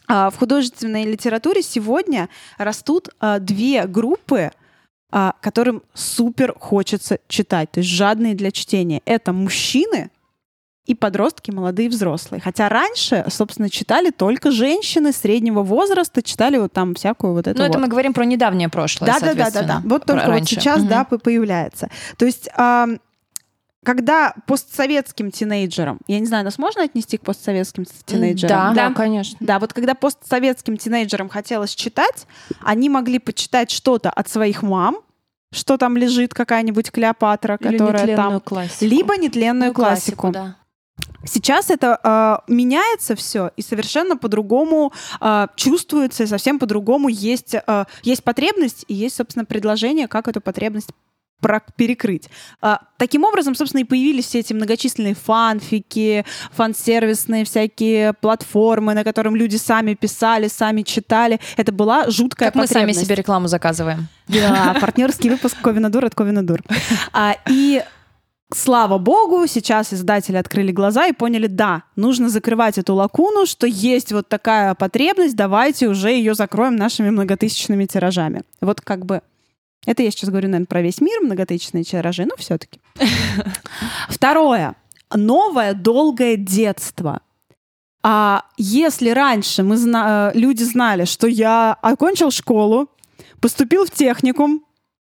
а, 0.09 0.31
в 0.31 0.37
художественной 0.37 1.05
литературе 1.05 1.63
сегодня 1.63 2.29
растут 2.59 3.09
а, 3.21 3.39
две 3.39 3.87
группы, 3.87 4.51
а, 5.13 5.35
которым 5.41 5.83
супер 5.95 6.55
хочется 6.59 7.21
читать, 7.29 7.71
то 7.71 7.81
есть 7.81 7.89
жадные 7.89 8.35
для 8.35 8.51
чтения. 8.51 9.01
Это 9.05 9.33
мужчины, 9.33 10.11
и 10.87 10.95
подростки, 10.95 11.51
молодые 11.51 11.87
и 11.87 11.89
взрослые. 11.89 12.41
Хотя 12.43 12.69
раньше, 12.69 13.25
собственно, 13.31 13.71
читали 13.71 14.11
только 14.11 14.51
женщины 14.51 15.13
среднего 15.13 15.63
возраста, 15.63 16.23
читали 16.23 16.59
вот 16.59 16.73
там 16.73 16.95
всякую 16.95 17.33
вот 17.33 17.47
эту 17.47 17.59
Ну, 17.59 17.65
это 17.65 17.79
вот. 17.79 17.83
мы 17.83 17.89
говорим 17.89 18.13
про 18.13 18.25
недавнее 18.25 18.69
прошлое, 18.69 19.09
Да, 19.09 19.19
да, 19.21 19.35
да, 19.35 19.51
да, 19.51 19.63
да. 19.63 19.83
Вот 19.85 20.05
только 20.05 20.31
вот 20.31 20.47
сейчас, 20.47 20.81
угу. 20.81 20.89
да, 20.89 21.05
появляется. 21.05 21.89
То 22.19 22.27
есть 22.27 22.49
когда 23.85 24.35
постсоветским 24.47 25.31
тинейджерам, 25.31 25.99
я 26.07 26.19
не 26.19 26.27
знаю, 26.27 26.45
нас 26.45 26.59
можно 26.59 26.83
отнести 26.83 27.19
к 27.19 27.21
постсоветским 27.21 27.85
тинейджерам? 28.07 28.75
Да, 28.75 28.89
да, 28.89 28.95
конечно. 28.95 29.37
Да, 29.41 29.59
вот 29.59 29.73
когда 29.73 29.95
постсоветским 29.95 30.77
тинейджерам 30.79 31.29
хотелось 31.29 31.75
читать, 31.75 32.27
они 32.63 32.89
могли 32.89 33.19
почитать 33.19 33.71
что-то 33.71 34.11
от 34.11 34.29
своих 34.29 34.63
мам, 34.63 34.97
что 35.53 35.77
там 35.77 35.97
лежит 35.97 36.35
какая-нибудь 36.35 36.91
Клеопатра, 36.91 37.57
Или 37.61 37.77
которая 37.77 38.17
там, 38.17 38.41
классику. 38.41 38.85
либо 38.87 39.17
нетленную 39.17 39.69
Ну, 39.69 39.75
классику. 39.75 40.31
да. 40.31 40.57
Сейчас 41.27 41.71
это 41.71 41.99
э, 42.03 42.53
меняется 42.53 43.17
все, 43.17 43.51
и 43.57 43.63
совершенно 43.63 44.17
по-другому 44.17 44.93
э, 45.21 45.47
чувствуется, 45.57 46.25
и 46.25 46.27
совсем 46.27 46.59
по-другому 46.59 47.09
есть, 47.09 47.55
э, 47.55 47.85
есть 48.03 48.25
потребность, 48.25 48.85
и 48.89 48.95
есть, 48.95 49.17
собственно, 49.17 49.45
предложение, 49.45 50.09
как 50.09 50.29
эту 50.29 50.41
потребность 50.41 50.91
перекрыть. 51.77 52.29
А, 52.63 52.81
таким 52.97 53.25
образом, 53.25 53.55
собственно, 53.55 53.83
и 53.83 53.85
появились 53.85 54.27
все 54.27 54.41
эти 54.41 54.53
многочисленные 54.53 55.15
фанфики, 55.15 56.25
фан-сервисные 56.53 57.45
всякие 57.45 58.15
платформы, 58.15 58.95
на 58.95 59.05
котором 59.05 59.37
люди 59.37 59.57
сами 59.57 59.95
писали, 59.95 60.49
сами 60.49 60.83
читали. 60.83 61.41
Это 61.57 61.73
была 61.73 62.11
жуткая 62.11 62.51
как 62.51 62.63
потребность. 62.63 62.89
мы 62.89 62.95
сами 62.95 63.05
себе 63.05 63.15
рекламу 63.17 63.49
заказываем. 63.49 64.09
Да, 64.29 64.77
партнерский 64.81 65.31
выпуск 65.31 65.57
Ковина 65.63 65.91
Дур 65.91 66.07
от 66.07 66.15
Ковина 66.15 66.47
Дур. 66.47 66.63
А, 67.13 67.37
и 67.49 67.83
Слава 68.55 68.99
богу, 68.99 69.49
сейчас 69.49 69.93
издатели 69.93 70.37
открыли 70.37 70.71
глаза 70.71 71.07
и 71.07 71.13
поняли, 71.13 71.49
да, 71.49 71.83
нужно 71.97 72.29
закрывать 72.29 72.79
эту 72.79 72.95
лакуну, 72.95 73.47
что 73.47 73.67
есть 73.67 74.13
вот 74.13 74.29
такая 74.29 74.77
потребность, 74.77 75.35
давайте 75.35 75.89
уже 75.89 76.11
ее 76.11 76.35
закроем 76.35 76.77
нашими 76.77 77.11
многотысячными 77.11 77.87
тиражами. 77.87 78.45
Вот 78.61 78.81
как 78.81 79.07
бы 79.07 79.23
это 79.87 80.05
я 80.05 80.11
сейчас 80.13 80.31
говорю, 80.31 80.49
наверное, 80.49 80.67
про 80.67 80.83
весь 80.83 81.01
мир, 81.01 81.21
многотысячные 81.21 81.83
тиражи, 81.83 82.25
но 82.27 82.37
все-таки. 82.37 82.81
Второе. 84.09 84.77
Новое 85.13 85.75
долгое 85.75 86.37
детство. 86.37 87.23
А 88.05 88.45
если 88.57 89.11
раньше 89.11 89.65
мы 89.65 89.77
зна- 89.77 90.31
люди 90.33 90.63
знали, 90.63 91.07
что 91.07 91.27
я 91.27 91.77
окончил 91.83 92.31
школу, 92.31 92.89
поступил 93.41 93.85
в 93.85 93.91
техникум, 93.91 94.65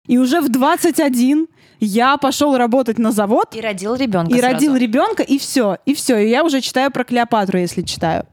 и 0.07 0.17
уже 0.17 0.41
в 0.41 0.49
21 0.49 1.47
я 1.79 2.17
пошел 2.17 2.57
работать 2.57 2.97
на 2.97 3.11
завод. 3.11 3.55
И 3.55 3.61
родил 3.61 3.95
ребенка. 3.95 4.35
И 4.35 4.39
сразу. 4.39 4.53
родил 4.53 4.75
ребенка, 4.75 5.23
и 5.23 5.37
все. 5.37 5.77
И 5.85 5.93
все. 5.93 6.17
И 6.17 6.29
я 6.29 6.43
уже 6.43 6.61
читаю 6.61 6.91
про 6.91 7.03
Клеопатру, 7.03 7.57
если 7.57 7.81
читаю. 7.81 8.25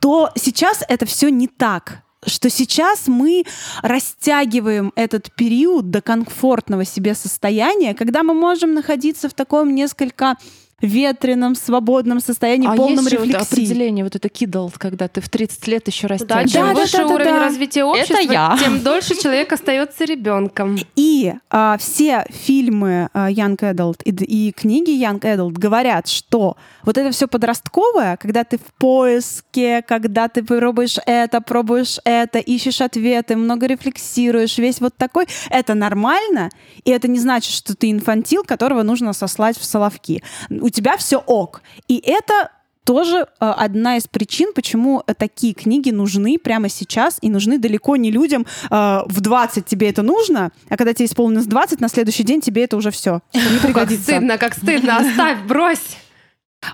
То 0.00 0.30
сейчас 0.36 0.82
это 0.88 1.06
все 1.06 1.30
не 1.30 1.48
так 1.48 2.02
что 2.28 2.50
сейчас 2.50 3.06
мы 3.06 3.44
растягиваем 3.82 4.92
этот 4.96 5.32
период 5.36 5.90
до 5.90 6.02
комфортного 6.02 6.84
себе 6.84 7.14
состояния, 7.14 7.94
когда 7.94 8.24
мы 8.24 8.34
можем 8.34 8.74
находиться 8.74 9.28
в 9.28 9.34
таком 9.34 9.74
несколько 9.74 10.36
ветреном, 10.82 11.54
свободном 11.54 12.20
состоянии, 12.20 12.68
а 12.68 12.76
полном 12.76 13.04
есть 13.04 13.12
рефлексии. 13.12 13.38
Вот 13.38 13.52
определение, 13.52 14.04
вот 14.04 14.14
это 14.14 14.28
кидал, 14.28 14.70
когда 14.76 15.08
ты 15.08 15.22
в 15.22 15.28
30 15.28 15.66
лет 15.68 15.86
еще 15.86 16.06
растягиваешь. 16.06 16.52
Да, 16.52 16.58
чем 16.58 16.74
да, 16.74 16.80
выше 16.80 16.96
да, 16.98 17.04
да, 17.04 17.14
уровень 17.14 17.30
да. 17.30 17.40
развития 17.40 17.84
общества, 17.84 18.14
Это 18.14 18.32
я. 18.32 18.58
тем 18.60 18.82
дольше 18.82 19.14
человек 19.14 19.52
остается 19.52 20.04
ребенком. 20.04 20.76
И 20.96 21.32
а, 21.50 21.78
все 21.78 22.26
фильмы 22.28 23.08
а, 23.14 23.30
Young 23.30 23.56
Adult 23.56 24.02
и, 24.04 24.10
и 24.10 24.52
книги 24.52 24.90
Young 24.90 25.20
Adult 25.20 25.52
говорят, 25.52 26.08
что 26.08 26.56
вот 26.84 26.98
это 26.98 27.10
все 27.10 27.26
подростковое, 27.26 28.16
когда 28.18 28.44
ты 28.44 28.58
в 28.58 28.72
поиске, 28.78 29.82
когда 29.82 30.28
ты 30.28 30.42
пробуешь 30.42 30.98
это, 31.06 31.40
пробуешь 31.40 31.98
это, 32.04 32.38
ищешь 32.38 32.80
ответы, 32.80 33.36
много 33.36 33.66
рефлексируешь, 33.66 34.58
весь 34.58 34.80
вот 34.80 34.94
такой, 34.96 35.26
это 35.50 35.74
нормально, 35.74 36.50
и 36.84 36.90
это 36.90 37.08
не 37.08 37.18
значит, 37.18 37.52
что 37.52 37.74
ты 37.74 37.90
инфантил, 37.90 38.44
которого 38.44 38.82
нужно 38.82 39.12
сослать 39.12 39.58
в 39.58 39.64
соловки. 39.64 40.22
У 40.66 40.68
тебя 40.68 40.96
все 40.96 41.18
ок. 41.18 41.62
И 41.86 42.02
это 42.04 42.50
тоже 42.82 43.18
э, 43.18 43.24
одна 43.38 43.98
из 43.98 44.08
причин, 44.08 44.52
почему 44.52 45.04
такие 45.16 45.54
книги 45.54 45.90
нужны 45.92 46.40
прямо 46.40 46.68
сейчас 46.68 47.18
и 47.20 47.30
нужны 47.30 47.58
далеко 47.58 47.94
не 47.94 48.10
людям 48.10 48.44
э, 48.68 49.00
в 49.06 49.20
20 49.20 49.64
тебе 49.64 49.88
это 49.90 50.02
нужно, 50.02 50.50
а 50.68 50.76
когда 50.76 50.92
тебе 50.92 51.06
исполнилось 51.06 51.46
20, 51.46 51.80
на 51.80 51.88
следующий 51.88 52.24
день 52.24 52.40
тебе 52.40 52.64
это 52.64 52.76
уже 52.76 52.90
все. 52.90 53.20
Не 53.32 53.40
Как 53.40 53.62
пригодится. 53.62 54.02
стыдно, 54.02 54.38
как 54.38 54.54
стыдно, 54.54 54.96
оставь, 54.98 55.38
брось. 55.46 55.96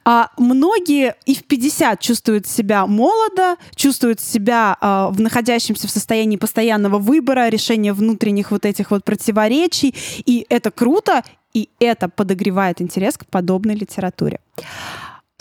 А 0.04 0.30
многие 0.38 1.16
и 1.26 1.34
в 1.34 1.44
50 1.44 2.00
чувствуют 2.00 2.46
себя 2.46 2.86
молодо, 2.86 3.56
чувствуют 3.74 4.20
себя 4.20 4.76
а, 4.80 5.08
в 5.10 5.20
находящемся 5.20 5.86
в 5.86 5.90
состоянии 5.90 6.36
постоянного 6.36 6.98
выбора, 6.98 7.48
решения 7.48 7.92
внутренних 7.92 8.50
вот 8.50 8.64
этих 8.64 8.90
вот 8.90 9.04
противоречий. 9.04 9.94
И 10.24 10.46
это 10.48 10.70
круто, 10.70 11.22
и 11.52 11.68
это 11.80 12.08
подогревает 12.08 12.80
интерес 12.80 13.16
к 13.16 13.26
подобной 13.26 13.74
литературе. 13.74 14.40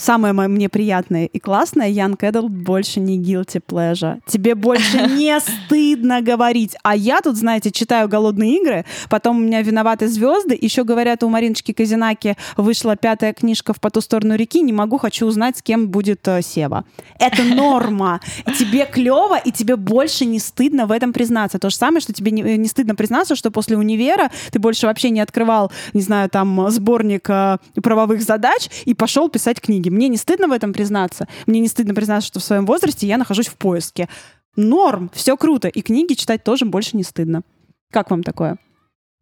Самое 0.02 0.34
мо- 0.34 0.47
мне 0.47 0.68
приятное 0.68 1.26
и 1.26 1.38
классное, 1.38 1.88
Young 1.91 2.18
Adult 2.18 2.49
больше 2.49 2.99
не 2.99 3.20
guilty 3.20 3.62
pleasure. 3.64 4.20
Тебе 4.26 4.56
больше 4.56 4.97
не 5.16 5.39
стыдно 5.39 6.22
говорить. 6.22 6.76
А 6.82 6.95
я 6.95 7.22
тут, 7.22 7.38
знаете, 7.38 7.70
читаю 7.70 8.10
«Голодные 8.10 8.58
игры», 8.58 8.86
потом 9.12 9.38
у 9.38 9.39
меня 9.41 9.62
«Виноваты 9.62 10.08
звезды», 10.08 10.58
еще 10.60 10.86
говорят, 10.86 11.22
у 11.22 11.30
Мариночки 11.30 11.72
Казинаки 11.72 12.36
вышла 12.58 12.95
пятая 12.95 13.32
книжка 13.34 13.74
«В 13.76 13.80
по 13.80 13.91
ту 13.91 14.02
сторону 14.02 14.36
реки», 14.36 14.62
не 14.62 14.74
могу, 14.74 14.97
хочу 14.97 15.28
узнать, 15.28 15.58
с 15.58 15.62
кем 15.62 15.89
будет 15.89 16.28
э, 16.28 16.41
Сева. 16.41 16.84
Это 17.20 17.43
норма. 17.43 18.22
Тебе 18.58 18.88
клево, 18.91 19.38
и 19.38 19.52
тебе 19.52 19.76
больше 19.76 20.26
не 20.26 20.39
стыдно 20.39 20.88
в 20.88 20.91
этом 20.91 21.14
признаться. 21.14 21.60
То 21.60 21.70
же 21.70 21.76
самое, 21.76 22.02
что 22.02 22.12
тебе 22.12 22.32
не, 22.32 22.41
не 22.58 22.68
стыдно 22.68 22.95
признаться, 22.95 23.36
что 23.36 23.52
после 23.52 23.78
универа 23.78 24.32
ты 24.52 24.58
больше 24.58 24.88
вообще 24.88 25.12
не 25.12 25.20
открывал, 25.20 25.72
не 25.93 26.02
знаю, 26.02 26.28
там, 26.28 26.72
сборник 26.72 27.30
э, 27.30 27.60
правовых 27.84 28.24
задач 28.24 28.68
и 28.86 28.95
пошел 28.95 29.30
писать 29.30 29.62
книги. 29.62 29.91
Мне 29.92 30.08
не 30.08 30.18
стыдно 30.18 30.48
в 30.48 30.52
этом 30.52 30.74
признаться. 30.74 31.28
Мне 31.46 31.60
не 31.60 31.68
стыдно 31.68 31.94
признаться, 31.94 32.28
что 32.28 32.39
в 32.39 32.44
своем 32.44 32.66
возрасте 32.66 33.08
я 33.08 33.18
нахожусь 33.18 33.48
в 33.48 33.56
поиске. 33.56 34.08
Норм, 34.56 35.12
все 35.14 35.38
круто. 35.38 35.68
И 35.68 35.82
книги 35.82 36.14
читать 36.14 36.44
тоже 36.44 36.66
больше 36.66 36.98
не 36.98 37.04
стыдно. 37.04 37.44
Как 37.92 38.10
вам 38.10 38.24
такое? 38.24 38.58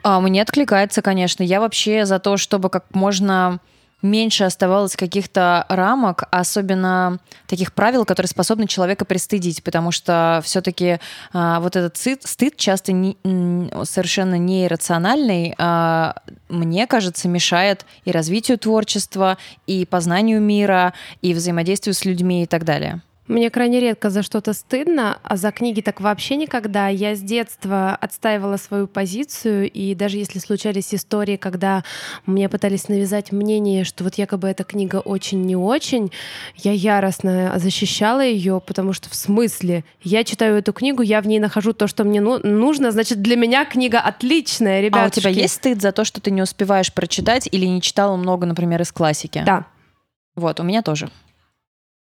А, 0.04 0.22
мне 0.22 0.42
откликается, 0.42 1.02
конечно. 1.02 1.44
Я 1.44 1.60
вообще 1.60 2.06
за 2.06 2.20
то, 2.20 2.38
чтобы 2.38 2.70
как 2.70 2.86
можно 2.94 3.60
меньше 4.02 4.44
оставалось 4.44 4.96
каких-то 4.96 5.66
рамок, 5.70 6.24
особенно 6.32 7.20
таких 7.48 7.74
правил, 7.74 8.06
которые 8.06 8.30
способны 8.30 8.68
человека 8.68 9.06
пристыдить, 9.06 9.64
потому 9.64 9.92
что 9.92 10.42
все-таки 10.44 11.00
а, 11.34 11.60
вот 11.60 11.76
этот 11.76 11.98
стыд, 11.98 12.24
стыд 12.24 12.56
часто 12.56 12.92
не, 12.92 13.18
совершенно 13.84 14.36
неиррациональный, 14.36 15.56
а, 15.58 16.16
мне 16.48 16.88
кажется, 16.88 17.28
мешает 17.28 17.86
и 18.06 18.12
развитию 18.12 18.58
творчества, 18.58 19.38
и 19.68 19.86
познанию 19.86 20.42
мира, 20.42 20.94
и 21.22 21.34
взаимодействию 21.34 21.94
с 21.94 22.06
людьми 22.06 22.44
и 22.44 22.46
так 22.46 22.64
далее. 22.64 23.02
Мне 23.30 23.52
крайне 23.52 23.80
редко 23.80 24.10
за 24.10 24.24
что-то 24.24 24.54
стыдно, 24.54 25.20
а 25.22 25.38
за 25.38 25.52
книги 25.52 25.82
так 25.82 26.02
вообще 26.02 26.36
никогда. 26.36 26.88
Я 26.88 27.14
с 27.14 27.20
детства 27.20 27.96
отстаивала 27.96 28.58
свою 28.58 28.88
позицию, 28.88 29.70
и 29.70 29.94
даже 29.94 30.18
если 30.18 30.40
случались 30.40 30.96
истории, 30.96 31.38
когда 31.38 31.84
мне 32.26 32.50
пытались 32.50 32.90
навязать 32.90 33.32
мнение, 33.32 33.84
что 33.84 34.04
вот 34.04 34.16
якобы 34.16 34.48
эта 34.48 34.64
книга 34.64 34.96
очень 34.96 35.44
не 35.44 35.56
очень, 35.56 36.12
я 36.56 36.72
яростно 36.72 37.54
защищала 37.58 38.26
ее, 38.26 38.64
потому 38.66 38.94
что 38.94 39.12
в 39.12 39.16
смысле 39.16 39.84
я 40.02 40.24
читаю 40.24 40.58
эту 40.58 40.74
книгу, 40.74 41.04
я 41.04 41.22
в 41.22 41.28
ней 41.28 41.38
нахожу 41.38 41.74
то, 41.74 41.86
что 41.86 42.06
мне 42.06 42.22
ну- 42.22 42.40
нужно, 42.40 42.92
значит 42.92 43.22
для 43.22 43.36
меня 43.36 43.64
книга 43.64 44.00
отличная, 44.00 44.82
ребят. 44.82 45.04
А 45.04 45.08
у 45.08 45.10
тебя 45.12 45.30
есть 45.30 45.54
стыд 45.54 45.84
за 45.84 45.92
то, 45.92 46.04
что 46.04 46.20
ты 46.20 46.32
не 46.32 46.42
успеваешь 46.42 46.92
прочитать 46.92 47.48
или 47.52 47.68
не 47.68 47.80
читала 47.80 48.18
много, 48.18 48.48
например, 48.48 48.82
из 48.82 48.92
классики? 48.92 49.44
Да. 49.46 49.68
Вот, 50.36 50.60
у 50.60 50.64
меня 50.64 50.82
тоже. 50.82 51.12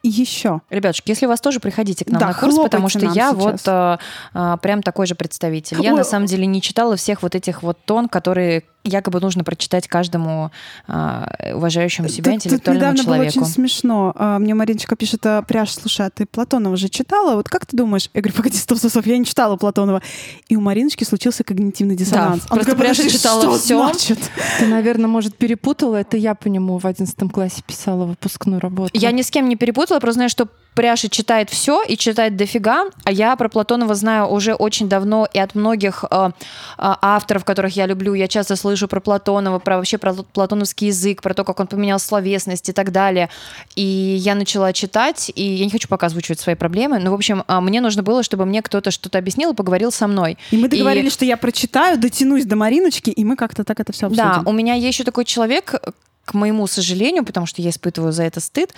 Еще. 0.03 0.61
Ребятушки, 0.71 1.11
если 1.11 1.27
у 1.27 1.29
вас 1.29 1.41
тоже, 1.41 1.61
приходите 1.61 2.05
к 2.05 2.09
нам 2.11 2.21
Да, 2.21 2.27
на 2.29 2.35
курс, 2.35 2.57
потому 2.57 2.89
что 2.89 3.07
я 3.07 3.33
вот 3.33 3.55
сейчас. 3.61 3.63
а, 3.67 3.99
а, 4.35 4.57
прям 4.59 4.83
такой 4.83 5.07
же 5.07 5.15
представитель. 5.15 5.81
Я 5.83 5.93
Ой. 5.93 5.97
на 5.99 6.05
самом 6.05 6.27
деле 6.27 6.47
не 6.47 6.63
читала 6.63 6.97
всех 6.97 7.23
вот 7.23 7.35
этих 7.35 7.63
вот 7.63 7.79
тон, 7.85 8.09
которые 8.09 8.63
якобы 8.87 9.21
нужно 9.21 9.45
прочитать 9.45 9.89
каждому 9.89 10.51
а, 10.89 11.29
уважающему 11.55 12.09
себя 12.09 12.33
Тут- 12.33 12.43
тут 12.43 12.47
интеллектуальному 12.47 12.93
недавно 12.93 13.05
было 13.05 13.17
человеку. 13.17 13.41
очень 13.41 13.53
смешно. 13.53 14.13
А, 14.17 14.39
Мне 14.39 14.55
Мариночка 14.55 14.97
пишет, 14.97 15.25
а, 15.27 15.43
Пряж, 15.43 15.73
слушай, 15.73 16.07
а 16.07 16.11
ты 16.11 16.27
Платонова 16.27 16.77
же 16.77 16.89
читала? 16.89 17.35
Вот 17.37 17.49
как 17.49 17.67
ты 17.67 17.77
думаешь? 17.77 18.09
Я 18.15 18.21
говорю, 18.21 18.37
погоди, 18.37 18.57
стоп, 18.57 18.79
стоп, 18.79 18.91
стоп, 18.91 19.07
я 19.07 19.19
не 19.19 19.25
читала 19.25 19.57
Платонова. 19.57 20.03
И 20.49 20.57
у 20.57 20.61
Мариночки 20.61 21.05
случился 21.05 21.45
когнитивный 21.45 21.97
диссонанс. 21.97 22.45
Она 22.49 22.57
просто 22.57 22.73
такая, 22.73 22.77
Пряжа 22.87 23.03
«Подожди, 23.03 23.19
читала 23.19 23.43
что 23.43 23.59
всё». 23.59 23.83
значит? 23.85 24.19
Ты, 24.59 24.67
наверное, 24.67 25.09
может, 25.09 25.37
перепутала. 25.37 25.97
Это 25.97 26.17
я 26.17 26.35
по 26.35 26.49
нему 26.49 26.79
в 26.79 26.85
одиннадцатом 26.87 27.31
классе 27.31 27.63
писала 27.67 28.05
выпускную 28.05 28.61
работу. 28.61 28.91
Я 28.95 29.11
ни 29.13 29.23
с 29.23 29.31
кем 29.31 29.49
не 29.49 29.57
перепутала, 29.57 29.99
просто 30.01 30.15
знаю, 30.17 30.31
что 30.31 30.47
Пряша 30.75 31.09
читает 31.09 31.49
все 31.49 31.83
и 31.83 31.97
читает 31.97 32.37
дофига, 32.37 32.85
а 33.05 33.11
я 33.11 33.35
про 33.37 33.49
Платонова 33.49 33.95
знаю 33.95 34.27
уже 34.27 34.53
очень 34.53 34.91
давно 34.91 35.27
и 35.33 35.39
от 35.39 35.55
многих 35.55 36.05
э, 36.11 36.29
э, 36.29 36.31
авторов, 36.77 37.47
которых 37.47 37.75
я 37.77 37.87
люблю. 37.87 38.13
Я 38.13 38.29
часто 38.29 38.57
слышу 38.57 38.76
про 38.87 39.01
Платонова, 39.01 39.59
про 39.59 39.77
вообще 39.77 39.97
про 39.97 40.13
платоновский 40.13 40.89
язык, 40.89 41.23
про 41.23 41.33
то, 41.33 41.45
как 41.45 41.59
он 41.61 41.67
поменял 41.67 41.99
словесность 41.99 42.69
и 42.69 42.73
так 42.73 42.93
далее. 42.93 43.31
И 43.75 43.83
я 43.83 44.35
начала 44.35 44.73
читать, 44.73 45.33
и 45.35 45.43
я 45.43 45.65
не 45.65 45.71
хочу 45.71 45.89
пока 45.89 46.07
озвучивать 46.07 46.41
свои 46.41 46.55
проблемы, 46.55 46.99
но, 46.99 47.11
в 47.11 47.15
общем, 47.15 47.43
а, 47.47 47.61
мне 47.61 47.81
нужно 47.81 48.03
было, 48.03 48.23
чтобы 48.23 48.45
мне 48.45 48.61
кто-то 48.61 48.91
что-то 48.91 49.19
объяснил 49.19 49.53
и 49.53 49.55
поговорил 49.55 49.91
со 49.91 50.07
мной. 50.07 50.37
И 50.51 50.59
мы 50.59 50.69
договорились, 50.69 51.13
что 51.13 51.25
я 51.25 51.37
прочитаю, 51.37 51.99
дотянусь 51.99 52.45
до 52.45 52.57
Мариночки, 52.57 53.11
и 53.11 53.25
мы 53.25 53.37
как-то 53.37 53.65
так 53.65 53.81
это 53.81 53.93
все 53.93 54.07
обсудим. 54.07 54.25
Да, 54.25 54.43
у 54.45 54.53
меня 54.53 54.75
есть 54.75 54.97
еще 54.97 55.05
такой 55.05 55.25
человек, 55.25 55.75
к 56.27 56.35
моему 56.35 56.67
сожалению, 56.67 57.25
потому 57.25 57.47
что 57.47 57.63
я 57.63 57.71
испытываю 57.71 58.13
за 58.13 58.25
это 58.25 58.41
стыд, 58.41 58.75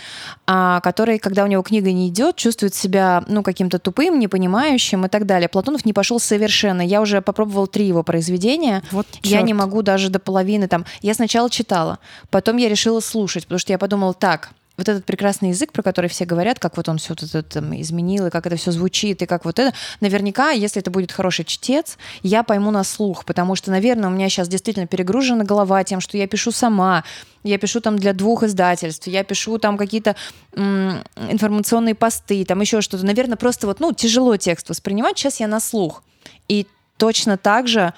а, 0.47 0.81
который, 0.81 1.19
когда 1.19 1.45
у 1.45 1.47
него 1.47 1.63
книга 1.63 1.91
не 1.91 2.09
идет, 2.09 2.37
чувствует 2.37 2.75
себя, 2.75 3.25
ну, 3.27 3.43
каким-то 3.43 3.79
тупым, 3.79 4.19
непонимающим 4.19 5.07
и 5.07 5.09
так 5.09 5.25
далее. 5.25 5.49
Платонов 5.49 5.87
не 5.87 5.95
пошел 5.95 6.21
совершенно. 6.21 6.83
Я 6.83 7.01
уже 7.01 7.23
попробовала 7.23 7.67
три 7.67 7.87
его 7.87 8.03
произведения. 8.03 8.83
Вот 8.93 9.07
Я 9.23 9.41
не 9.41 9.55
могу 9.55 9.81
даже 9.81 10.11
до 10.11 10.19
половины 10.19 10.69
там. 10.69 10.85
Я 11.01 11.15
сначала 11.15 11.49
читала, 11.49 11.99
потом 12.31 12.59
я 12.59 12.69
решила 12.69 13.01
слушать, 13.01 13.45
потому 13.45 13.59
что 13.59 13.73
я 13.73 13.79
подумала, 13.79 14.13
так, 14.13 14.51
вот 14.79 14.89
этот 14.89 15.05
прекрасный 15.05 15.51
язык, 15.51 15.73
про 15.73 15.83
который 15.83 16.09
все 16.09 16.25
говорят, 16.25 16.61
как 16.61 16.77
вот 16.77 16.89
он 16.89 16.99
все 16.99 17.15
это 17.15 17.43
там 17.43 17.79
изменил, 17.81 18.27
и 18.27 18.31
как 18.31 18.47
это 18.47 18.57
все 18.57 18.71
звучит, 18.71 19.21
и 19.21 19.27
как 19.27 19.45
вот 19.45 19.59
это. 19.59 19.77
Наверняка, 20.01 20.51
если 20.51 20.81
это 20.81 20.91
будет 20.91 21.11
хороший 21.11 21.45
чтец, 21.45 21.99
я 22.23 22.45
пойму 22.45 22.71
на 22.71 22.85
слух, 22.85 23.25
потому 23.25 23.57
что, 23.57 23.73
наверное, 23.73 24.09
у 24.09 24.13
меня 24.13 24.29
сейчас 24.29 24.49
действительно 24.49 24.87
перегружена 24.87 25.45
голова 25.45 25.83
тем, 25.83 26.01
что 26.01 26.17
я 26.17 26.29
пишу 26.29 26.53
сама, 26.53 27.03
я 27.43 27.59
пишу 27.59 27.81
там 27.81 27.99
для 27.99 28.13
двух 28.13 28.45
издательств, 28.45 29.09
я 29.09 29.25
пишу 29.25 29.59
там 29.59 29.77
какие-то 29.77 30.15
информационные 30.55 31.95
посты, 31.97 32.45
там 32.45 32.61
еще 32.61 32.81
что-то. 32.81 33.05
Наверное, 33.05 33.37
просто 33.37 33.67
вот, 33.67 33.81
ну, 33.81 33.93
тяжело 33.93 34.37
текст 34.37 34.69
воспринимать. 34.69 35.19
Сейчас 35.19 35.41
я 35.41 35.49
на 35.49 35.61
слух. 35.61 36.03
И 36.47 36.67
точно 36.97 37.37
так 37.37 37.67
же 37.67 37.95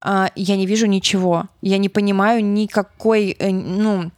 а, 0.00 0.30
я 0.34 0.56
не 0.56 0.66
вижу 0.66 0.86
ничего. 0.86 1.46
Я 1.62 1.78
не 1.78 1.88
понимаю 1.88 2.44
никакой, 2.44 3.36
э, 3.38 3.50
ну, 3.50 4.10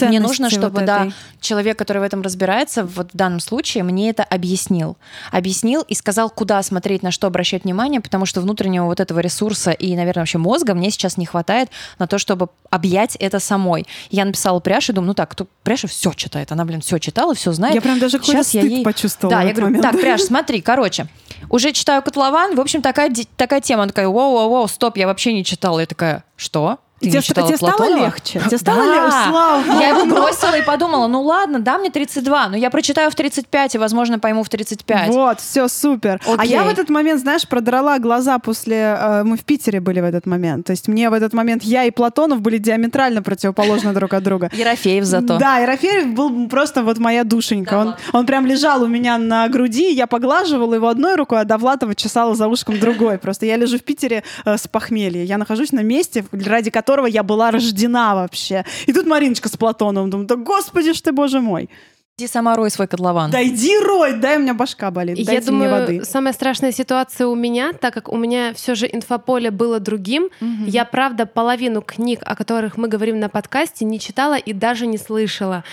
мне 0.00 0.20
нужно, 0.20 0.48
Ценности 0.48 0.58
чтобы 0.58 0.78
вот 0.78 0.84
да, 0.86 1.08
человек, 1.40 1.78
который 1.78 1.98
в 1.98 2.02
этом 2.02 2.22
разбирается, 2.22 2.84
вот 2.84 3.12
в 3.12 3.16
данном 3.16 3.40
случае, 3.40 3.84
мне 3.84 4.10
это 4.10 4.24
объяснил. 4.24 4.96
Объяснил 5.30 5.82
и 5.82 5.94
сказал, 5.94 6.30
куда 6.30 6.62
смотреть, 6.62 7.02
на 7.02 7.10
что 7.10 7.26
обращать 7.26 7.64
внимание, 7.64 8.00
потому 8.00 8.26
что 8.26 8.40
внутреннего 8.40 8.86
вот 8.86 9.00
этого 9.00 9.20
ресурса 9.20 9.70
и, 9.70 9.94
наверное, 9.96 10.22
вообще 10.22 10.38
мозга 10.38 10.74
мне 10.74 10.90
сейчас 10.90 11.16
не 11.16 11.26
хватает 11.26 11.68
на 11.98 12.06
то, 12.06 12.18
чтобы 12.18 12.48
объять 12.70 13.16
это 13.16 13.38
самой. 13.38 13.86
Я 14.10 14.24
написала 14.24 14.60
Пряше, 14.60 14.92
думаю, 14.92 15.08
ну 15.08 15.14
так, 15.14 15.30
кто 15.30 15.46
Пряша 15.62 15.86
все 15.86 16.12
читает, 16.12 16.50
она, 16.50 16.64
блин, 16.64 16.80
все 16.80 16.98
читала, 16.98 17.34
все 17.34 17.52
знает. 17.52 17.74
Я 17.74 17.80
прям 17.80 17.98
даже 17.98 18.18
Сейчас 18.22 18.54
я 18.54 18.62
ей- 18.62 18.84
почувствовала 18.84 19.36
Да, 19.38 19.42
я 19.42 19.50
говорю, 19.52 19.66
момент. 19.66 19.82
так, 19.82 20.00
Пряж, 20.00 20.22
смотри, 20.24 20.60
короче, 20.60 21.06
уже 21.50 21.72
читаю 21.72 22.02
«Котлован», 22.02 22.56
в 22.56 22.60
общем, 22.60 22.82
такая, 22.82 23.12
такая 23.36 23.60
тема. 23.60 23.82
Она 23.82 23.90
такая, 23.90 24.08
воу-воу-воу, 24.08 24.66
стоп, 24.68 24.96
я 24.96 25.06
вообще 25.06 25.32
не 25.32 25.44
читала. 25.44 25.80
Я 25.80 25.86
такая, 25.86 26.24
что? 26.36 26.78
Ты 27.04 27.10
Тебе, 27.10 27.18
не 27.18 27.24
читала 27.24 27.48
тебе 27.48 27.56
стало 27.56 27.72
Платонова?» 27.76 28.04
легче? 28.06 28.40
Тебе 28.40 28.58
стало 28.58 28.82
Да. 28.84 28.94
легче? 28.94 29.28
Слава 29.28 29.80
Я 29.80 29.88
его 29.88 30.06
бросила 30.06 30.58
и 30.58 30.62
подумала, 30.62 31.06
ну 31.06 31.22
ладно, 31.22 31.58
да, 31.60 31.78
мне 31.78 31.90
32, 31.90 32.48
но 32.48 32.56
я 32.56 32.70
прочитаю 32.70 33.10
в 33.10 33.14
35 33.14 33.74
и, 33.74 33.78
возможно, 33.78 34.18
пойму 34.18 34.42
в 34.42 34.48
35. 34.48 35.08
Вот, 35.08 35.40
все 35.40 35.68
супер. 35.68 36.20
А 36.26 36.34
Окей. 36.34 36.50
я 36.50 36.62
в 36.62 36.68
этот 36.68 36.88
момент, 36.90 37.20
знаешь, 37.20 37.46
продрала 37.48 37.98
глаза 37.98 38.38
после... 38.38 38.96
э, 38.98 39.22
мы 39.24 39.36
в 39.36 39.44
Питере 39.44 39.80
были 39.80 40.00
в 40.00 40.04
этот 40.04 40.26
момент. 40.26 40.66
То 40.66 40.70
есть 40.72 40.88
мне 40.88 41.10
в 41.10 41.12
этот 41.12 41.32
момент 41.32 41.62
я 41.62 41.84
и 41.84 41.90
Платонов 41.90 42.40
были 42.40 42.58
диаметрально 42.58 43.22
противоположны 43.22 43.92
друг 43.92 44.14
от 44.14 44.22
друга. 44.22 44.50
Ерофеев 44.52 45.04
зато. 45.04 45.38
Да, 45.38 45.58
Ерофеев 45.58 46.14
был 46.14 46.48
просто 46.48 46.82
вот 46.82 46.98
моя 46.98 47.24
душенька. 47.24 47.74
Он, 47.74 47.94
он 48.12 48.26
прям 48.26 48.46
лежал 48.46 48.82
у 48.82 48.86
меня 48.86 49.18
на 49.18 49.48
груди, 49.48 49.92
я 49.92 50.06
поглаживала 50.06 50.74
его 50.74 50.88
одной 50.88 51.16
рукой, 51.16 51.40
а 51.40 51.44
Довлатова 51.44 51.94
чесала 51.94 52.34
за 52.34 52.48
ушком 52.48 52.78
другой. 52.78 53.18
Просто 53.18 53.46
я 53.46 53.56
лежу 53.56 53.78
в 53.78 53.82
Питере 53.82 54.22
э, 54.44 54.56
с 54.56 54.66
похмелья. 54.68 55.22
Я 55.24 55.38
нахожусь 55.38 55.72
на 55.72 55.80
месте, 55.82 56.24
ради 56.32 56.70
которого 56.70 56.93
я 57.06 57.22
была 57.22 57.50
рождена 57.50 58.14
вообще. 58.14 58.64
И 58.86 58.92
тут 58.92 59.06
Мариночка 59.06 59.48
с 59.48 59.56
Платоновым. 59.56 60.10
Думаю, 60.10 60.26
да 60.26 60.36
господи 60.36 60.92
ж 60.92 61.00
ты, 61.00 61.12
боже 61.12 61.40
мой. 61.40 61.68
Иди 62.16 62.28
сама 62.28 62.54
рой 62.54 62.70
свой 62.70 62.86
котлован. 62.86 63.32
Да 63.32 63.42
иди, 63.42 63.76
Рой, 63.76 64.12
дай 64.12 64.36
у 64.36 64.40
меня 64.40 64.54
башка 64.54 64.92
болит, 64.92 65.18
Я 65.18 65.24
дайте 65.24 65.46
думаю, 65.46 65.68
мне 65.68 65.80
воды. 65.80 66.04
самая 66.04 66.32
страшная 66.32 66.70
ситуация 66.70 67.26
у 67.26 67.34
меня, 67.34 67.72
так 67.72 67.92
как 67.92 68.08
у 68.08 68.16
меня 68.16 68.54
все 68.54 68.76
же 68.76 68.86
инфополе 68.86 69.50
было 69.50 69.80
другим, 69.80 70.28
я, 70.64 70.84
правда, 70.84 71.26
половину 71.26 71.82
книг, 71.82 72.20
о 72.24 72.36
которых 72.36 72.76
мы 72.76 72.86
говорим 72.86 73.18
на 73.18 73.28
подкасте, 73.28 73.84
не 73.84 73.98
читала 73.98 74.36
и 74.36 74.52
даже 74.52 74.86
не 74.86 74.96
слышала. 74.96 75.64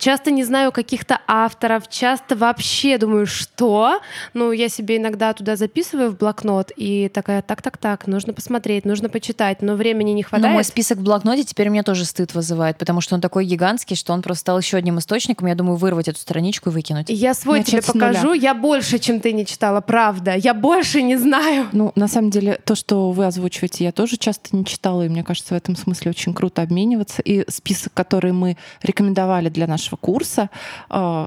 Часто 0.00 0.30
не 0.30 0.44
знаю 0.44 0.72
каких-то 0.72 1.20
авторов, 1.26 1.86
часто 1.90 2.34
вообще 2.34 2.96
думаю, 2.96 3.26
что? 3.26 4.00
Ну, 4.32 4.50
я 4.50 4.70
себе 4.70 4.96
иногда 4.96 5.34
туда 5.34 5.56
записываю 5.56 6.10
в 6.10 6.16
блокнот 6.16 6.72
и 6.74 7.10
такая, 7.10 7.42
так-так-так, 7.42 8.06
нужно 8.06 8.32
посмотреть, 8.32 8.86
нужно 8.86 9.10
почитать, 9.10 9.60
но 9.60 9.74
времени 9.74 10.12
не 10.12 10.22
Но 10.22 10.28
хватает. 10.28 10.54
мой 10.54 10.64
список 10.64 10.96
в 10.96 11.02
блокноте 11.02 11.44
теперь 11.44 11.68
меня 11.68 11.82
тоже 11.82 12.06
стыд 12.06 12.32
вызывает, 12.32 12.78
потому 12.78 13.02
что 13.02 13.14
он 13.14 13.20
такой 13.20 13.44
гигантский, 13.44 13.94
что 13.94 14.14
он 14.14 14.22
просто 14.22 14.40
стал 14.40 14.58
еще 14.58 14.78
одним 14.78 14.98
источником. 14.98 15.48
Я 15.48 15.54
думаю, 15.54 15.76
вырвать 15.76 16.08
эту 16.08 16.18
страничку 16.18 16.70
и 16.70 16.72
выкинуть. 16.72 17.10
Я 17.10 17.34
свой 17.34 17.58
Начать 17.58 17.84
тебе 17.84 17.92
покажу, 17.92 18.32
я 18.32 18.54
больше, 18.54 18.98
чем 18.98 19.20
ты 19.20 19.34
не 19.34 19.44
читала, 19.44 19.82
правда. 19.82 20.34
Я 20.34 20.54
больше 20.54 21.02
не 21.02 21.18
знаю. 21.18 21.68
Ну, 21.72 21.92
на 21.94 22.08
самом 22.08 22.30
деле, 22.30 22.58
то, 22.64 22.74
что 22.74 23.10
вы 23.10 23.26
озвучиваете, 23.26 23.84
я 23.84 23.92
тоже 23.92 24.16
часто 24.16 24.56
не 24.56 24.64
читала, 24.64 25.02
и 25.02 25.10
мне 25.10 25.22
кажется, 25.22 25.52
в 25.52 25.58
этом 25.58 25.76
смысле 25.76 26.12
очень 26.12 26.32
круто 26.32 26.62
обмениваться. 26.62 27.20
И 27.20 27.44
список, 27.50 27.92
который 27.92 28.32
мы 28.32 28.56
рекомендовали 28.82 29.50
для 29.50 29.66
нашего 29.66 29.89
курса, 29.96 30.50
э, 30.90 31.26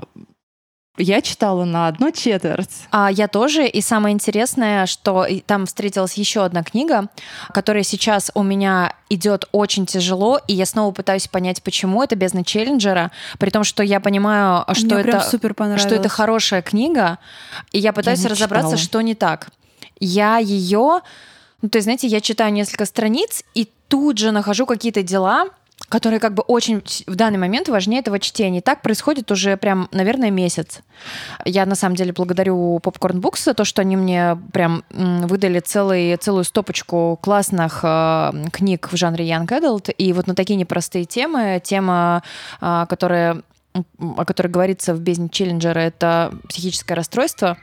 я 0.97 1.22
читала 1.22 1.66
на 1.66 1.88
одну 1.88 2.11
четверть. 2.11 2.70
А 2.91 3.09
я 3.11 3.28
тоже. 3.28 3.68
И 3.68 3.82
самое 3.82 4.14
интересное, 4.14 4.86
что 4.86 5.26
там 5.47 5.66
встретилась 5.66 6.14
еще 6.14 6.45
одна 6.45 6.61
книга, 6.61 7.09
которая 7.51 7.82
сейчас 7.82 8.30
у 8.36 8.43
меня 8.43 8.93
идет 9.09 9.45
очень 9.51 9.88
тяжело, 9.88 10.39
и 10.47 10.53
я 10.53 10.68
снова 10.68 10.93
пытаюсь 10.93 11.28
понять, 11.28 11.64
почему 11.64 12.03
это 12.03 12.16
бездна 12.16 12.43
Челленджера, 12.43 13.11
при 13.39 13.49
том, 13.49 13.64
что 13.64 13.82
я 13.82 13.99
понимаю, 13.99 14.66
что 14.74 14.86
Мне 14.86 15.03
это 15.03 15.20
что 15.80 15.95
это 15.95 16.09
хорошая 16.09 16.61
книга, 16.61 17.18
и 17.72 17.80
я 17.80 17.91
пытаюсь 17.91 18.22
не 18.22 18.28
разобраться, 18.28 18.78
читала. 18.78 18.84
что 18.84 19.01
не 19.01 19.16
так. 19.16 19.49
Я 19.99 20.38
ее, 20.38 21.01
ну 21.64 21.70
то 21.70 21.78
есть, 21.78 21.86
знаете, 21.86 22.05
я 22.05 22.22
читаю 22.22 22.53
несколько 22.53 22.86
страниц 22.86 23.43
и 23.55 23.68
тут 23.88 24.20
же 24.20 24.32
нахожу 24.32 24.68
какие-то 24.68 25.01
дела, 25.01 25.47
которые 25.90 26.20
как 26.20 26.34
бы 26.34 26.44
очень 26.44 26.82
в 27.08 27.16
данный 27.16 27.38
момент 27.38 27.70
важнее 27.70 28.00
этого 28.00 28.20
чтения. 28.20 28.60
И 28.60 28.62
так 28.62 28.82
происходит 28.82 29.32
уже 29.32 29.58
прям, 29.58 29.90
наверное, 29.92 30.32
месяц. 30.32 30.80
Я 31.46 31.66
на 31.66 31.76
самом 31.76 31.96
деле 31.96 32.14
благодарю 32.14 32.80
Popcorn 32.82 33.20
Books 33.20 33.44
за 33.44 33.54
то, 33.54 33.66
что 33.66 33.82
они 33.82 33.96
мне 33.96 34.38
прям 34.52 34.84
выдали 34.90 35.60
целый, 35.60 36.16
целую 36.18 36.46
стопочку 36.46 37.20
классных 37.22 37.82
э, 37.84 38.32
книг 38.52 38.90
в 38.92 38.98
жанре 38.98 39.28
Young 39.30 39.48
Adult. 39.48 39.92
И 39.92 40.14
вот 40.14 40.28
на 40.28 40.36
такие 40.36 40.56
непростые 40.56 41.06
темы, 41.06 41.62
тема, 41.64 42.24
э, 42.62 42.86
которая 42.90 43.44
о 44.00 44.26
которой 44.26 44.50
говорится 44.50 44.94
в 44.94 45.00
бездне 45.00 45.30
Челленджера, 45.30 45.80
это 45.80 46.32
психическое 46.48 46.94
расстройство. 46.94 47.58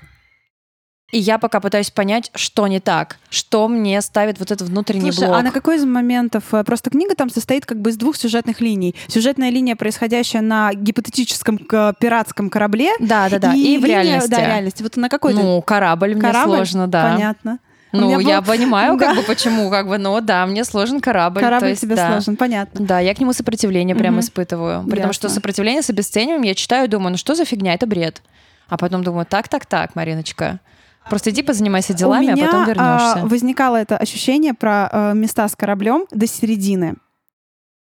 И 1.13 1.19
я 1.19 1.39
пока 1.39 1.59
пытаюсь 1.59 1.91
понять, 1.91 2.31
что 2.37 2.69
не 2.69 2.79
так, 2.79 3.19
что 3.31 3.67
мне 3.67 4.01
ставит 4.01 4.39
вот 4.39 4.53
этот 4.53 4.69
внутренний 4.69 5.11
Слушай, 5.11 5.27
блок. 5.29 5.39
а 5.39 5.43
на 5.43 5.51
какой 5.51 5.77
из 5.77 5.85
моментов? 5.85 6.45
э, 6.53 6.63
Просто 6.63 6.91
книга 6.91 7.17
там 7.17 7.31
состоит 7.31 7.67
как 7.67 7.81
бы 7.81 7.91
из 7.91 7.97
двух 7.97 8.17
сюжетных 8.17 8.61
линий. 8.61 8.95
Сюжетная 9.09 9.51
линия, 9.51 9.75
происходящая 9.75 10.41
на 10.43 10.73
гипотетическом 10.73 11.59
пиратском 11.59 12.49
корабле. 12.49 12.93
Да, 13.01 13.29
да, 13.29 13.39
да. 13.41 13.55
И, 13.55 13.77
в 13.79 13.85
линия- 13.85 14.03
реальности. 14.05 14.31
Да, 14.31 14.47
реальности. 14.47 14.83
Вот 14.85 14.97
на 14.97 15.09
какой 15.09 15.35
Ну, 15.35 15.61
корабль 15.63 16.13
мне 16.15 16.21
Корабль? 16.21 16.55
сложно, 16.57 16.87
да. 16.87 17.13
Понятно. 17.15 17.59
Ну, 17.93 18.21
я 18.21 18.41
был- 18.41 18.47
понимаю, 18.53 18.97
Да. 18.99 19.07
как 19.09 19.17
бы 19.17 19.23
почему, 19.25 19.69
как 19.69 19.89
бы, 19.89 19.99
но 19.99 20.21
да, 20.21 20.47
мне 20.47 20.63
сложен 20.65 21.01
корабль. 21.01 21.41
Корабль 21.41 21.61
то 21.65 21.69
есть, 21.71 21.81
тебе 21.83 21.97
да. 21.97 22.13
сложен, 22.13 22.37
понятно. 22.37 22.87
Да, 22.87 23.01
я 23.01 23.13
к 23.17 23.19
нему 23.19 23.33
сопротивление 23.33 23.97
прям 23.97 24.13
Мгм. 24.15 24.21
испытываю. 24.21 24.85
При 24.89 25.01
том, 25.01 25.13
что 25.13 25.27
Ясно. 25.27 25.35
сопротивление 25.35 25.83
с 25.83 25.91
обесцениванием 25.91 26.43
я 26.43 26.55
читаю 26.55 26.85
и 26.85 26.89
думаю, 26.89 27.11
ну 27.11 27.17
что 27.17 27.35
за 27.35 27.45
фигня, 27.45 27.75
это 27.75 27.89
бред. 27.89 28.23
А 28.69 28.77
потом 28.77 29.03
думаю, 29.03 29.27
так, 29.29 29.49
так, 29.49 29.67
так, 29.67 29.97
Мариночка. 29.97 30.61
Просто 31.11 31.31
иди 31.31 31.43
позанимайся 31.43 31.93
делами, 31.93 32.27
У 32.27 32.33
меня 32.33 32.45
а 32.45 32.47
потом 32.47 32.65
вернешься. 32.67 33.13
а, 33.23 33.27
возникало 33.27 33.77
это 33.77 33.97
ощущение 33.97 34.55
про 34.55 34.89
э, 34.91 35.15
места 35.15 35.47
с 35.49 35.57
кораблем 35.57 36.07
до 36.11 36.27
середины. 36.27 36.95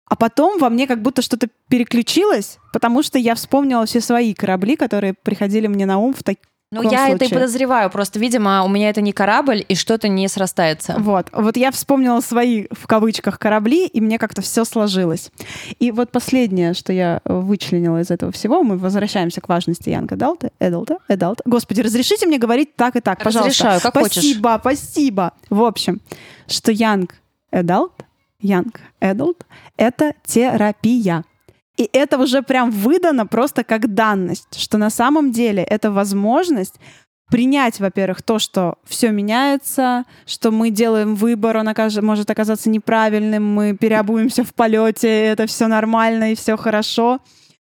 А 0.10 0.16
потом 0.16 0.58
во 0.60 0.70
мне 0.70 0.88
как 0.88 1.02
будто 1.02 1.22
что-то 1.22 1.50
переключилось, 1.68 2.58
потому 2.72 3.04
что 3.04 3.20
я 3.20 3.36
вспомнила 3.36 3.86
все 3.86 4.00
свои 4.00 4.34
корабли, 4.34 4.78
которые 4.78 5.14
приходили 5.14 5.68
мне 5.68 5.86
на 5.86 5.98
ум 6.00 6.14
в 6.14 6.24
таком 6.24 6.42
ну, 6.70 6.82
я 6.84 7.08
случае. 7.08 7.16
это 7.16 7.26
и 7.26 7.30
подозреваю. 7.30 7.90
Просто, 7.90 8.20
видимо, 8.20 8.64
у 8.64 8.68
меня 8.68 8.90
это 8.90 9.00
не 9.00 9.14
корабль, 9.14 9.64
и 9.68 9.76
что-то 9.76 10.10
не 10.10 10.28
срастается. 10.28 10.96
Вот. 10.98 11.28
Вот 11.32 11.56
я 11.56 11.72
вспомнила 11.72 12.20
свои, 12.20 12.68
в 12.72 12.88
кавычках, 12.88 13.40
корабли, 13.40 13.88
и 13.88 14.02
мне 14.02 14.20
как-то 14.20 14.42
все 14.42 14.66
сложилось. 14.66 15.32
И 15.80 15.92
вот 15.92 16.12
последнее, 16.12 16.74
что 16.74 16.92
я 16.92 17.22
вычленила 17.24 18.02
из 18.02 18.12
этого 18.12 18.34
всего, 18.34 18.64
мы 18.64 18.78
возвращаемся 18.78 19.40
к 19.40 19.48
важности 19.48 19.90
Янга 19.90 20.18
Далта, 20.18 20.52
Эдалта, 20.60 20.98
Эдалта. 21.08 21.42
Господи, 21.46 21.80
разрешите 21.80 22.28
мне 22.28 22.38
говорить 22.38 22.76
так 22.76 22.98
и 22.98 23.00
так, 23.00 23.24
пожалуйста. 23.24 23.50
Разрешаю, 23.50 23.82
как 23.82 23.96
спасибо, 23.96 24.60
хочешь. 24.60 24.80
спасибо. 24.80 25.34
В 25.50 25.64
общем, 25.64 26.02
что 26.48 26.74
Young 26.74 27.16
Adult, 27.52 27.94
Young 28.42 28.82
Adult— 29.00 29.46
это 29.78 30.14
терапия. 30.26 31.24
И 31.78 31.90
это 31.94 32.18
уже 32.18 32.42
прям 32.42 32.72
выдано 32.72 33.28
просто 33.28 33.64
как 33.64 33.94
данность, 33.94 34.60
что 34.60 34.78
на 34.78 34.90
самом 34.90 35.32
деле 35.32 35.64
это 35.64 35.92
возможность 35.92 36.76
принять, 37.30 37.80
во-первых, 37.80 38.22
то, 38.24 38.40
что 38.40 38.76
все 38.86 39.12
меняется, 39.12 40.06
что 40.26 40.52
мы 40.52 40.72
делаем 40.72 41.16
выбор, 41.16 41.58
он 41.58 41.68
окаж... 41.68 41.96
может 41.98 42.30
оказаться 42.30 42.70
неправильным, 42.70 43.46
мы 43.46 43.76
переобуемся 43.76 44.44
в 44.44 44.54
полете, 44.54 45.08
это 45.08 45.46
все 45.46 45.68
нормально 45.68 46.32
и 46.32 46.36
все 46.36 46.58
хорошо, 46.58 47.20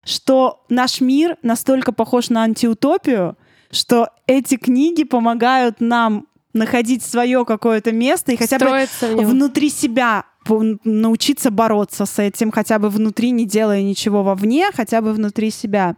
что 0.04 0.66
наш 0.70 1.02
мир 1.02 1.38
настолько 1.44 1.92
похож 1.92 2.30
на 2.30 2.44
антиутопию, 2.44 3.38
что 3.72 4.10
эти 4.28 4.58
книги 4.58 5.04
помогают 5.04 5.80
нам 5.80 6.28
находить 6.54 7.04
свое 7.04 7.46
какое-то 7.46 7.92
место 7.92 8.32
и 8.32 8.38
хотя 8.38 8.58
Строиться 8.58 9.08
бы 9.16 9.24
внутри 9.24 9.70
себя 9.70 10.26
научиться 10.84 11.52
бороться 11.52 12.06
с 12.06 12.20
этим, 12.20 12.52
хотя 12.52 12.80
бы 12.80 12.90
внутри, 12.90 13.32
не 13.32 13.46
делая 13.46 13.82
ничего 13.82 14.24
вовне, 14.24 14.70
хотя 14.74 15.02
бы 15.02 15.14
внутри 15.14 15.52
себя. 15.52 15.96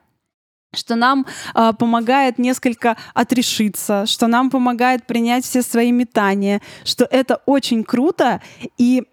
Что 0.73 0.95
нам 0.95 1.25
а, 1.53 1.73
помогает 1.73 2.37
несколько 2.37 2.97
отрешиться, 3.13 4.05
что 4.05 4.27
нам 4.27 4.49
помогает 4.49 5.07
принять 5.07 5.45
все 5.45 5.61
свои 5.61 5.91
метания, 5.91 6.61
что 6.83 7.07
это 7.09 7.41
очень 7.45 7.83
круто, 7.83 8.41
и 8.77 9.03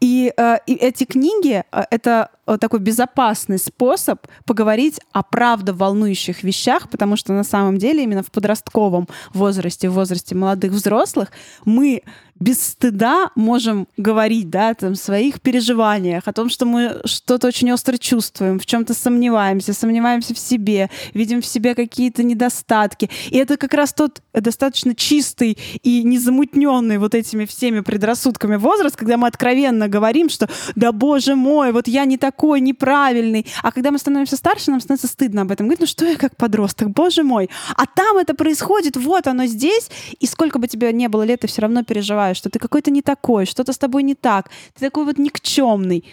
и, 0.00 0.32
э, 0.36 0.56
и 0.66 0.74
эти 0.74 1.04
книги 1.04 1.64
э, 1.72 1.82
это 1.90 2.30
э, 2.46 2.58
такой 2.58 2.80
безопасный 2.80 3.58
способ 3.58 4.26
поговорить 4.44 5.00
о 5.12 5.22
правда 5.22 5.72
волнующих 5.72 6.42
вещах, 6.42 6.90
потому 6.90 7.16
что 7.16 7.32
на 7.32 7.44
самом 7.44 7.78
деле 7.78 8.04
именно 8.04 8.22
в 8.22 8.30
подростковом 8.30 9.08
возрасте, 9.32 9.88
в 9.88 9.94
возрасте 9.94 10.34
молодых 10.34 10.72
взрослых, 10.72 11.32
мы 11.64 12.02
без 12.40 12.62
стыда 12.62 13.30
можем 13.34 13.88
говорить 13.96 14.50
да, 14.50 14.74
там, 14.74 14.94
своих 14.94 15.40
переживаниях, 15.40 16.22
о 16.26 16.32
том, 16.32 16.48
что 16.48 16.66
мы 16.66 17.00
что-то 17.04 17.46
очень 17.46 17.72
остро 17.72 17.96
чувствуем, 17.96 18.58
в 18.58 18.66
чем-то 18.66 18.94
сомневаемся, 18.94 19.72
сомневаемся 19.72 20.34
в 20.34 20.38
себе, 20.38 20.90
видим 21.14 21.40
в 21.40 21.46
себе 21.46 21.74
какие-то 21.74 22.22
недостатки. 22.22 23.10
И 23.30 23.38
это 23.38 23.56
как 23.56 23.74
раз 23.74 23.92
тот 23.92 24.22
достаточно 24.34 24.94
чистый 24.94 25.58
и 25.82 26.02
незамутненный 26.02 26.98
вот 26.98 27.14
этими 27.14 27.44
всеми 27.46 27.80
предрассудками 27.80 28.56
возраст, 28.56 28.96
когда 28.96 29.16
мы 29.16 29.28
откровенно 29.28 29.88
говорим, 29.88 30.28
что 30.28 30.48
да 30.74 30.92
боже 30.92 31.34
мой, 31.34 31.72
вот 31.72 31.88
я 31.88 32.04
не 32.04 32.18
такой 32.18 32.60
неправильный. 32.60 33.46
А 33.62 33.72
когда 33.72 33.90
мы 33.90 33.98
становимся 33.98 34.36
старше, 34.36 34.70
нам 34.70 34.80
становится 34.80 35.08
стыдно 35.08 35.42
об 35.42 35.52
этом. 35.52 35.66
Говорит, 35.66 35.80
ну 35.80 35.86
что 35.86 36.04
я 36.04 36.16
как 36.16 36.36
подросток, 36.36 36.90
боже 36.90 37.22
мой. 37.22 37.48
А 37.76 37.86
там 37.86 38.18
это 38.18 38.34
происходит, 38.34 38.96
вот 38.96 39.26
оно 39.26 39.46
здесь, 39.46 39.90
и 40.18 40.26
сколько 40.26 40.58
бы 40.58 40.68
тебе 40.68 40.92
не 40.92 41.08
было 41.08 41.22
лет, 41.22 41.40
ты 41.40 41.46
все 41.46 41.62
равно 41.62 41.84
переживаешь, 41.84 42.25
что 42.34 42.50
ты 42.50 42.58
какой-то 42.58 42.90
не 42.90 43.02
такой, 43.02 43.46
что-то 43.46 43.72
с 43.72 43.78
тобой 43.78 44.02
не 44.02 44.14
так, 44.14 44.50
ты 44.74 44.86
такой 44.86 45.04
вот 45.04 45.18
никчемный. 45.18 46.04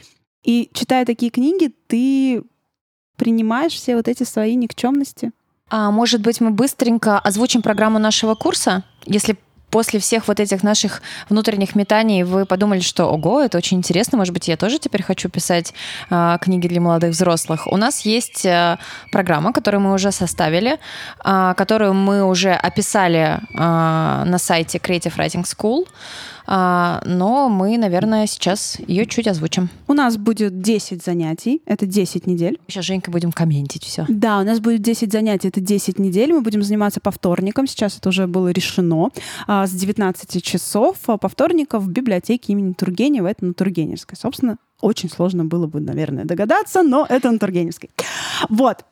И 0.43 0.69
читая 0.73 1.05
такие 1.05 1.31
книги, 1.31 1.73
ты 1.87 2.43
принимаешь 3.15 3.73
все 3.73 3.95
вот 3.95 4.07
эти 4.07 4.23
свои 4.23 4.55
никчемности. 4.55 5.31
А 5.69 5.91
может 5.91 6.21
быть, 6.21 6.41
мы 6.41 6.51
быстренько 6.51 7.19
озвучим 7.19 7.61
программу 7.61 7.99
нашего 7.99 8.35
курса, 8.35 8.83
если 9.05 9.37
после 9.73 9.99
всех 9.99 10.27
вот 10.27 10.39
этих 10.39 10.61
наших 10.63 11.01
внутренних 11.29 11.75
метаний 11.75 12.21
вы 12.23 12.45
подумали, 12.45 12.81
что 12.81 13.05
ого, 13.05 13.41
это 13.41 13.57
очень 13.57 13.77
интересно, 13.77 14.19
может 14.19 14.31
быть, 14.31 14.47
я 14.47 14.55
тоже 14.55 14.77
теперь 14.77 15.01
хочу 15.01 15.29
писать 15.29 15.73
э, 16.11 16.37
книги 16.39 16.67
для 16.67 16.79
молодых 16.79 17.09
взрослых. 17.09 17.65
У 17.65 17.77
нас 17.77 18.05
есть 18.05 18.45
э, 18.45 18.77
программа, 19.11 19.51
которую 19.51 19.81
мы 19.81 19.93
уже 19.93 20.11
составили, 20.11 20.77
э, 21.25 21.53
которую 21.57 21.95
мы 21.95 22.23
уже 22.23 22.51
описали 22.51 23.39
э, 23.39 24.23
на 24.25 24.37
сайте 24.37 24.77
Creative 24.77 25.15
Writing 25.17 25.43
School. 25.43 25.87
Но 26.45 27.49
мы, 27.49 27.77
наверное, 27.77 28.27
сейчас 28.27 28.77
ее 28.87 29.05
чуть 29.05 29.27
озвучим. 29.27 29.69
У 29.87 29.93
нас 29.93 30.17
будет 30.17 30.61
10 30.61 31.03
занятий, 31.03 31.61
это 31.65 31.85
10 31.85 32.27
недель. 32.27 32.59
Сейчас 32.67 32.85
Женька 32.85 33.11
будем 33.11 33.31
комментить 33.31 33.83
все. 33.83 34.05
Да, 34.07 34.39
у 34.39 34.43
нас 34.43 34.59
будет 34.59 34.81
10 34.81 35.11
занятий, 35.11 35.47
это 35.47 35.61
10 35.61 35.99
недель. 35.99 36.33
Мы 36.33 36.41
будем 36.41 36.63
заниматься 36.63 36.99
по 36.99 37.11
вторникам. 37.11 37.67
Сейчас 37.67 37.97
это 37.97 38.09
уже 38.09 38.27
было 38.27 38.49
решено. 38.49 39.09
А, 39.47 39.67
с 39.67 39.71
19 39.71 40.43
часов 40.43 40.97
а, 41.07 41.17
по 41.17 41.29
вторникам 41.29 41.81
в 41.81 41.89
библиотеке 41.89 42.53
имени 42.53 42.73
Тургенева. 42.73 43.27
Это 43.27 43.45
на 43.45 43.53
Тургеневской. 43.53 44.17
Собственно, 44.17 44.57
очень 44.81 45.09
сложно 45.09 45.45
было 45.45 45.67
бы, 45.67 45.79
наверное, 45.79 46.25
догадаться, 46.25 46.83
но 46.83 47.05
это 47.07 47.31
на 47.31 47.39
Тургеневской. 47.39 47.89
Вот. 48.49 48.85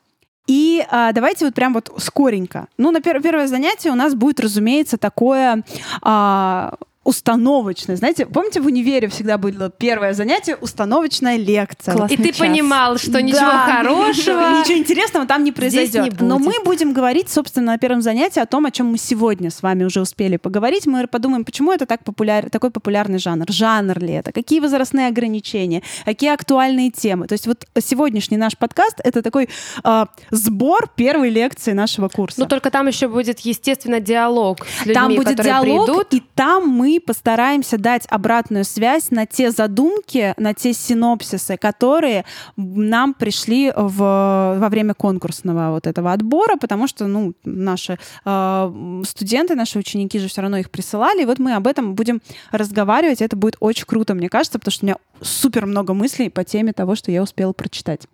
И 0.48 0.84
а, 0.90 1.12
давайте 1.12 1.46
вот 1.46 1.54
прям 1.54 1.74
вот 1.74 1.92
скоренько. 1.98 2.68
Ну, 2.78 2.92
на 2.92 2.98
пер- 2.98 3.22
первое 3.22 3.48
занятие 3.48 3.92
у 3.92 3.96
нас 3.96 4.16
будет, 4.16 4.40
разумеется, 4.40 4.98
такое 4.98 5.64
а, 6.02 6.76
установочное. 7.04 7.96
Знаете, 7.96 8.26
помните, 8.28 8.62
в 8.62 8.68
универе 8.68 9.08
всегда 9.08 9.38
было 9.40 9.70
первое 9.72 10.14
занятие 10.14 10.56
установочная 10.56 11.36
лекция. 11.38 11.96
Класс. 11.96 12.12
И 12.12 12.18
ты 12.18 12.30
час. 12.30 12.38
понимал, 12.38 12.98
что 12.98 13.22
ничего 13.22 13.40
Да. 13.42 13.66
хорошего. 13.78 14.42
Ничего 14.62 14.78
интересного 14.78 15.26
там 15.26 15.44
не 15.44 15.52
произойдет. 15.52 16.22
не 16.22 16.28
Но 16.28 16.38
мы 16.38 16.54
будем 16.64 16.94
говорить, 16.94 17.30
собственно, 17.30 17.72
на 17.74 17.78
первом 17.80 18.02
занятии 18.02 18.40
о 18.40 18.46
том, 18.46 18.66
о 18.66 18.72
чем 18.72 18.88
мы 18.88 18.98
сегодня 19.00 19.50
с 19.50 19.64
вами 19.64 19.84
уже 19.84 20.00
успели 20.02 20.38
поговорить. 20.38 20.86
Мы 20.86 21.08
подумаем, 21.08 21.44
почему 21.44 21.72
это 21.72 21.86
так 21.88 22.04
популяр... 22.04 22.50
такой 22.52 22.70
популярный 22.70 23.18
жанр. 23.18 23.46
Жанр 23.50 24.00
ли 24.00 24.14
это? 24.14 24.32
Какие 24.32 24.60
возрастные 24.60 25.08
ограничения? 25.08 25.82
Какие 26.06 26.32
актуальные 26.34 26.92
темы? 26.92 27.28
То 27.28 27.34
есть 27.34 27.48
вот 27.48 27.66
сегодняшний 27.84 28.38
наш 28.38 28.56
подкаст— 28.58 29.00
это 29.04 29.24
такой 29.24 29.50
а, 29.84 30.08
сбор 30.30 30.88
первой 30.96 31.30
лекции 31.32 31.72
нашего 31.72 32.10
курса. 32.10 32.42
Ну, 32.42 32.46
только 32.46 32.70
там 32.70 32.88
еще 32.88 33.08
будет, 33.08 33.40
естественно, 33.40 34.00
диалог 34.00 34.60
с 34.66 34.86
людьми, 34.86 34.94
Там 34.94 35.16
будет 35.16 35.42
диалог, 35.42 35.86
придут. 35.88 36.14
и 36.14 36.22
там 36.36 36.68
мы 36.68 36.91
постараемся 37.00 37.78
дать 37.78 38.06
обратную 38.10 38.66
связь 38.66 39.12
на 39.12 39.26
те 39.26 39.52
задумки, 39.52 40.34
на 40.38 40.54
те 40.54 40.74
синопсисы, 40.74 41.58
которые 41.58 42.26
нам 42.58 43.14
пришли 43.14 43.72
в, 43.76 44.58
во 44.60 44.70
время 44.70 44.94
конкурсного 44.94 45.72
вот 45.72 45.88
этого 45.88 46.14
отбора, 46.14 46.58
потому 46.58 46.88
что, 46.88 47.08
ну, 47.08 47.34
наши 47.44 47.98
э, 48.26 49.02
студенты, 49.06 49.56
наши 49.56 49.80
ученики 49.80 50.20
же 50.20 50.28
все 50.28 50.42
равно 50.42 50.58
их 50.58 50.70
присылали, 50.70 51.24
и 51.24 51.26
вот 51.26 51.40
мы 51.40 51.56
об 51.56 51.68
этом 51.68 51.96
будем 51.96 52.22
разговаривать, 52.52 53.22
это 53.22 53.36
будет 53.36 53.58
очень 53.60 53.86
круто, 53.86 54.14
мне 54.14 54.30
кажется, 54.30 54.60
потому 54.60 54.72
что 54.72 54.86
у 54.86 54.88
меня 54.88 54.98
супер 55.22 55.66
много 55.66 55.94
мыслей 55.94 56.30
по 56.30 56.44
теме 56.44 56.74
того, 56.74 56.96
что 56.96 57.12
я 57.12 57.22
успела 57.22 57.54
прочитать. 57.54 58.08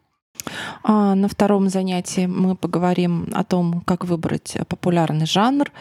А, 0.84 1.15
На 1.15 1.28
втором 1.28 1.69
занятии 1.69 2.25
мы 2.25 2.55
поговорим 2.55 3.30
о 3.34 3.43
том, 3.43 3.82
как 3.86 4.05
выбрать 4.05 4.57
популярный 4.67 5.25
жанр 5.25 5.71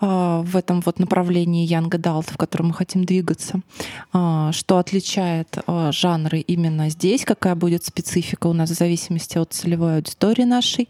в 0.00 0.56
этом 0.56 0.80
вот 0.80 0.98
направлении 0.98 1.68
Young 1.68 1.90
Adult, 1.90 2.32
в 2.32 2.36
котором 2.36 2.68
мы 2.68 2.74
хотим 2.74 3.04
двигаться. 3.04 3.60
А, 4.12 4.50
Что 4.52 4.78
отличает 4.78 5.58
а, 5.66 5.92
жанры 5.92 6.40
именно 6.40 6.88
здесь, 6.90 7.24
какая 7.24 7.54
будет 7.54 7.84
специфика 7.84 8.46
у 8.46 8.52
нас 8.52 8.70
в 8.70 8.74
зависимости 8.74 9.38
от 9.38 9.52
целевой 9.52 9.96
аудитории 9.96 10.44
нашей. 10.44 10.88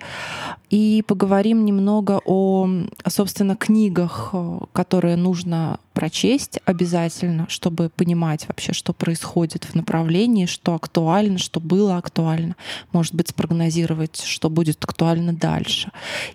И 0.70 1.02
поговорим 1.06 1.64
немного 1.64 2.20
о, 2.24 2.68
собственно, 3.08 3.56
книгах, 3.56 4.30
а, 4.32 4.60
которые 4.72 5.16
нужно 5.16 5.80
прочесть 5.92 6.60
обязательно, 6.64 7.46
чтобы 7.48 7.88
понимать 7.88 8.46
вообще, 8.48 8.72
что 8.72 8.92
происходит 8.92 9.64
в 9.64 9.74
направлении, 9.74 10.46
что 10.46 10.74
актуально, 10.74 11.38
что 11.38 11.60
было 11.60 11.96
актуально, 11.96 12.56
может 12.92 13.14
быть, 13.14 13.28
спрогнозировать, 13.28 14.20
что 14.20 14.50
будет 14.50 14.82
актуально 14.82 15.32
дальше. 15.32 15.90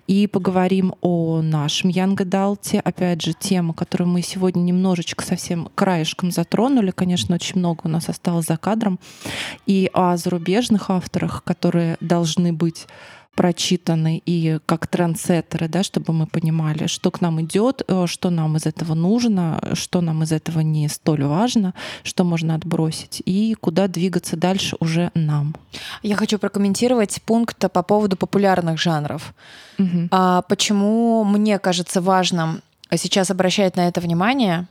И 0.06 0.26
поговорим 0.26 0.94
о 1.00 1.40
нашем 1.42 1.90
Adult, 1.90 2.78
опять 2.78 3.22
же, 3.22 3.32
тему, 3.32 3.72
которую 3.72 4.08
мы 4.08 4.22
сегодня 4.22 4.60
немножечко 4.60 5.24
совсем 5.24 5.68
краешком 5.74 6.30
затронули, 6.30 6.90
конечно, 6.90 7.34
очень 7.34 7.58
много 7.58 7.82
у 7.84 7.88
нас 7.88 8.08
осталось 8.08 8.46
за 8.46 8.56
кадром, 8.56 8.98
и 9.66 9.90
о 9.92 10.16
зарубежных 10.16 10.90
авторах, 10.90 11.42
которые 11.44 11.96
должны 12.00 12.52
быть 12.52 12.86
прочитаны 13.36 14.22
и 14.24 14.58
как 14.66 14.86
трендсеттеры, 14.86 15.68
да, 15.68 15.82
чтобы 15.82 16.12
мы 16.12 16.26
понимали, 16.26 16.86
что 16.86 17.10
к 17.10 17.20
нам 17.20 17.40
идет, 17.42 17.82
э, 17.86 18.06
что 18.06 18.30
нам 18.30 18.56
из 18.56 18.66
этого 18.66 18.94
нужно, 18.94 19.60
что 19.74 20.00
нам 20.00 20.22
из 20.22 20.32
этого 20.32 20.60
не 20.60 20.88
столь 20.88 21.24
важно, 21.24 21.74
что 22.02 22.24
можно 22.24 22.54
отбросить 22.54 23.22
и 23.26 23.54
куда 23.60 23.88
двигаться 23.88 24.36
дальше 24.36 24.76
уже 24.80 25.10
нам. 25.14 25.54
Я 26.02 26.16
хочу 26.16 26.38
прокомментировать 26.38 27.20
пункт 27.22 27.70
по 27.70 27.82
поводу 27.82 28.16
популярных 28.16 28.80
жанров. 28.80 29.34
Мгм. 29.78 30.08
А 30.10 30.42
почему 30.42 31.22
мне 31.24 31.58
кажется 31.58 32.00
важным 32.00 32.62
сейчас 32.96 33.30
обращать 33.30 33.76
на 33.76 33.86
это 33.86 34.00
внимание? 34.00 34.66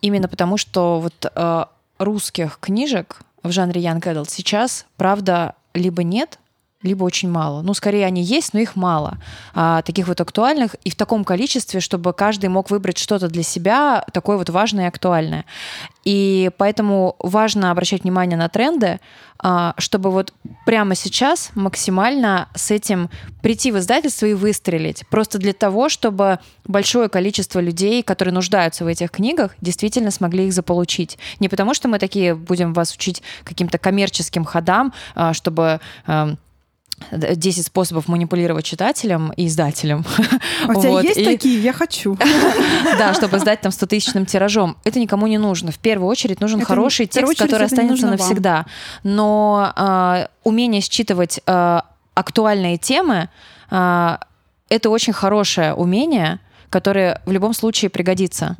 Именно 0.00 0.28
потому, 0.28 0.56
что 0.56 0.98
вот 0.98 1.26
э, 1.34 1.64
русских 1.98 2.58
книжек 2.58 3.20
в 3.42 3.50
жанре 3.52 3.82
Young 3.82 4.00
Adult 4.00 4.30
сейчас, 4.30 4.86
правда, 4.96 5.54
либо 5.74 6.02
нет, 6.02 6.38
либо 6.82 7.04
очень 7.04 7.30
мало. 7.30 7.62
Ну, 7.62 7.74
скорее 7.74 8.06
они 8.06 8.22
есть, 8.22 8.54
но 8.54 8.60
их 8.60 8.76
мало. 8.76 9.18
А, 9.54 9.82
таких 9.82 10.08
вот 10.08 10.20
актуальных 10.20 10.74
и 10.84 10.90
в 10.90 10.96
таком 10.96 11.24
количестве, 11.24 11.80
чтобы 11.80 12.12
каждый 12.12 12.48
мог 12.48 12.70
выбрать 12.70 12.98
что-то 12.98 13.28
для 13.28 13.42
себя 13.42 14.04
такое 14.12 14.36
вот 14.36 14.50
важное 14.50 14.84
и 14.84 14.88
актуальное. 14.88 15.44
И 16.04 16.50
поэтому 16.58 17.16
важно 17.20 17.70
обращать 17.70 18.02
внимание 18.02 18.36
на 18.36 18.48
тренды, 18.48 18.98
а, 19.38 19.74
чтобы 19.78 20.10
вот 20.10 20.32
прямо 20.66 20.94
сейчас 20.94 21.50
максимально 21.54 22.48
с 22.54 22.70
этим 22.70 23.10
прийти 23.42 23.72
в 23.72 23.78
издательство 23.78 24.26
и 24.26 24.34
выстрелить. 24.34 25.04
Просто 25.08 25.38
для 25.38 25.52
того, 25.52 25.88
чтобы 25.88 26.38
большое 26.64 27.08
количество 27.08 27.60
людей, 27.60 28.02
которые 28.02 28.34
нуждаются 28.34 28.84
в 28.84 28.88
этих 28.88 29.10
книгах, 29.10 29.54
действительно 29.60 30.10
смогли 30.10 30.46
их 30.46 30.52
заполучить. 30.52 31.18
Не 31.40 31.48
потому, 31.48 31.74
что 31.74 31.88
мы 31.88 31.98
такие 31.98 32.34
будем 32.34 32.72
вас 32.72 32.94
учить 32.94 33.22
каким-то 33.44 33.78
коммерческим 33.78 34.44
ходам, 34.44 34.92
а, 35.14 35.32
чтобы 35.32 35.80
10 37.10 37.66
способов 37.66 38.08
манипулировать 38.08 38.64
читателем 38.64 39.32
и 39.36 39.46
издателем. 39.46 40.04
У 40.68 40.74
тебя 40.74 40.90
вот. 40.90 41.04
есть 41.04 41.18
и... 41.18 41.24
такие? 41.24 41.62
Я 41.62 41.72
хочу. 41.72 42.16
Да, 42.98 43.14
чтобы 43.14 43.38
сдать 43.38 43.60
там 43.60 43.70
100-тысячным 43.72 44.26
тиражом. 44.26 44.76
Это 44.84 45.00
никому 45.00 45.26
не 45.26 45.38
нужно. 45.38 45.72
В 45.72 45.78
первую 45.78 46.08
очередь 46.08 46.40
нужен 46.40 46.60
это, 46.60 46.68
хороший 46.68 47.06
текст, 47.06 47.38
который 47.38 47.66
останется 47.66 48.06
навсегда. 48.06 48.54
Вам. 48.54 48.66
Но 49.02 49.72
э, 49.74 50.26
умение 50.44 50.80
считывать 50.80 51.40
э, 51.46 51.80
актуальные 52.14 52.78
темы 52.78 53.28
э, 53.70 54.16
это 54.68 54.90
очень 54.90 55.12
хорошее 55.12 55.74
умение, 55.74 56.40
которое 56.70 57.20
в 57.26 57.32
любом 57.32 57.54
случае 57.54 57.90
пригодится. 57.90 58.56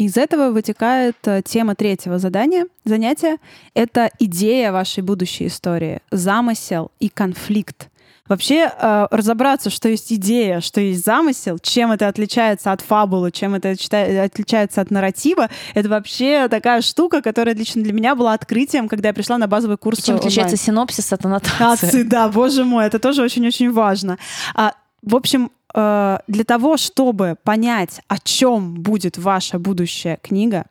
Из 0.00 0.16
этого 0.16 0.50
вытекает 0.50 1.16
э, 1.26 1.42
тема 1.44 1.74
третьего 1.74 2.18
задания. 2.18 2.64
Занятия— 2.86 3.36
это 3.74 4.10
идея 4.18 4.72
вашей 4.72 5.02
будущей 5.02 5.48
истории, 5.48 6.00
замысел 6.10 6.90
и 7.00 7.10
конфликт. 7.10 7.90
Вообще 8.26 8.72
э, 8.74 9.06
разобраться, 9.10 9.68
что 9.68 9.90
есть 9.90 10.10
идея, 10.10 10.62
что 10.62 10.80
есть 10.80 11.04
замысел, 11.04 11.58
чем 11.58 11.92
это 11.92 12.08
отличается 12.08 12.72
от 12.72 12.80
фабулы, 12.80 13.30
чем 13.30 13.56
это 13.56 13.72
отличается 13.72 14.80
от 14.80 14.90
нарратива, 14.90 15.50
это 15.74 15.90
вообще 15.90 16.48
такая 16.48 16.80
штука, 16.80 17.20
которая 17.20 17.54
лично 17.54 17.82
для 17.82 17.92
меня 17.92 18.14
была 18.14 18.32
открытием, 18.32 18.88
когда 18.88 19.08
я 19.08 19.14
пришла 19.14 19.36
на 19.36 19.48
базовый 19.48 19.76
курс. 19.76 19.98
И 19.98 20.02
чем 20.04 20.14
онлайн. 20.14 20.28
отличается 20.28 20.56
синопсис 20.56 21.12
от 21.12 21.26
аннотации? 21.26 22.04
Да, 22.04 22.30
боже 22.30 22.64
мой, 22.64 22.86
это 22.86 22.98
тоже 23.00 23.22
очень-очень 23.22 23.70
важно. 23.70 24.16
А, 24.54 24.72
в 25.02 25.14
общем, 25.14 25.50
Э, 25.74 26.18
для 26.26 26.44
того, 26.44 26.76
чтобы 26.76 27.36
понять, 27.42 28.00
о 28.08 28.18
чем 28.18 28.74
будет 28.74 29.18
ваша 29.18 29.58
будущая 29.58 30.18
книга, 30.22 30.66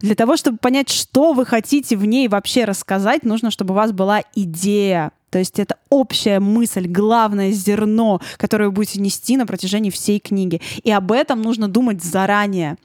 для 0.00 0.14
того, 0.14 0.36
чтобы 0.36 0.58
понять, 0.58 0.88
что 0.88 1.32
вы 1.34 1.44
хотите 1.44 1.96
в 1.96 2.04
ней 2.06 2.28
вообще 2.28 2.64
рассказать, 2.64 3.22
нужно, 3.24 3.50
чтобы 3.50 3.72
у 3.72 3.76
вас 3.76 3.92
была 3.92 4.22
идея. 4.34 5.12
То 5.28 5.38
есть 5.38 5.58
это 5.58 5.76
общая 5.90 6.40
мысль, 6.40 6.88
главное 6.88 7.52
зерно, 7.52 8.20
которое 8.36 8.66
вы 8.66 8.72
будете 8.72 9.00
нести 9.00 9.36
на 9.36 9.46
протяжении 9.46 9.90
всей 9.90 10.18
книги. 10.18 10.60
И 10.82 10.90
об 10.90 11.12
этом 11.12 11.42
нужно 11.42 11.68
думать 11.68 12.02
заранее. 12.02 12.76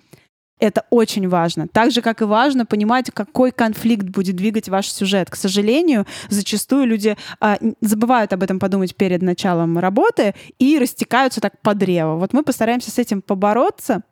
Это 0.59 0.85
очень 0.89 1.27
важно. 1.27 1.67
Так 1.67 1.91
же, 1.91 2.01
как 2.01 2.21
и 2.21 2.25
важно 2.25 2.65
понимать, 2.65 3.11
какой 3.11 3.51
конфликт 3.51 4.05
будет 4.05 4.37
двигать 4.37 4.69
ваш 4.69 4.89
сюжет. 4.89 5.29
К 5.29 5.35
сожалению, 5.35 6.05
зачастую 6.29 6.85
люди 6.85 7.17
а, 7.41 7.57
забывают 7.81 8.31
об 8.31 8.41
этом 8.41 8.59
подумать 8.59 8.95
перед 8.95 9.21
началом 9.21 9.77
работы 9.77 10.33
и 10.57 10.79
растекаются 10.79 11.41
так 11.41 11.59
по 11.61 11.73
древу. 11.73 12.17
Вот 12.19 12.31
мы 12.31 12.43
постараемся 12.43 12.89
с 12.89 12.99
этим 12.99 13.21
побороться, 13.21 14.03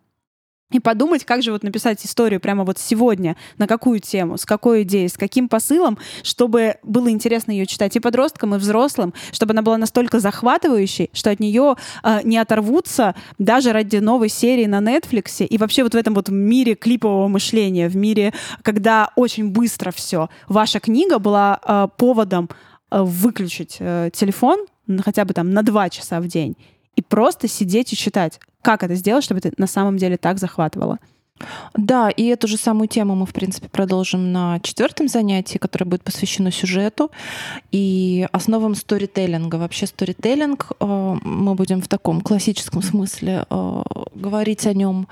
и 0.73 0.79
подумать, 0.79 1.23
как 1.23 1.43
же 1.43 1.51
вот 1.51 1.63
написать 1.63 2.05
историю 2.05 2.39
прямо 2.39 2.63
вот 2.63 2.79
сегодня, 2.79 3.37
на 3.57 3.67
какую 3.67 3.99
тему, 3.99 4.37
с 4.37 4.45
какой 4.45 4.83
идеей, 4.83 5.07
с 5.07 5.17
каким 5.17 5.47
посылом, 5.47 5.97
чтобы 6.23 6.75
было 6.83 7.09
интересно 7.09 7.51
ее 7.51 7.65
читать 7.65 7.95
и 7.95 7.99
подросткам, 7.99 8.55
и 8.55 8.57
взрослым, 8.57 9.13
чтобы 9.31 9.51
она 9.53 9.61
была 9.61 9.77
настолько 9.77 10.19
захватывающей, 10.19 11.09
что 11.13 11.29
от 11.29 11.39
нее 11.39 11.75
э, 12.03 12.21
не 12.23 12.37
оторвутся 12.37 13.15
даже 13.37 13.71
ради 13.71 13.97
новой 13.97 14.29
серии 14.29 14.65
на 14.65 14.79
Netflix 14.79 15.45
и 15.45 15.57
вообще 15.57 15.83
вот 15.83 15.93
в 15.93 15.97
этом 15.97 16.13
вот 16.13 16.29
мире 16.29 16.75
клипового 16.75 17.27
мышления, 17.27 17.87
в 17.87 17.95
мире, 17.95 18.33
когда 18.61 19.11
очень 19.15 19.49
быстро 19.49 19.91
все. 19.91 20.29
Ваша 20.47 20.79
книга 20.79 21.19
была 21.19 21.59
э, 21.63 21.87
поводом 21.97 22.49
э, 22.91 23.01
выключить 23.01 23.77
э, 23.79 24.09
телефон 24.13 24.65
хотя 25.03 25.25
бы 25.25 25.33
там 25.33 25.51
на 25.51 25.63
два 25.63 25.89
часа 25.89 26.19
в 26.19 26.27
день 26.27 26.57
и 26.95 27.01
просто 27.01 27.47
сидеть 27.47 27.93
и 27.93 27.95
читать. 27.95 28.39
Как 28.63 28.81
это 28.81 28.95
сделать, 28.95 29.25
чтобы 29.25 29.39
это 29.43 29.51
на 29.57 29.67
самом 29.67 29.97
деле 29.97 30.17
так 30.17 30.39
захватывало? 30.39 30.97
Да, 31.73 32.09
и 32.09 32.25
эту 32.27 32.47
же 32.47 32.55
самую 32.57 32.87
тему 32.87 33.15
мы, 33.15 33.25
в 33.25 33.33
принципе, 33.33 33.67
продолжим 33.67 34.31
на 34.31 34.59
четвертом 34.61 35.09
занятии, 35.09 35.57
которое 35.57 35.85
будет 35.85 36.03
посвящено 36.03 36.49
сюжету 36.49 37.11
и 37.71 38.25
основам 38.31 38.75
сторителлинга. 38.75 39.57
Вообще 39.57 39.85
сторителлинг, 39.85 40.71
э, 40.79 40.85
мы 41.23 41.55
будем 41.55 41.81
в 41.81 41.89
таком 41.89 42.21
классическом 42.21 42.81
смысле 42.81 43.45
э, 43.49 43.83
говорить 44.15 44.65
о 44.65 44.73
нем 44.73 45.09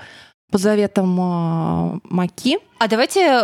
по 0.50 0.56
заветам 0.56 1.20
э, 1.20 2.00
Маки. 2.04 2.58
А 2.78 2.88
давайте, 2.88 3.40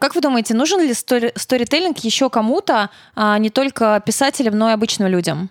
как 0.00 0.16
вы 0.16 0.20
думаете, 0.20 0.54
нужен 0.54 0.80
ли 0.80 0.94
сторителлинг 0.94 1.98
еще 1.98 2.30
кому-то, 2.30 2.90
а 3.14 3.38
не 3.38 3.50
только 3.50 4.02
писателям, 4.04 4.58
но 4.58 4.70
и 4.70 4.72
обычным 4.72 5.08
людям? 5.08 5.50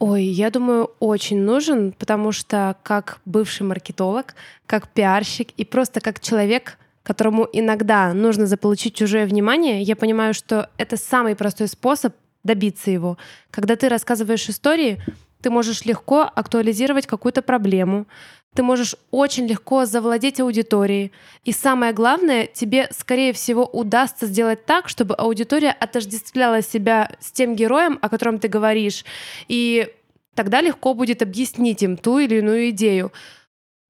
Ой, 0.00 0.24
я 0.24 0.50
думаю, 0.50 0.90
очень 0.98 1.40
нужен, 1.40 1.92
потому 1.92 2.32
что 2.32 2.76
как 2.82 3.20
бывший 3.24 3.62
маркетолог, 3.62 4.34
как 4.66 4.88
пиарщик 4.88 5.50
и 5.52 5.64
просто 5.64 6.00
как 6.00 6.20
человек, 6.20 6.78
которому 7.04 7.48
иногда 7.52 8.12
нужно 8.12 8.46
заполучить 8.46 8.96
чужое 8.96 9.26
внимание, 9.26 9.82
я 9.82 9.94
понимаю, 9.94 10.34
что 10.34 10.68
это 10.78 10.96
самый 10.96 11.36
простой 11.36 11.68
способ 11.68 12.14
добиться 12.42 12.90
его. 12.90 13.18
Когда 13.50 13.76
ты 13.76 13.88
рассказываешь 13.88 14.48
истории, 14.48 15.00
ты 15.40 15.50
можешь 15.50 15.84
легко 15.84 16.22
актуализировать 16.22 17.06
какую-то 17.06 17.42
проблему, 17.42 18.06
ты 18.54 18.62
можешь 18.62 18.94
очень 19.10 19.46
легко 19.46 19.84
завладеть 19.84 20.40
аудиторией. 20.40 21.12
И 21.44 21.52
самое 21.52 21.92
главное, 21.92 22.46
тебе, 22.46 22.88
скорее 22.92 23.32
всего, 23.32 23.64
удастся 23.66 24.26
сделать 24.26 24.64
так, 24.64 24.88
чтобы 24.88 25.14
аудитория 25.16 25.70
отождествляла 25.70 26.62
себя 26.62 27.10
с 27.20 27.32
тем 27.32 27.56
героем, 27.56 27.98
о 28.00 28.08
котором 28.08 28.38
ты 28.38 28.48
говоришь. 28.48 29.04
И 29.48 29.88
тогда 30.34 30.60
легко 30.60 30.94
будет 30.94 31.20
объяснить 31.20 31.82
им 31.82 31.96
ту 31.96 32.18
или 32.18 32.36
иную 32.36 32.70
идею. 32.70 33.12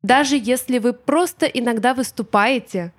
Даже 0.02 0.36
если 0.36 0.78
вы 0.78 0.94
просто 0.94 1.46
иногда 1.46 1.94
выступаете, 1.94 2.92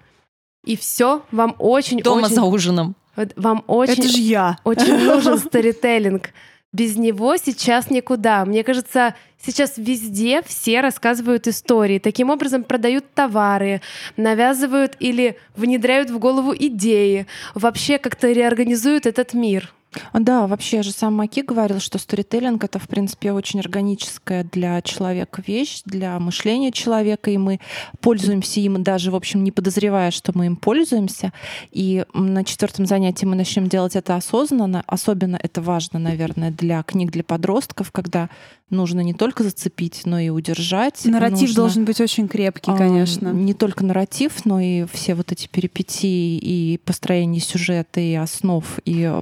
и 0.63 0.75
все, 0.77 1.23
вам 1.31 1.55
очень... 1.59 1.99
Дома 1.99 2.25
очень, 2.25 2.35
за 2.35 2.43
ужином. 2.43 2.95
Вам 3.35 3.63
очень... 3.67 3.93
Это 3.93 4.07
же 4.07 4.17
я. 4.17 4.57
Очень 4.63 4.97
нужен 5.03 5.37
сторителлинг 5.39 6.31
без 6.75 6.97
него 6.97 7.37
сейчас 7.37 7.89
никуда. 7.89 8.43
Мне 8.43 8.63
кажется, 8.63 9.15
сейчас 9.43 9.77
везде 9.77 10.41
все 10.45 10.81
рассказывают 10.81 11.47
истории. 11.47 11.99
Таким 11.99 12.29
образом 12.29 12.65
продают 12.65 13.05
товары, 13.13 13.81
навязывают 14.17 14.97
или 14.99 15.37
внедряют 15.55 16.09
в 16.09 16.19
голову 16.19 16.53
идеи, 16.53 17.27
вообще 17.53 17.97
как-то 17.97 18.29
реорганизуют 18.29 19.05
этот 19.05 19.33
мир. 19.33 19.73
Да, 20.13 20.47
вообще 20.47 20.83
же 20.83 20.91
сам 20.91 21.15
Маки 21.15 21.41
говорил, 21.41 21.79
что 21.79 21.97
сторителлинг— 21.97 22.63
это, 22.65 22.79
в 22.79 22.87
принципе, 22.87 23.31
очень 23.31 23.59
органическая 23.59 24.43
для 24.43 24.81
человека 24.81 25.43
вещь, 25.45 25.81
для 25.85 26.19
мышления 26.19 26.71
человека, 26.71 27.31
и 27.31 27.37
мы 27.37 27.59
пользуемся 28.01 28.59
им, 28.59 28.83
даже, 28.83 29.11
в 29.11 29.15
общем, 29.15 29.43
не 29.43 29.51
подозревая, 29.51 30.11
что 30.11 30.31
мы 30.35 30.47
им 30.47 30.55
пользуемся. 30.55 31.33
И 31.71 32.05
на 32.13 32.43
четвертом 32.43 32.85
занятии 32.85 33.25
мы 33.25 33.35
начнем 33.35 33.67
делать 33.67 33.95
это 33.95 34.15
осознанно. 34.15 34.83
Особенно 34.87 35.39
это 35.41 35.61
важно, 35.61 35.99
наверное, 35.99 36.51
для 36.51 36.83
книг 36.83 37.11
для 37.11 37.23
подростков, 37.23 37.91
когда 37.91 38.29
нужно 38.69 39.01
не 39.01 39.13
только 39.13 39.43
зацепить, 39.43 40.01
но 40.05 40.19
и 40.19 40.29
удержать. 40.29 41.05
Нарратив 41.05 41.41
нужно, 41.41 41.55
должен 41.55 41.85
быть 41.85 42.01
очень 42.01 42.27
крепкий, 42.27 42.75
конечно. 42.75 43.29
Не 43.29 43.53
только 43.53 43.83
нарратив, 43.83 44.45
но 44.45 44.59
и 44.59 44.85
все 44.91 45.15
вот 45.15 45.31
эти 45.31 45.47
перипетии 45.47 46.37
и 46.37 46.79
построение 46.83 47.41
сюжета, 47.41 47.99
и 47.99 48.13
основ, 48.15 48.65
и 48.85 49.21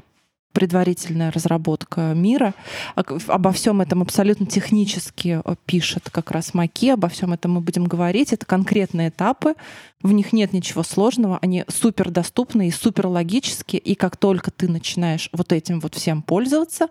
предварительная 0.54 1.32
разработка 1.32 2.14
мира. 2.14 2.54
Обо 2.96 3.52
всем 3.52 3.82
этом 3.82 4.02
абсолютно 4.02 4.46
технически 4.46 5.42
э, 5.44 5.56
пишет 5.66 6.10
как 6.10 6.32
раз 6.32 6.54
Маки, 6.54 6.90
обо 6.90 7.10
всем 7.10 7.34
этом 7.34 7.52
мы 7.54 7.62
будем 7.62 7.84
говорить. 7.86 8.32
Это 8.32 8.46
конкретные 8.46 9.10
этапы, 9.10 9.56
в 10.02 10.12
них 10.12 10.32
нет 10.32 10.54
ничего 10.54 10.84
сложного, 10.84 11.40
они 11.42 11.66
супер 11.68 12.12
доступны 12.12 12.68
и 12.68 12.72
супер 12.72 13.08
логические, 13.08 13.80
и 13.80 13.96
как 13.96 14.16
только 14.16 14.52
ты 14.52 14.70
начинаешь 14.70 15.30
вот 15.34 15.52
этим 15.52 15.80
вот 15.80 15.96
всем 15.96 16.22
пользоваться, 16.22 16.88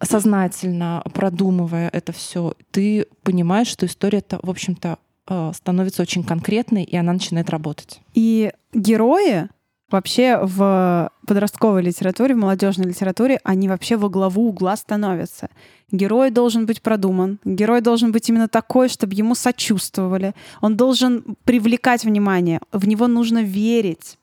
сознательно 0.00 1.02
продумывая 1.14 1.88
это 1.92 2.12
все, 2.12 2.54
ты 2.70 3.06
понимаешь, 3.22 3.68
что 3.68 3.86
история-то, 3.86 4.40
в 4.42 4.50
общем-то, 4.50 4.98
э, 5.28 5.52
становится 5.54 6.02
очень 6.02 6.24
конкретной, 6.24 6.84
и 6.84 6.96
она 6.96 7.12
начинает 7.12 7.50
работать. 7.50 8.00
И 8.14 8.52
герои 8.72 9.48
вообще 9.92 10.38
в 10.42 11.10
подростковой 11.26 11.82
литературе, 11.82 12.34
в 12.34 12.38
молодежной 12.38 12.86
литературе, 12.86 13.40
они 13.44 13.68
вообще 13.68 13.96
во 13.96 14.08
главу 14.08 14.48
угла 14.48 14.76
становятся. 14.76 15.48
Герой 15.90 16.30
должен 16.30 16.66
быть 16.66 16.82
продуман, 16.82 17.38
герой 17.44 17.80
должен 17.82 18.12
быть 18.12 18.28
именно 18.28 18.48
такой, 18.48 18.88
чтобы 18.88 19.14
ему 19.14 19.34
сочувствовали, 19.34 20.34
он 20.60 20.76
должен 20.76 21.36
привлекать 21.44 22.04
внимание, 22.04 22.60
в 22.72 22.88
него 22.88 23.06
нужно 23.06 23.42
верить. 23.42 24.18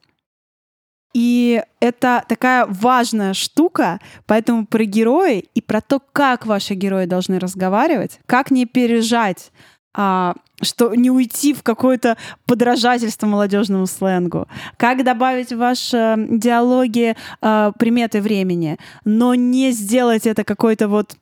И 1.13 1.63
это 1.79 2.23
такая 2.27 2.67
важная 2.67 3.33
штука, 3.33 3.99
поэтому 4.27 4.65
про 4.67 4.83
герои 4.85 5.45
и 5.55 5.61
про 5.61 5.81
то, 5.81 5.99
как 5.99 6.45
ваши 6.45 6.75
герои 6.75 7.05
должны 7.05 7.39
разговаривать, 7.39 8.19
как 8.27 8.51
не 8.51 8.65
пережать 8.65 9.51
а, 9.93 10.35
что 10.61 10.93
не 10.93 11.09
уйти 11.09 11.53
в 11.53 11.63
какое-то 11.63 12.17
подражательство 12.45 13.27
молодежному 13.27 13.87
сленгу, 13.87 14.47
как 14.77 15.03
добавить 15.03 15.51
в 15.51 15.57
ваши 15.57 16.15
диалоги 16.29 17.15
э, 17.41 17.71
приметы 17.79 18.21
времени, 18.21 18.77
но 19.05 19.35
не 19.35 19.71
сделать 19.71 20.27
это 20.27 20.43
какой-то 20.43 20.87
вот 20.87 21.15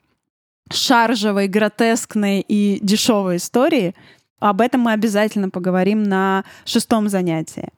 шаржевой, 0.72 1.48
гротескной 1.48 2.42
и 2.42 2.80
дешевой 2.82 3.38
истории. 3.38 3.96
Об 4.40 4.62
этом 4.62 4.82
мы 4.82 4.92
обязательно 4.92 5.50
поговорим 5.50 6.04
на 6.04 6.44
шестом 6.66 7.10
занятии. 7.10 7.70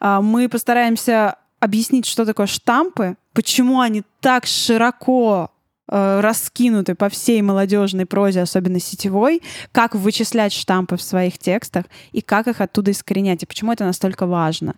Э, 0.00 0.20
мы 0.20 0.48
постараемся 0.48 1.36
объяснить, 1.60 2.06
что 2.06 2.26
такое 2.26 2.46
штампы, 2.46 3.16
почему 3.32 3.80
они 3.80 4.02
так 4.20 4.46
широко 4.46 5.50
раскинуты 5.86 6.94
по 6.94 7.08
всей 7.08 7.42
молодежной 7.42 8.06
прозе, 8.06 8.42
особенно 8.42 8.80
сетевой, 8.80 9.42
как 9.72 9.94
вычислять 9.94 10.52
штампы 10.52 10.96
в 10.96 11.02
своих 11.02 11.38
текстах 11.38 11.86
и 12.12 12.20
как 12.20 12.48
их 12.48 12.60
оттуда 12.60 12.90
искоренять, 12.90 13.42
и 13.42 13.46
почему 13.46 13.72
это 13.72 13.84
настолько 13.84 14.26
важно. 14.26 14.74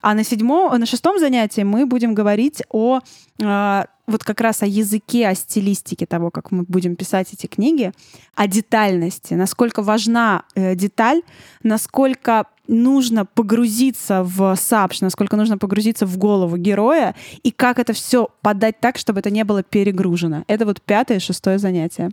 А 0.00 0.14
на 0.14 0.24
седьмом, 0.24 0.78
на 0.78 0.86
шестом 0.86 1.18
занятии 1.18 1.62
мы 1.62 1.86
будем 1.86 2.14
говорить 2.14 2.62
о 2.70 3.00
э, 3.40 3.84
вот 4.08 4.24
как 4.24 4.40
раз 4.40 4.62
о 4.62 4.66
языке, 4.66 5.28
о 5.28 5.34
стилистике 5.34 6.06
того, 6.06 6.30
как 6.30 6.50
мы 6.50 6.64
будем 6.64 6.96
писать 6.96 7.28
эти 7.32 7.46
книги, 7.46 7.92
о 8.34 8.46
детальности, 8.46 9.34
насколько 9.34 9.82
важна 9.82 10.44
э, 10.54 10.74
деталь, 10.74 11.22
насколько 11.62 12.46
нужно 12.66 13.24
погрузиться 13.24 14.22
в 14.22 14.56
сапш, 14.56 15.00
насколько 15.00 15.36
нужно 15.36 15.58
погрузиться 15.58 16.06
в 16.06 16.16
голову 16.18 16.56
героя 16.56 17.14
и 17.42 17.50
как 17.50 17.78
это 17.78 17.92
все 17.92 18.28
подать 18.42 18.80
так, 18.80 18.98
чтобы 18.98 19.20
это 19.20 19.30
не 19.30 19.44
было 19.44 19.62
перегружено. 19.62 20.44
Это 20.48 20.64
вот 20.64 20.82
пятое 20.82 21.18
и 21.18 21.20
шестое 21.20 21.58
занятие. 21.58 22.10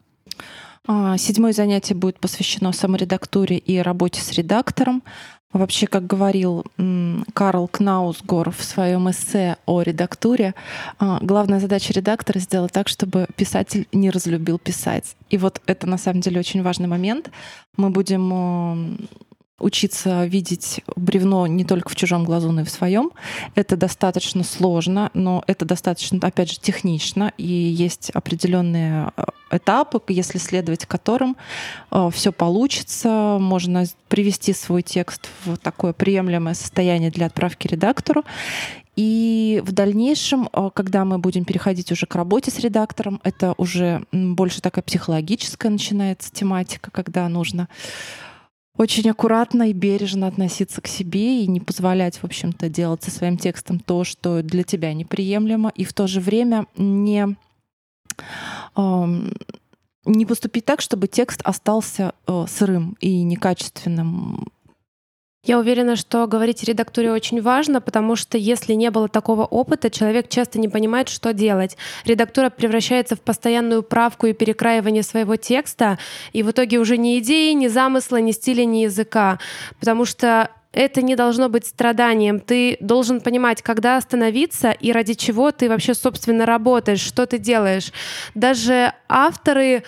А, 0.87 1.17
седьмое 1.17 1.51
занятие 1.51 1.95
будет 1.95 2.19
посвящено 2.19 2.71
саморедактуре 2.71 3.57
и 3.57 3.79
работе 3.79 4.21
с 4.21 4.31
редактором. 4.33 5.03
Вообще, 5.53 5.87
как 5.87 6.05
говорил 6.05 6.65
Карл 7.33 7.67
Кнаусгор 7.69 8.51
в 8.51 8.61
своем 8.61 9.09
эссе 9.09 9.55
о 9.65 9.81
редактуре, 9.81 10.53
а, 10.99 11.19
главная 11.21 11.61
задача 11.61 11.93
редактора 11.93 12.39
сделать 12.39 12.73
так, 12.73 12.89
чтобы 12.89 13.27
писатель 13.37 13.87
не 13.93 14.09
разлюбил 14.09 14.59
писать. 14.59 15.15
И 15.29 15.37
вот 15.37 15.61
это 15.65 15.87
на 15.87 15.97
самом 15.97 16.19
деле 16.19 16.39
очень 16.39 16.61
важный 16.61 16.87
момент. 16.87 17.31
Мы 17.77 17.89
будем 17.89 19.07
учиться 19.59 20.25
видеть 20.25 20.81
бревно 20.95 21.47
не 21.47 21.63
только 21.63 21.89
в 21.89 21.95
чужом 21.95 22.25
глазу, 22.25 22.51
но 22.51 22.61
и 22.61 22.63
в 22.65 22.69
своем. 22.69 23.11
Это 23.55 23.77
достаточно 23.77 24.43
сложно, 24.43 25.11
но 25.13 25.43
это 25.47 25.65
достаточно, 25.65 26.19
опять 26.21 26.51
же, 26.51 26.59
технично, 26.59 27.31
и 27.37 27.47
есть 27.47 28.09
определенные 28.09 29.11
э, 29.15 29.23
этапы, 29.51 30.01
если 30.09 30.39
следовать 30.39 30.85
которым 30.85 31.37
э, 31.91 32.09
все 32.13 32.33
получится, 32.33 33.37
можно 33.39 33.85
привести 34.09 34.53
свой 34.53 34.81
текст 34.81 35.29
в 35.45 35.57
такое 35.57 35.93
приемлемое 35.93 36.53
состояние 36.53 37.11
для 37.11 37.27
отправки 37.27 37.67
редактору. 37.67 38.23
И 38.95 39.61
в 39.65 39.71
дальнейшем, 39.73 40.49
э, 40.51 40.69
когда 40.73 41.05
мы 41.05 41.17
будем 41.17 41.45
переходить 41.45 41.91
уже 41.91 42.05
к 42.05 42.15
работе 42.15 42.51
с 42.51 42.59
редактором, 42.59 43.21
это 43.23 43.53
уже 43.57 44.03
больше 44.11 44.61
такая 44.61 44.83
психологическая 44.83 45.71
начинается 45.71 46.31
тематика, 46.31 46.91
когда 46.91 47.27
нужно 47.29 47.69
очень 48.77 49.09
аккуратно 49.09 49.69
и 49.69 49.73
бережно 49.73 50.27
относиться 50.27 50.81
к 50.81 50.87
себе 50.87 51.43
и 51.43 51.47
не 51.47 51.59
позволять, 51.59 52.17
в 52.17 52.23
общем-то, 52.23 52.69
делать 52.69 53.03
со 53.03 53.11
своим 53.11 53.37
текстом 53.37 53.79
то, 53.79 54.03
что 54.03 54.41
для 54.41 54.63
тебя 54.63 54.93
неприемлемо, 54.93 55.71
и 55.75 55.83
в 55.83 55.93
то 55.93 56.07
же 56.07 56.19
время 56.19 56.65
не 56.75 57.35
не 60.05 60.25
поступить 60.25 60.65
так, 60.65 60.81
чтобы 60.81 61.07
текст 61.07 61.41
остался 61.43 62.13
э, 62.27 62.45
сырым 62.47 62.95
и 62.99 63.23
некачественным. 63.23 64.51
Я 65.45 65.59
уверена, 65.59 65.95
что 65.95 66.25
говорить 66.25 66.63
редактуре 66.63 67.11
очень 67.11 67.39
важно, 67.39 67.79
потому 67.79 68.15
что 68.15 68.35
если 68.35 68.73
не 68.73 68.89
было 68.89 69.07
такого 69.07 69.45
опыта, 69.45 69.91
человек 69.91 70.27
часто 70.27 70.59
не 70.59 70.67
понимает, 70.67 71.07
что 71.07 71.33
делать. 71.33 71.77
Редактура 72.03 72.49
превращается 72.49 73.15
в 73.15 73.21
постоянную 73.21 73.83
правку 73.83 74.25
и 74.25 74.33
перекраивание 74.33 75.03
своего 75.03 75.35
текста, 75.35 75.99
и 76.33 76.41
в 76.41 76.49
итоге 76.49 76.79
уже 76.79 76.97
ни 76.97 77.19
идеи, 77.19 77.51
ни 77.53 77.67
замысла, 77.67 78.17
ни 78.17 78.31
стиля, 78.31 78.65
ни 78.65 78.79
языка. 78.79 79.37
Потому 79.79 80.05
что 80.05 80.49
это 80.71 81.03
не 81.03 81.15
должно 81.15 81.47
быть 81.47 81.67
страданием. 81.67 82.39
Ты 82.39 82.77
должен 82.79 83.21
понимать, 83.21 83.61
когда 83.61 83.97
остановиться 83.97 84.71
и 84.71 84.91
ради 84.91 85.13
чего 85.13 85.51
ты 85.51 85.69
вообще, 85.69 85.93
собственно, 85.93 86.47
работаешь, 86.47 87.01
что 87.01 87.27
ты 87.27 87.37
делаешь. 87.37 87.91
Даже 88.33 88.93
авторы 89.07 89.83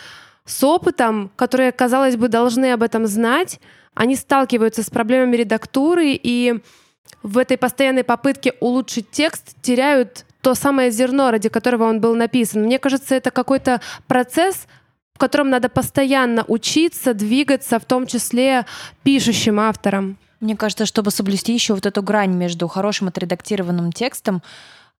с 0.46 0.64
опытом, 0.64 1.32
которые, 1.36 1.72
казалось 1.72 2.16
бы, 2.16 2.28
должны 2.30 2.72
об 2.74 2.84
этом 2.84 3.08
знать, 3.08 3.60
они 3.98 4.16
сталкиваются 4.16 4.84
с 4.84 4.90
проблемами 4.90 5.38
редактуры 5.38 6.12
и 6.12 6.62
в 7.24 7.38
этой 7.40 7.58
постоянной 7.58 8.04
попытке 8.04 8.54
улучшить 8.60 9.10
текст 9.10 9.56
теряют 9.62 10.26
то 10.42 10.54
самое 10.54 10.92
зерно, 10.92 11.32
ради 11.32 11.50
которого 11.50 11.86
он 11.86 12.00
был 12.00 12.14
написан. 12.16 12.62
Мне 12.64 12.78
кажется, 12.78 13.16
это 13.16 13.32
какой-то 13.32 13.82
процесс, 14.06 14.68
в 15.16 15.18
котором 15.18 15.50
надо 15.50 15.68
постоянно 15.68 16.46
учиться, 16.48 17.16
двигаться, 17.16 17.80
в 17.80 17.86
том 17.86 18.06
числе 18.06 18.68
пишущим 19.02 19.60
авторам. 19.60 20.18
Мне 20.40 20.56
кажется, 20.56 20.86
чтобы 20.86 21.10
соблюсти 21.10 21.54
еще 21.54 21.74
вот 21.74 21.88
эту 21.88 22.04
грань 22.04 22.36
между 22.36 22.68
хорошим 22.68 23.08
отредактированным 23.08 23.92
текстом, 23.92 24.44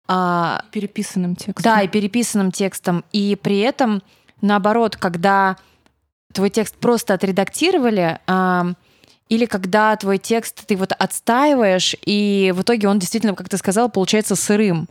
а, 0.08 0.64
переписанным 0.72 1.36
текстом. 1.36 1.62
Да, 1.62 1.82
и 1.82 1.88
переписанным 1.88 2.50
текстом. 2.50 3.04
И 3.12 3.38
при 3.40 3.60
этом, 3.60 4.02
наоборот, 4.40 4.96
когда 4.96 5.56
твой 6.32 6.50
текст 6.50 6.76
просто 6.76 7.14
отредактировали, 7.14 8.18
а, 8.26 8.72
или 9.28 9.46
когда 9.46 9.94
твой 9.96 10.18
текст 10.18 10.66
ты 10.66 10.76
вот 10.76 10.92
отстаиваешь, 10.92 11.94
и 12.04 12.52
в 12.56 12.62
итоге 12.62 12.88
он 12.88 12.98
действительно, 12.98 13.34
как 13.34 13.48
ты 13.48 13.56
сказала, 13.56 13.88
получается 13.88 14.36
сырым. 14.36 14.88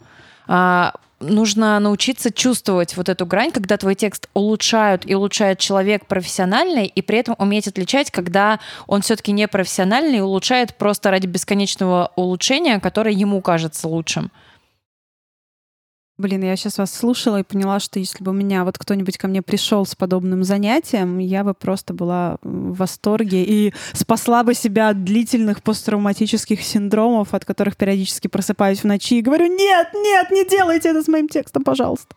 А, 0.47 0.93
нужно 1.19 1.79
научиться 1.79 2.31
чувствовать 2.31 2.95
вот 2.95 3.09
эту 3.09 3.25
грань, 3.25 3.51
когда 3.51 3.77
твой 3.77 3.95
текст 3.95 4.29
улучшают 4.33 5.03
и 5.05 5.15
улучшает 5.15 5.59
человек 5.59 6.05
профессиональный, 6.05 6.85
и 6.85 7.01
при 7.01 7.17
этом 7.17 7.35
уметь 7.39 7.67
отличать, 7.67 8.11
когда 8.11 8.59
он 8.85 9.01
все-таки 9.01 9.31
не 9.31 9.47
профессиональный 9.47 10.19
и 10.19 10.21
улучшает 10.21 10.75
просто 10.75 11.11
ради 11.11 11.27
бесконечного 11.27 12.11
улучшения, 12.15 12.79
которое 12.79 13.13
ему 13.13 13.41
кажется 13.41 13.87
лучшим. 13.87 14.31
Блин, 16.17 16.43
я 16.43 16.55
сейчас 16.55 16.79
вас 16.79 16.91
слушала 16.91 17.41
и 17.41 17.43
поняла, 17.43 17.79
что 17.79 17.99
если 17.99 18.23
бы 18.23 18.31
у 18.31 18.33
меня 18.33 18.63
вот 18.63 18.79
кто-нибудь 18.79 19.19
ко 19.19 19.27
мне 19.27 19.43
пришел 19.43 19.85
с 19.85 19.93
подобным 19.93 20.43
занятием, 20.43 21.19
я 21.19 21.43
бы 21.43 21.53
просто 21.53 21.93
была 21.93 22.37
в 22.41 22.75
восторге 22.75 23.43
и 23.43 23.71
спасла 23.93 24.43
бы 24.43 24.55
себя 24.55 24.89
от 24.89 25.03
длительных 25.03 25.61
посттравматических 25.61 26.63
синдромов, 26.63 27.35
от 27.35 27.45
которых 27.45 27.77
периодически 27.77 28.27
просыпаюсь 28.27 28.79
в 28.79 28.85
ночи 28.85 29.19
и 29.19 29.21
говорю, 29.21 29.45
нет, 29.45 29.89
нет, 29.93 30.31
не 30.31 30.43
делайте 30.43 30.89
это 30.89 31.03
с 31.03 31.07
моим 31.07 31.29
текстом, 31.29 31.63
пожалуйста. 31.63 32.15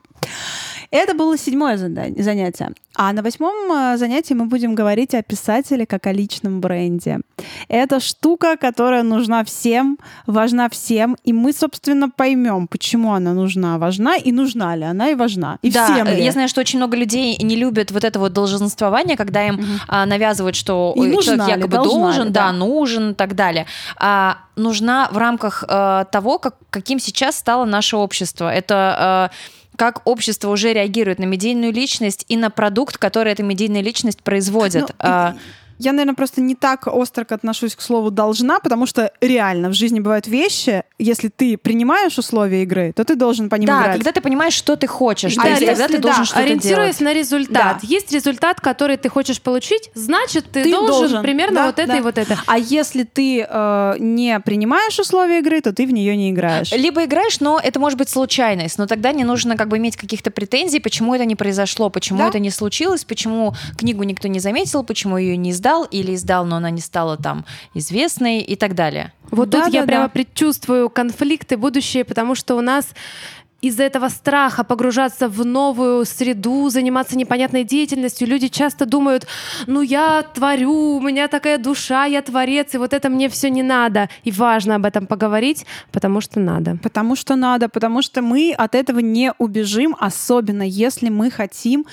Это 0.91 1.15
было 1.15 1.39
седьмое 1.39 1.77
занятие. 1.77 2.73
А 2.97 3.13
на 3.13 3.23
восьмом 3.23 3.73
э, 3.73 3.97
занятии 3.97 4.35
мы 4.35 4.47
будем 4.47 4.75
говорить 4.75 5.15
о 5.15 5.23
писателе 5.23 5.87
как 5.87 6.07
о 6.07 6.13
личном 6.13 6.61
бренде. 6.61 7.21
Это 7.69 8.01
штука, 8.01 8.57
которая 8.57 9.05
нужна 9.05 9.45
всем, 9.45 9.99
важна 10.27 10.69
всем, 10.69 11.17
и 11.23 11.33
мы, 11.33 11.53
собственно, 11.53 12.11
поймем, 12.11 12.67
почему 12.67 13.15
она 13.15 13.33
нужна, 13.33 13.79
важна 13.79 14.17
и 14.17 14.33
нужна 14.33 14.75
ли 14.75 14.83
она 14.83 15.11
и 15.11 15.15
важна. 15.15 15.59
И 15.63 15.71
да, 15.71 15.85
всем 15.85 16.09
ли. 16.09 16.23
я 16.23 16.33
знаю, 16.33 16.49
что 16.49 16.61
очень 16.61 16.81
много 16.81 16.97
людей 16.97 17.39
не 17.41 17.55
любят 17.55 17.93
вот 17.93 18.03
это 18.03 18.19
вот 18.19 18.33
долженствование, 18.33 19.17
когда 19.17 19.47
им 19.47 19.55
угу. 19.55 19.67
а, 19.87 20.07
навязывают, 20.07 20.57
что 20.57 20.93
и 20.97 21.23
человек 21.23 21.47
якобы 21.47 21.77
ли, 21.77 21.85
должен, 21.85 22.27
ли, 22.27 22.31
да. 22.31 22.47
да, 22.47 22.53
нужен 22.53 23.11
и 23.13 23.15
так 23.15 23.37
далее. 23.37 23.67
А, 23.97 24.39
нужна 24.57 25.09
в 25.13 25.17
рамках 25.17 25.63
а, 25.69 26.05
того, 26.07 26.39
как, 26.39 26.57
каким 26.71 26.99
сейчас 26.99 27.37
стало 27.37 27.65
наше 27.65 27.97
общество. 27.97 28.53
Это 28.53 28.75
а, 28.99 29.31
как 29.81 30.03
общество 30.05 30.51
уже 30.51 30.75
реагирует 30.75 31.19
на 31.19 31.25
медийную 31.25 31.73
личность 31.73 32.27
и 32.29 32.37
на 32.37 32.51
продукт, 32.51 32.99
который 32.99 33.33
эта 33.33 33.43
медийная 33.43 33.81
личность 33.81 34.23
производит. 34.23 34.83
Ну, 34.83 34.95
а, 34.99 35.37
я, 35.81 35.93
наверное, 35.93 36.15
просто 36.15 36.43
не 36.43 36.55
так 36.55 36.87
остро 36.87 37.27
отношусь 37.31 37.75
к 37.75 37.81
слову 37.81 38.11
«должна», 38.11 38.61
потому 38.61 38.85
что 38.85 39.13
реально 39.23 39.71
в 39.71 39.73
жизни 39.73 39.99
бывают 39.99 40.27
вещи, 40.27 40.85
если 40.99 41.29
ты 41.29 41.57
принимаешь 41.57 42.19
условия 42.19 42.65
игры, 42.65 42.93
то 42.95 43.03
ты 43.03 43.15
должен 43.15 43.49
по 43.49 43.55
ним 43.55 43.67
да, 43.67 43.81
играть. 43.81 43.93
когда 43.95 44.13
ты 44.13 44.21
понимаешь, 44.21 44.53
что 44.53 44.77
ты 44.77 44.87
хочешь, 44.87 45.35
да, 45.37 45.43
то 45.43 45.49
есть 45.49 45.65
тогда 45.65 45.87
ты 45.87 45.95
да, 45.95 45.99
должен 46.01 46.25
что-то 46.27 46.41
Ориентируясь 46.41 46.99
делать. 46.99 47.15
на 47.15 47.19
результат. 47.19 47.79
Да. 47.81 47.81
Есть 47.83 48.13
результат, 48.13 48.61
который 48.61 48.99
ты 48.99 49.09
хочешь 49.09 49.41
получить, 49.41 49.91
значит, 49.95 50.51
ты, 50.53 50.65
ты 50.65 50.71
должен, 50.71 50.99
должен 50.99 51.23
примерно 51.23 51.55
да, 51.55 51.67
вот 51.67 51.79
это 51.79 51.89
да. 51.89 51.97
и 51.97 52.01
вот 52.03 52.19
это. 52.19 52.39
А 52.47 52.59
если 52.59 53.05
ты 53.05 53.47
э, 53.49 53.95
не 53.99 54.39
принимаешь 54.41 54.99
условия 54.99 55.39
игры, 55.39 55.63
то 55.63 55.73
ты 55.73 55.87
в 55.87 55.93
нее 55.93 56.15
не 56.15 56.31
играешь. 56.31 56.73
Либо 56.73 57.07
играешь, 57.07 57.41
но 57.41 57.59
это 57.59 57.81
может 57.81 57.99
быть 57.99 58.11
случайность, 58.11 58.77
но 58.77 58.87
тогда 58.87 59.13
не 59.13 59.25
нужно 59.25 59.57
как 59.57 59.69
бы 59.69 59.79
иметь 59.79 59.97
каких-то 59.97 60.31
претензий, 60.31 60.79
почему 60.81 61.15
это 61.15 61.25
не 61.25 61.37
произошло, 61.37 61.89
почему 61.89 62.19
да? 62.19 62.29
это 62.29 62.39
не 62.39 62.51
случилось, 62.51 63.05
почему 63.05 63.55
книгу 63.79 64.03
никто 64.03 64.29
не 64.29 64.41
заметил, 64.41 64.85
почему 64.85 65.17
ее 65.17 65.39
не 65.39 65.51
издали, 65.51 65.70
издал 65.71 65.85
или 65.85 66.15
издал, 66.15 66.45
но 66.47 66.57
она 66.57 66.71
не 66.71 66.81
стала 66.81 67.17
там 67.17 67.45
известной 67.75 68.41
и 68.41 68.57
так 68.57 68.75
далее. 68.75 69.13
Вот 69.31 69.49
Да, 69.51 69.65
тут 69.65 69.75
я 69.75 69.81
да, 69.83 69.87
прямо 69.87 70.05
да. 70.05 70.09
предчувствую 70.09 70.91
конфликты 70.91 71.57
будущее, 71.57 72.05
потому 72.05 72.35
что 72.35 72.57
у 72.57 72.61
нас 72.61 72.87
из-за 73.63 73.83
этого 73.83 74.09
страха 74.09 74.65
погружаться 74.65 75.29
в 75.29 75.45
новую 75.45 76.05
среду, 76.07 76.71
заниматься 76.71 77.17
непонятной 77.17 77.65
деятельностью, 77.65 78.27
люди 78.27 78.49
часто 78.49 78.87
думают, 78.87 79.27
ну 79.67 79.83
я 79.83 80.23
творю, 80.23 80.97
у 80.97 81.01
меня 81.01 81.29
такая 81.29 81.59
душа, 81.59 82.07
я 82.07 82.23
творец, 82.23 82.75
и 82.75 82.79
вот 82.79 82.95
это 82.95 83.11
мне 83.11 83.29
все 83.29 83.51
не 83.51 83.63
надо. 83.63 84.09
И 84.25 84.31
важно 84.31 84.77
об 84.77 84.87
этом 84.87 85.07
поговорить, 85.07 85.67
потому 85.93 86.23
что 86.23 86.41
надо. 86.41 86.79
Потому 86.83 87.17
что 87.17 87.37
надо, 87.37 87.69
потому 87.69 88.03
что 88.03 88.23
мы 88.23 88.55
от 88.57 88.75
этого 88.75 89.01
не 89.01 89.33
убежим, 89.39 89.95
особенно 90.01 90.63
если 90.63 91.11
мы 91.11 91.31
хотим 91.31 91.85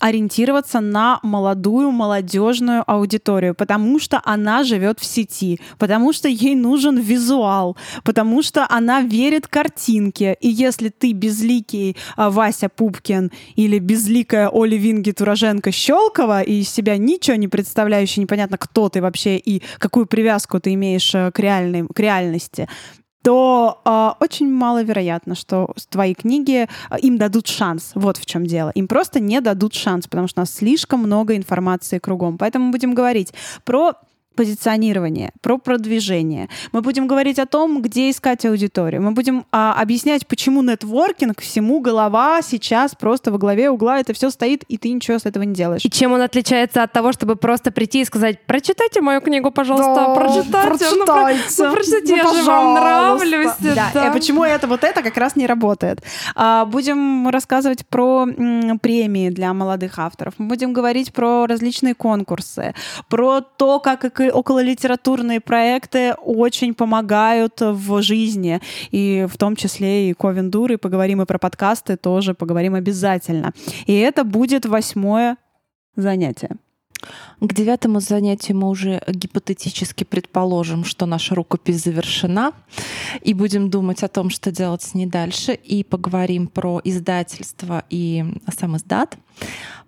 ориентироваться 0.00 0.80
на 0.80 1.20
молодую, 1.22 1.90
молодежную 1.90 2.82
аудиторию, 2.86 3.54
потому 3.54 3.98
что 3.98 4.20
она 4.24 4.64
живет 4.64 5.00
в 5.00 5.04
сети, 5.04 5.60
потому 5.78 6.12
что 6.12 6.28
ей 6.28 6.54
нужен 6.54 6.98
визуал, 6.98 7.76
потому 8.04 8.42
что 8.42 8.66
она 8.68 9.00
верит 9.02 9.46
картинке. 9.46 10.36
И 10.40 10.48
если 10.48 10.88
ты 10.88 11.12
безликий 11.12 11.96
а, 12.16 12.30
Вася 12.30 12.68
Пупкин 12.68 13.30
или 13.54 13.78
безликая 13.78 14.48
Оля 14.48 14.76
Винги 14.76 15.12
Тураженко 15.12 15.70
Щелкова 15.72 16.42
и 16.42 16.60
из 16.60 16.70
себя 16.70 16.96
ничего 16.96 17.36
не 17.36 17.48
представляющий, 17.48 18.22
непонятно, 18.22 18.58
кто 18.58 18.88
ты 18.88 19.00
вообще 19.00 19.36
и 19.36 19.62
какую 19.78 20.06
привязку 20.06 20.60
ты 20.60 20.74
имеешь 20.74 21.14
э, 21.14 21.30
к, 21.30 21.38
реальной, 21.38 21.86
к 21.86 21.98
реальности, 21.98 22.68
то 23.26 23.80
э, 23.84 24.24
очень 24.24 24.48
маловероятно, 24.48 25.34
что 25.34 25.74
твои 25.90 26.14
книги 26.14 26.68
э, 26.90 26.98
им 27.00 27.18
дадут 27.18 27.48
шанс. 27.48 27.90
Вот 27.96 28.18
в 28.18 28.24
чем 28.24 28.46
дело. 28.46 28.70
Им 28.76 28.86
просто 28.86 29.18
не 29.18 29.40
дадут 29.40 29.74
шанс, 29.74 30.06
потому 30.06 30.28
что 30.28 30.38
у 30.38 30.42
нас 30.42 30.54
слишком 30.54 31.00
много 31.00 31.34
информации 31.34 31.98
кругом. 31.98 32.38
Поэтому 32.38 32.70
будем 32.70 32.94
говорить 32.94 33.34
про 33.64 33.94
позиционирование, 34.36 35.32
про 35.40 35.58
продвижение. 35.58 36.48
Мы 36.72 36.82
будем 36.82 37.06
говорить 37.06 37.38
о 37.38 37.46
том, 37.46 37.82
где 37.82 38.10
искать 38.10 38.44
аудиторию. 38.46 39.02
Мы 39.02 39.10
будем 39.12 39.44
а, 39.52 39.74
объяснять, 39.80 40.26
почему 40.26 40.62
нетворкинг 40.62 41.40
всему 41.40 41.80
голова 41.80 42.42
сейчас 42.42 42.94
просто 42.94 43.32
во 43.32 43.38
главе 43.38 43.70
угла 43.70 43.98
это 44.00 44.12
все 44.12 44.30
стоит, 44.30 44.62
и 44.68 44.76
ты 44.78 44.90
ничего 44.92 45.18
с 45.18 45.26
этого 45.26 45.42
не 45.44 45.54
делаешь. 45.54 45.84
И 45.84 45.90
чем 45.90 46.12
он 46.12 46.20
отличается 46.20 46.82
от 46.82 46.92
того, 46.92 47.12
чтобы 47.12 47.36
просто 47.36 47.70
прийти 47.70 48.02
и 48.02 48.04
сказать, 48.04 48.44
прочитайте 48.46 49.00
мою 49.00 49.20
книгу, 49.20 49.50
пожалуйста, 49.50 49.94
Да, 49.94 50.14
прочитайте. 50.14 50.46
Ну, 50.96 51.04
про- 51.06 51.14
прочитайте. 51.14 51.42
Ну, 51.64 51.72
прочитайте, 51.74 52.16
Ну, 52.22 52.34
я 52.34 52.42
же 52.42 52.42
вам 52.44 52.74
нравлюсь. 52.74 53.52
Да, 53.60 53.90
да. 53.94 54.08
и 54.08 54.12
почему 54.12 54.44
это 54.44 54.66
вот 54.66 54.84
это 54.84 55.02
как 55.02 55.16
раз 55.16 55.36
не 55.36 55.46
работает. 55.46 56.02
А, 56.34 56.64
Будем 56.66 57.28
рассказывать 57.28 57.86
про 57.86 58.26
м, 58.26 58.78
премии 58.78 59.30
для 59.30 59.52
молодых 59.54 59.98
авторов. 59.98 60.34
Мы 60.38 60.46
будем 60.48 60.72
говорить 60.72 61.12
про 61.12 61.46
различные 61.46 61.94
конкурсы, 61.94 62.74
про 63.08 63.40
то, 63.40 63.80
как 63.80 64.04
эко- 64.04 64.25
окололитературные 64.30 65.40
проекты 65.40 66.14
очень 66.14 66.74
помогают 66.74 67.60
в 67.60 68.02
жизни, 68.02 68.60
и 68.90 69.26
в 69.30 69.36
том 69.36 69.56
числе 69.56 70.10
и 70.10 70.14
Ковендур, 70.14 70.72
и 70.72 70.76
поговорим 70.76 71.22
и 71.22 71.26
про 71.26 71.38
подкасты 71.38 71.96
тоже 71.96 72.34
поговорим 72.34 72.74
обязательно. 72.74 73.52
И 73.86 73.94
это 73.94 74.24
будет 74.24 74.66
восьмое 74.66 75.36
занятие. 75.96 76.56
К 77.40 77.52
девятому 77.52 78.00
занятию 78.00 78.56
мы 78.56 78.68
уже 78.68 79.02
гипотетически 79.06 80.04
предположим, 80.04 80.84
что 80.84 81.06
наша 81.06 81.34
рукопись 81.34 81.84
завершена, 81.84 82.52
и 83.20 83.34
будем 83.34 83.70
думать 83.70 84.02
о 84.02 84.08
том, 84.08 84.30
что 84.30 84.50
делать 84.50 84.82
с 84.82 84.94
ней 84.94 85.06
дальше, 85.06 85.52
и 85.52 85.84
поговорим 85.84 86.46
про 86.48 86.80
издательство 86.82 87.84
и 87.90 88.24
сам 88.58 88.76
издат, 88.76 89.18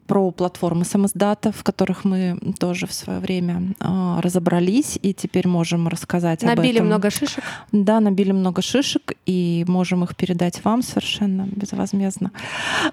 про 0.08 0.30
платформы 0.30 0.86
самоиздата, 0.86 1.52
в 1.52 1.62
которых 1.62 2.04
мы 2.04 2.38
тоже 2.58 2.86
в 2.86 2.92
свое 2.92 3.20
время 3.20 3.74
а, 3.78 4.20
разобрались, 4.22 4.98
и 5.02 5.12
теперь 5.12 5.46
можем 5.46 5.86
рассказать 5.86 6.42
об 6.42 6.56
Набили 6.56 6.76
этом. 6.76 6.86
много 6.86 7.10
шишек. 7.10 7.44
Да, 7.72 8.00
набили 8.00 8.32
много 8.32 8.62
шишек, 8.62 9.12
и 9.26 9.64
можем 9.68 10.02
их 10.04 10.16
передать 10.16 10.64
вам 10.64 10.82
совершенно 10.82 11.46
безвозмездно. 11.52 12.32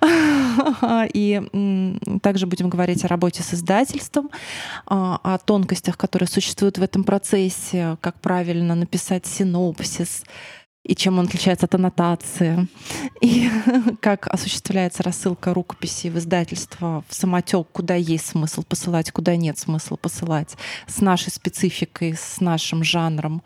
И 1.13 1.89
также 2.21 2.47
будем 2.47 2.69
говорить 2.69 3.05
о 3.05 3.07
работе 3.07 3.43
с 3.43 3.53
издательством, 3.53 4.29
а, 4.85 5.19
о 5.23 5.37
тонкостях, 5.37 5.97
которые 5.97 6.27
существуют 6.27 6.77
в 6.77 6.83
этом 6.83 7.05
процессе, 7.05 7.97
как 8.01 8.19
правильно 8.19 8.75
написать 8.75 9.25
синопсис, 9.25 10.23
и 10.85 10.95
чем 10.95 11.17
он 11.17 11.25
отличается 11.25 11.65
от 11.65 11.73
аннотации, 11.73 12.67
и 13.19 13.49
как 14.01 14.27
осуществляется 14.27 15.01
рассылка 15.01 15.53
рукописей 15.53 16.11
в 16.11 16.19
издательство 16.19 17.03
в 17.09 17.15
самотек, 17.15 17.67
куда 17.71 17.95
есть 17.95 18.27
смысл 18.27 18.63
посылать, 18.63 19.11
куда 19.11 19.35
нет 19.35 19.57
смысла 19.57 19.95
посылать, 19.95 20.55
с 20.87 21.01
нашей 21.01 21.31
спецификой, 21.31 22.13
с 22.13 22.39
нашим 22.39 22.83
жанром 22.83 23.41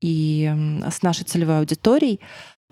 и 0.00 0.52
с 0.88 1.02
нашей 1.02 1.24
целевой 1.24 1.58
аудиторией. 1.58 2.20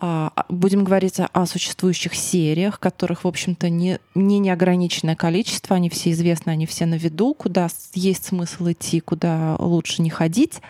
А, 0.05 0.33
а, 0.35 0.45
Будем 0.49 0.83
говорить 0.83 1.21
о- 1.21 1.47
существующих 1.47 2.17
сериях, 2.17 2.81
которых, 2.81 3.23
в 3.23 3.29
общем-то, 3.29 3.71
не, 3.71 4.01
не 4.17 4.41
неограниченное 4.41 5.15
количество, 5.15 5.77
они 5.77 5.89
все 5.91 6.11
известны, 6.11 6.51
они 6.51 6.67
все 6.67 6.87
на 6.87 6.97
виду, 6.97 7.35
куда 7.35 7.69
есть 7.95 8.25
смысл 8.25 8.73
идти, 8.73 8.99
куда 8.99 9.55
лучше 9.61 10.03
не 10.03 10.11
ходить, 10.11 10.61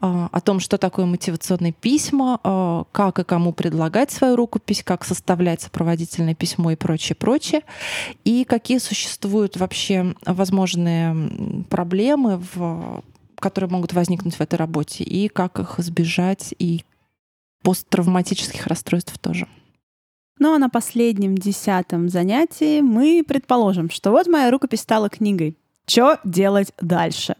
А, 0.00 0.28
о 0.30 0.40
том, 0.40 0.60
что 0.60 0.78
такое 0.78 1.04
мотивационные 1.06 1.72
письма, 1.72 2.86
как 2.92 3.18
и 3.18 3.24
кому 3.24 3.52
предлагать 3.52 4.12
свою 4.12 4.36
рукопись, 4.36 4.84
как 4.84 5.04
составлять 5.04 5.62
сопроводительное 5.62 6.36
письмо 6.36 6.70
и 6.70 6.76
прочее, 6.76 7.16
прочее, 7.16 7.62
и 8.24 8.44
какие 8.44 8.78
существуют 8.78 9.56
вообще 9.56 10.14
возможные 10.24 11.64
проблемы, 11.68 12.40
в, 12.54 13.02
которые 13.40 13.70
могут 13.70 13.92
возникнуть 13.94 14.36
в 14.36 14.40
этой 14.40 14.54
работе, 14.54 15.02
и 15.02 15.26
как 15.28 15.58
их 15.58 15.80
избежать, 15.80 16.54
и 16.58 16.84
посттравматических 17.62 18.66
расстройств 18.66 19.18
тоже. 19.18 19.46
Ну 20.38 20.54
а 20.54 20.58
на 20.58 20.70
последнем 20.70 21.36
десятом 21.36 22.08
занятии 22.08 22.80
мы 22.80 23.22
предположим, 23.26 23.90
что 23.90 24.10
вот 24.10 24.26
моя 24.26 24.50
рукопись 24.50 24.80
стала 24.80 25.10
книгой. 25.10 25.56
Что 25.90 26.18
делать 26.22 26.72
дальше? 26.80 27.34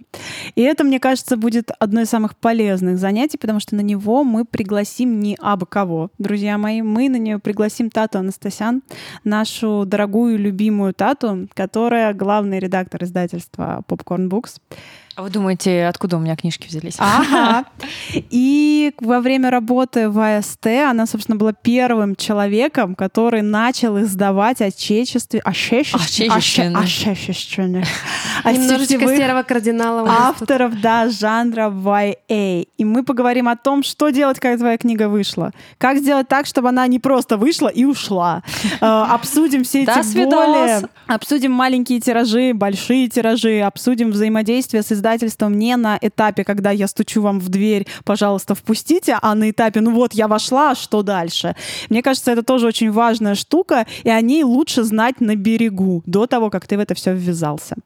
И 0.56 0.62
это, 0.62 0.82
мне 0.82 0.98
кажется, 0.98 1.36
будет 1.36 1.70
одно 1.78 2.00
из 2.00 2.08
самых 2.08 2.36
полезных 2.36 2.98
занятий, 2.98 3.38
потому 3.38 3.60
что 3.60 3.76
на 3.76 3.80
него 3.80 4.24
мы 4.24 4.44
пригласим 4.44 5.20
не 5.20 5.36
абы 5.40 5.66
кого, 5.66 6.10
друзья 6.18 6.58
мои. 6.58 6.82
Мы 6.82 7.08
на 7.08 7.16
нее 7.16 7.38
пригласим 7.38 7.90
Тату 7.90 8.18
Анастасян, 8.18 8.82
нашу 9.22 9.84
дорогую, 9.86 10.36
любимую 10.36 10.94
Тату, 10.94 11.48
которая 11.54 12.12
главный 12.12 12.58
редактор 12.58 13.04
издательства 13.04 13.84
Popcorn 13.86 14.28
Books. 14.28 14.56
А 15.20 15.22
вы 15.22 15.28
думаете, 15.28 15.84
откуда 15.84 16.16
у 16.16 16.20
меня 16.20 16.34
книжки 16.34 16.66
взялись? 16.66 16.94
Ага. 16.98 17.66
И 18.30 18.94
во 19.02 19.20
время 19.20 19.50
работы 19.50 20.08
в 20.08 20.18
АСТ 20.18 20.66
она, 20.66 21.04
собственно, 21.04 21.36
была 21.36 21.52
первым 21.52 22.16
человеком, 22.16 22.94
который 22.94 23.42
начал 23.42 24.00
издавать 24.00 24.62
отечестве... 24.62 25.40
отечественных- 25.44 26.84
Немножечко 28.46 29.14
серого 29.14 29.42
кардинала. 29.42 30.08
авторов, 30.08 30.80
да, 30.80 31.10
жанра 31.10 31.68
YA. 31.68 32.66
И 32.78 32.84
мы 32.86 33.04
поговорим 33.04 33.46
о 33.48 33.56
том, 33.56 33.82
что 33.82 34.08
делать, 34.08 34.40
когда 34.40 34.56
твоя 34.56 34.78
книга 34.78 35.10
вышла. 35.10 35.52
Как 35.76 35.98
сделать 35.98 36.28
так, 36.28 36.46
чтобы 36.46 36.70
она 36.70 36.86
не 36.86 36.98
просто 36.98 37.36
вышла 37.36 37.68
и 37.68 37.84
ушла. 37.84 38.42
Э, 38.80 38.86
Обсудим 38.86 39.64
все 39.64 39.82
эти 39.82 39.90
боли. 40.24 40.88
Обсудим 41.08 41.52
маленькие 41.52 42.00
тиражи, 42.00 42.52
большие 42.54 43.06
тиражи. 43.08 43.60
Обсудим 43.60 44.12
взаимодействие 44.12 44.82
с 44.82 44.90
издательством 44.90 45.09
не 45.48 45.76
на 45.76 45.98
этапе, 46.00 46.44
когда 46.44 46.70
я 46.70 46.86
стучу 46.86 47.22
вам 47.22 47.40
в 47.40 47.48
дверь, 47.48 47.86
пожалуйста, 48.04 48.54
впустите, 48.54 49.18
а 49.20 49.34
на 49.34 49.50
этапе, 49.50 49.80
ну 49.80 49.92
вот, 49.92 50.14
я 50.14 50.28
вошла, 50.28 50.70
а 50.70 50.74
что 50.74 51.02
дальше? 51.02 51.56
Мне 51.88 52.02
кажется, 52.02 52.32
это 52.32 52.42
тоже 52.42 52.66
очень 52.66 52.90
важная 52.90 53.34
штука, 53.34 53.86
и 54.04 54.10
о 54.10 54.20
ней 54.20 54.44
лучше 54.44 54.82
знать 54.82 55.20
на 55.20 55.36
берегу, 55.36 56.02
до 56.06 56.26
того, 56.26 56.50
как 56.50 56.66
ты 56.66 56.76
в 56.76 56.80
это 56.80 56.94
все 56.94 57.14
ввязался. 57.14 57.76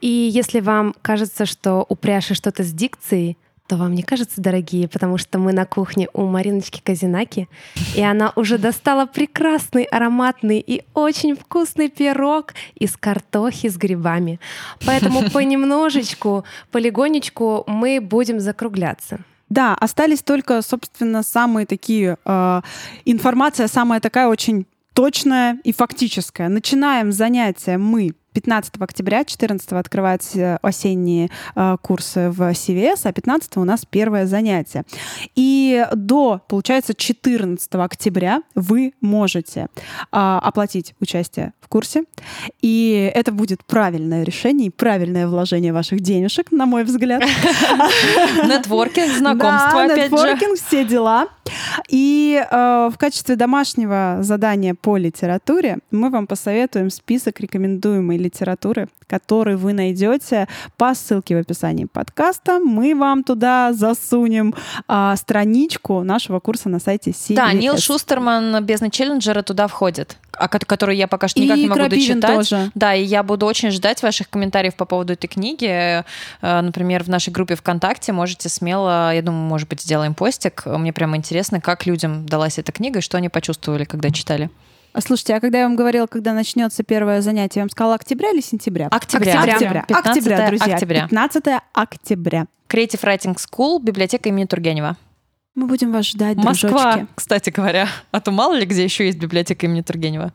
И 0.00 0.08
если 0.08 0.60
вам 0.60 0.94
кажется, 1.02 1.46
что 1.46 1.86
у 1.88 1.96
Пряши 1.96 2.34
что-то 2.34 2.62
с 2.62 2.72
дикцией, 2.72 3.38
то 3.66 3.76
вам 3.76 3.94
не 3.94 4.02
кажется, 4.02 4.40
дорогие, 4.40 4.88
потому 4.88 5.16
что 5.16 5.38
мы 5.38 5.52
на 5.52 5.64
кухне 5.64 6.08
у 6.12 6.26
Мариночки 6.26 6.82
Казинаки, 6.84 7.48
и 7.94 8.02
она 8.02 8.32
уже 8.36 8.58
достала 8.58 9.06
прекрасный, 9.06 9.84
ароматный 9.84 10.58
и 10.58 10.82
очень 10.92 11.34
вкусный 11.34 11.88
пирог 11.88 12.52
из 12.74 12.96
картохи 12.96 13.68
с 13.68 13.76
грибами. 13.76 14.38
Поэтому 14.84 15.30
понемножечку, 15.32 16.44
полигонечку 16.70 17.64
мы 17.66 18.00
будем 18.00 18.38
закругляться. 18.38 19.20
Да, 19.48 19.74
остались 19.74 20.22
только, 20.22 20.60
собственно, 20.62 21.22
самые 21.22 21.66
такие... 21.66 22.18
э, 22.24 22.60
информация 23.04 23.68
самая 23.68 24.00
такая 24.00 24.28
очень 24.28 24.66
точная 24.94 25.58
и 25.64 25.72
фактическая. 25.72 26.48
Начинаем 26.48 27.12
занятие 27.12 27.78
мы 27.78 28.14
15 28.34 28.74
октября, 28.80 29.24
14 29.24 29.72
открываются 29.72 30.58
осенние 30.60 31.30
э, 31.54 31.76
курсы 31.80 32.30
в 32.30 32.50
CVS, 32.50 33.00
а 33.04 33.12
15 33.12 33.56
у 33.58 33.64
нас 33.64 33.86
первое 33.88 34.26
занятие. 34.26 34.84
И 35.36 35.86
до, 35.94 36.40
получается, 36.48 36.94
14 36.94 37.74
октября 37.76 38.42
вы 38.54 38.92
можете 39.00 39.68
а, 40.10 40.38
оплатить 40.40 40.94
участие 41.00 41.52
в 41.60 41.68
курсе. 41.68 42.04
И 42.60 43.10
это 43.14 43.32
будет 43.32 43.64
правильное 43.64 44.24
решение 44.24 44.66
и 44.66 44.70
правильное 44.70 45.28
вложение 45.28 45.72
ваших 45.72 46.00
денежек, 46.00 46.50
на 46.50 46.66
мой 46.66 46.84
взгляд. 46.84 47.22
Нетворкинг, 48.44 49.12
знакомство, 49.16 49.84
опять 49.84 50.10
же. 50.10 50.16
Нетворкинг, 50.16 50.58
все 50.58 50.84
дела. 50.84 51.28
И 51.88 52.42
э, 52.50 52.90
в 52.92 52.98
качестве 52.98 53.36
домашнего 53.36 54.18
задания 54.20 54.74
по 54.74 54.96
литературе 54.96 55.78
мы 55.90 56.10
вам 56.10 56.26
посоветуем 56.26 56.90
список 56.90 57.40
рекомендуемой 57.40 58.18
литературы, 58.24 58.88
который 59.06 59.56
вы 59.56 59.72
найдете 59.72 60.48
по 60.76 60.94
ссылке 60.94 61.36
в 61.36 61.40
описании 61.40 61.84
подкаста. 61.84 62.58
Мы 62.58 62.94
вам 62.94 63.22
туда 63.22 63.72
засунем 63.72 64.54
э, 64.88 65.14
страничку 65.16 66.02
нашего 66.02 66.40
курса 66.40 66.68
на 66.68 66.80
сайте 66.80 67.10
CVS. 67.10 67.36
Да, 67.36 67.52
Нил 67.52 67.78
Шустерман 67.78 68.64
«Бездна 68.64 68.90
Челленджера» 68.90 69.42
туда 69.42 69.68
входит 69.68 70.16
который 70.66 70.96
я 70.96 71.06
пока 71.06 71.28
что 71.28 71.40
никак 71.40 71.56
и 71.56 71.60
не 71.60 71.68
могу 71.68 71.80
Крапивин 71.80 72.20
дочитать. 72.20 72.50
тоже. 72.50 72.70
Да, 72.74 72.92
и 72.92 73.04
я 73.04 73.22
буду 73.22 73.46
очень 73.46 73.70
ждать 73.70 74.02
ваших 74.02 74.28
комментариев 74.28 74.74
по 74.74 74.84
поводу 74.84 75.12
этой 75.12 75.28
книги. 75.28 76.02
Э, 76.42 76.60
Например, 76.60 77.04
в 77.04 77.08
нашей 77.08 77.32
группе 77.32 77.54
ВКонтакте 77.54 78.12
можете 78.12 78.48
смело, 78.48 79.14
я 79.14 79.22
думаю, 79.22 79.44
может 79.44 79.68
быть, 79.68 79.80
сделаем 79.82 80.14
постик. 80.14 80.66
Мне 80.66 80.92
прямо 80.92 81.16
интересно, 81.16 81.60
как 81.60 81.86
людям 81.86 82.26
далась 82.26 82.58
эта 82.58 82.72
книга 82.72 82.98
и 82.98 83.02
что 83.02 83.16
они 83.16 83.28
почувствовали, 83.28 83.84
когда 83.84 84.10
читали. 84.10 84.50
А 84.94 85.00
Слушайте, 85.00 85.34
а 85.34 85.40
когда 85.40 85.58
я 85.58 85.64
вам 85.64 85.74
говорила, 85.74 86.06
когда 86.06 86.32
начнется 86.32 86.84
первое 86.84 87.20
занятие, 87.20 87.58
я 87.60 87.62
вам 87.62 87.70
сказала 87.70 87.96
октября 87.96 88.30
или 88.30 88.40
сентября? 88.40 88.86
Октября. 88.92 89.42
Октября. 89.42 89.84
15 89.88 90.06
Октября, 90.06 90.46
друзья. 90.46 90.74
октября. 90.74 91.08
15 91.08 91.44
октября. 91.72 92.46
Creative 92.68 93.00
Writing 93.02 93.36
School, 93.36 93.82
библиотека 93.82 94.28
имени 94.28 94.44
Тургенева. 94.44 94.96
Мы 95.56 95.66
будем 95.66 95.90
вас 95.90 96.06
ждать, 96.06 96.36
Москва, 96.36 96.92
дружочки. 96.92 97.06
кстати 97.16 97.50
говоря. 97.50 97.88
А 98.12 98.20
то 98.20 98.30
мало 98.30 98.54
ли 98.54 98.64
где 98.66 98.84
еще 98.84 99.04
есть 99.06 99.18
библиотека 99.18 99.66
имени 99.66 99.80
Тургенева. 99.82 100.32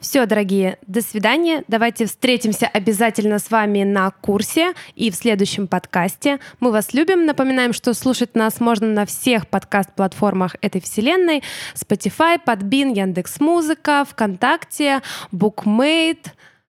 Все, 0.00 0.26
дорогие, 0.26 0.78
до 0.86 1.00
свидания. 1.00 1.64
Давайте 1.66 2.06
встретимся 2.06 2.66
обязательно 2.66 3.38
с 3.38 3.50
вами 3.50 3.84
на 3.84 4.10
курсе 4.10 4.74
и 4.94 5.10
в 5.10 5.14
следующем 5.14 5.66
подкасте. 5.66 6.40
Мы 6.60 6.72
вас 6.72 6.92
любим. 6.92 7.24
Напоминаем, 7.24 7.72
что 7.72 7.94
слушать 7.94 8.34
нас 8.34 8.60
можно 8.60 8.86
на 8.88 9.06
всех 9.06 9.48
подкаст-платформах 9.48 10.56
этой 10.60 10.80
вселенной. 10.80 11.42
Spotify, 11.74 12.38
Podbean, 12.44 12.94
Яндекс.Музыка, 12.94 14.04
ВКонтакте, 14.10 15.00
Bookmate, 15.32 16.26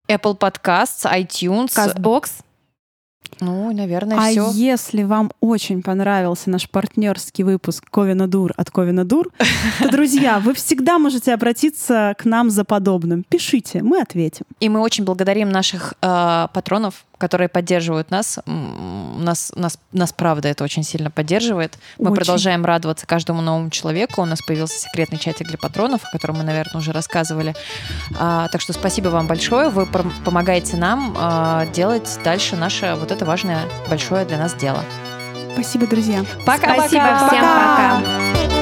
Apple 0.08 0.38
Podcasts, 0.38 1.04
iTunes. 1.04 1.74
Castbox. 1.74 2.45
Ну, 3.40 3.72
наверное, 3.72 4.18
А 4.18 4.30
все. 4.30 4.50
если 4.52 5.02
вам 5.02 5.30
очень 5.40 5.82
понравился 5.82 6.50
наш 6.50 6.68
партнерский 6.68 7.44
выпуск 7.44 7.84
Ковина 7.90 8.26
Дур 8.26 8.52
от 8.56 8.70
Ковина 8.70 9.04
Дур, 9.04 9.30
то, 9.78 9.88
друзья, 9.90 10.38
вы 10.40 10.54
всегда 10.54 10.98
можете 10.98 11.34
обратиться 11.34 12.14
к 12.18 12.24
нам 12.24 12.50
за 12.50 12.64
подобным. 12.64 13.24
Пишите, 13.28 13.82
мы 13.82 14.00
ответим. 14.00 14.46
И 14.60 14.68
мы 14.68 14.80
очень 14.80 15.04
благодарим 15.04 15.50
наших 15.50 15.94
э, 16.02 16.48
патронов, 16.52 17.04
которые 17.18 17.48
поддерживают 17.48 18.10
нас. 18.10 18.38
Нас, 18.46 19.52
нас. 19.54 19.78
нас, 19.92 20.12
правда, 20.12 20.48
это 20.48 20.64
очень 20.64 20.82
сильно 20.82 21.10
поддерживает. 21.10 21.78
Мы 21.98 22.06
Очень. 22.06 22.16
продолжаем 22.16 22.64
радоваться 22.64 23.06
каждому 23.06 23.40
новому 23.40 23.70
человеку. 23.70 24.22
У 24.22 24.24
нас 24.24 24.40
появился 24.42 24.78
секретный 24.78 25.18
чатик 25.18 25.46
для 25.48 25.58
патронов, 25.58 26.02
о 26.04 26.10
котором 26.10 26.36
мы, 26.36 26.44
наверное, 26.44 26.80
уже 26.80 26.92
рассказывали. 26.92 27.54
А, 28.18 28.48
так 28.48 28.60
что 28.60 28.72
спасибо 28.72 29.08
вам 29.08 29.26
большое. 29.26 29.70
Вы 29.70 29.84
пом- 29.84 30.12
помогаете 30.24 30.76
нам 30.76 31.14
а, 31.18 31.66
делать 31.66 32.18
дальше 32.24 32.56
наше 32.56 32.96
вот 32.98 33.10
это 33.10 33.24
важное, 33.24 33.60
большое 33.88 34.24
для 34.24 34.38
нас 34.38 34.54
дело. 34.54 34.84
Спасибо, 35.54 35.86
друзья. 35.86 36.24
Пока-пока! 36.44 36.88
Спасибо, 36.88 37.16
всем 37.28 37.40
пока. 37.40 38.55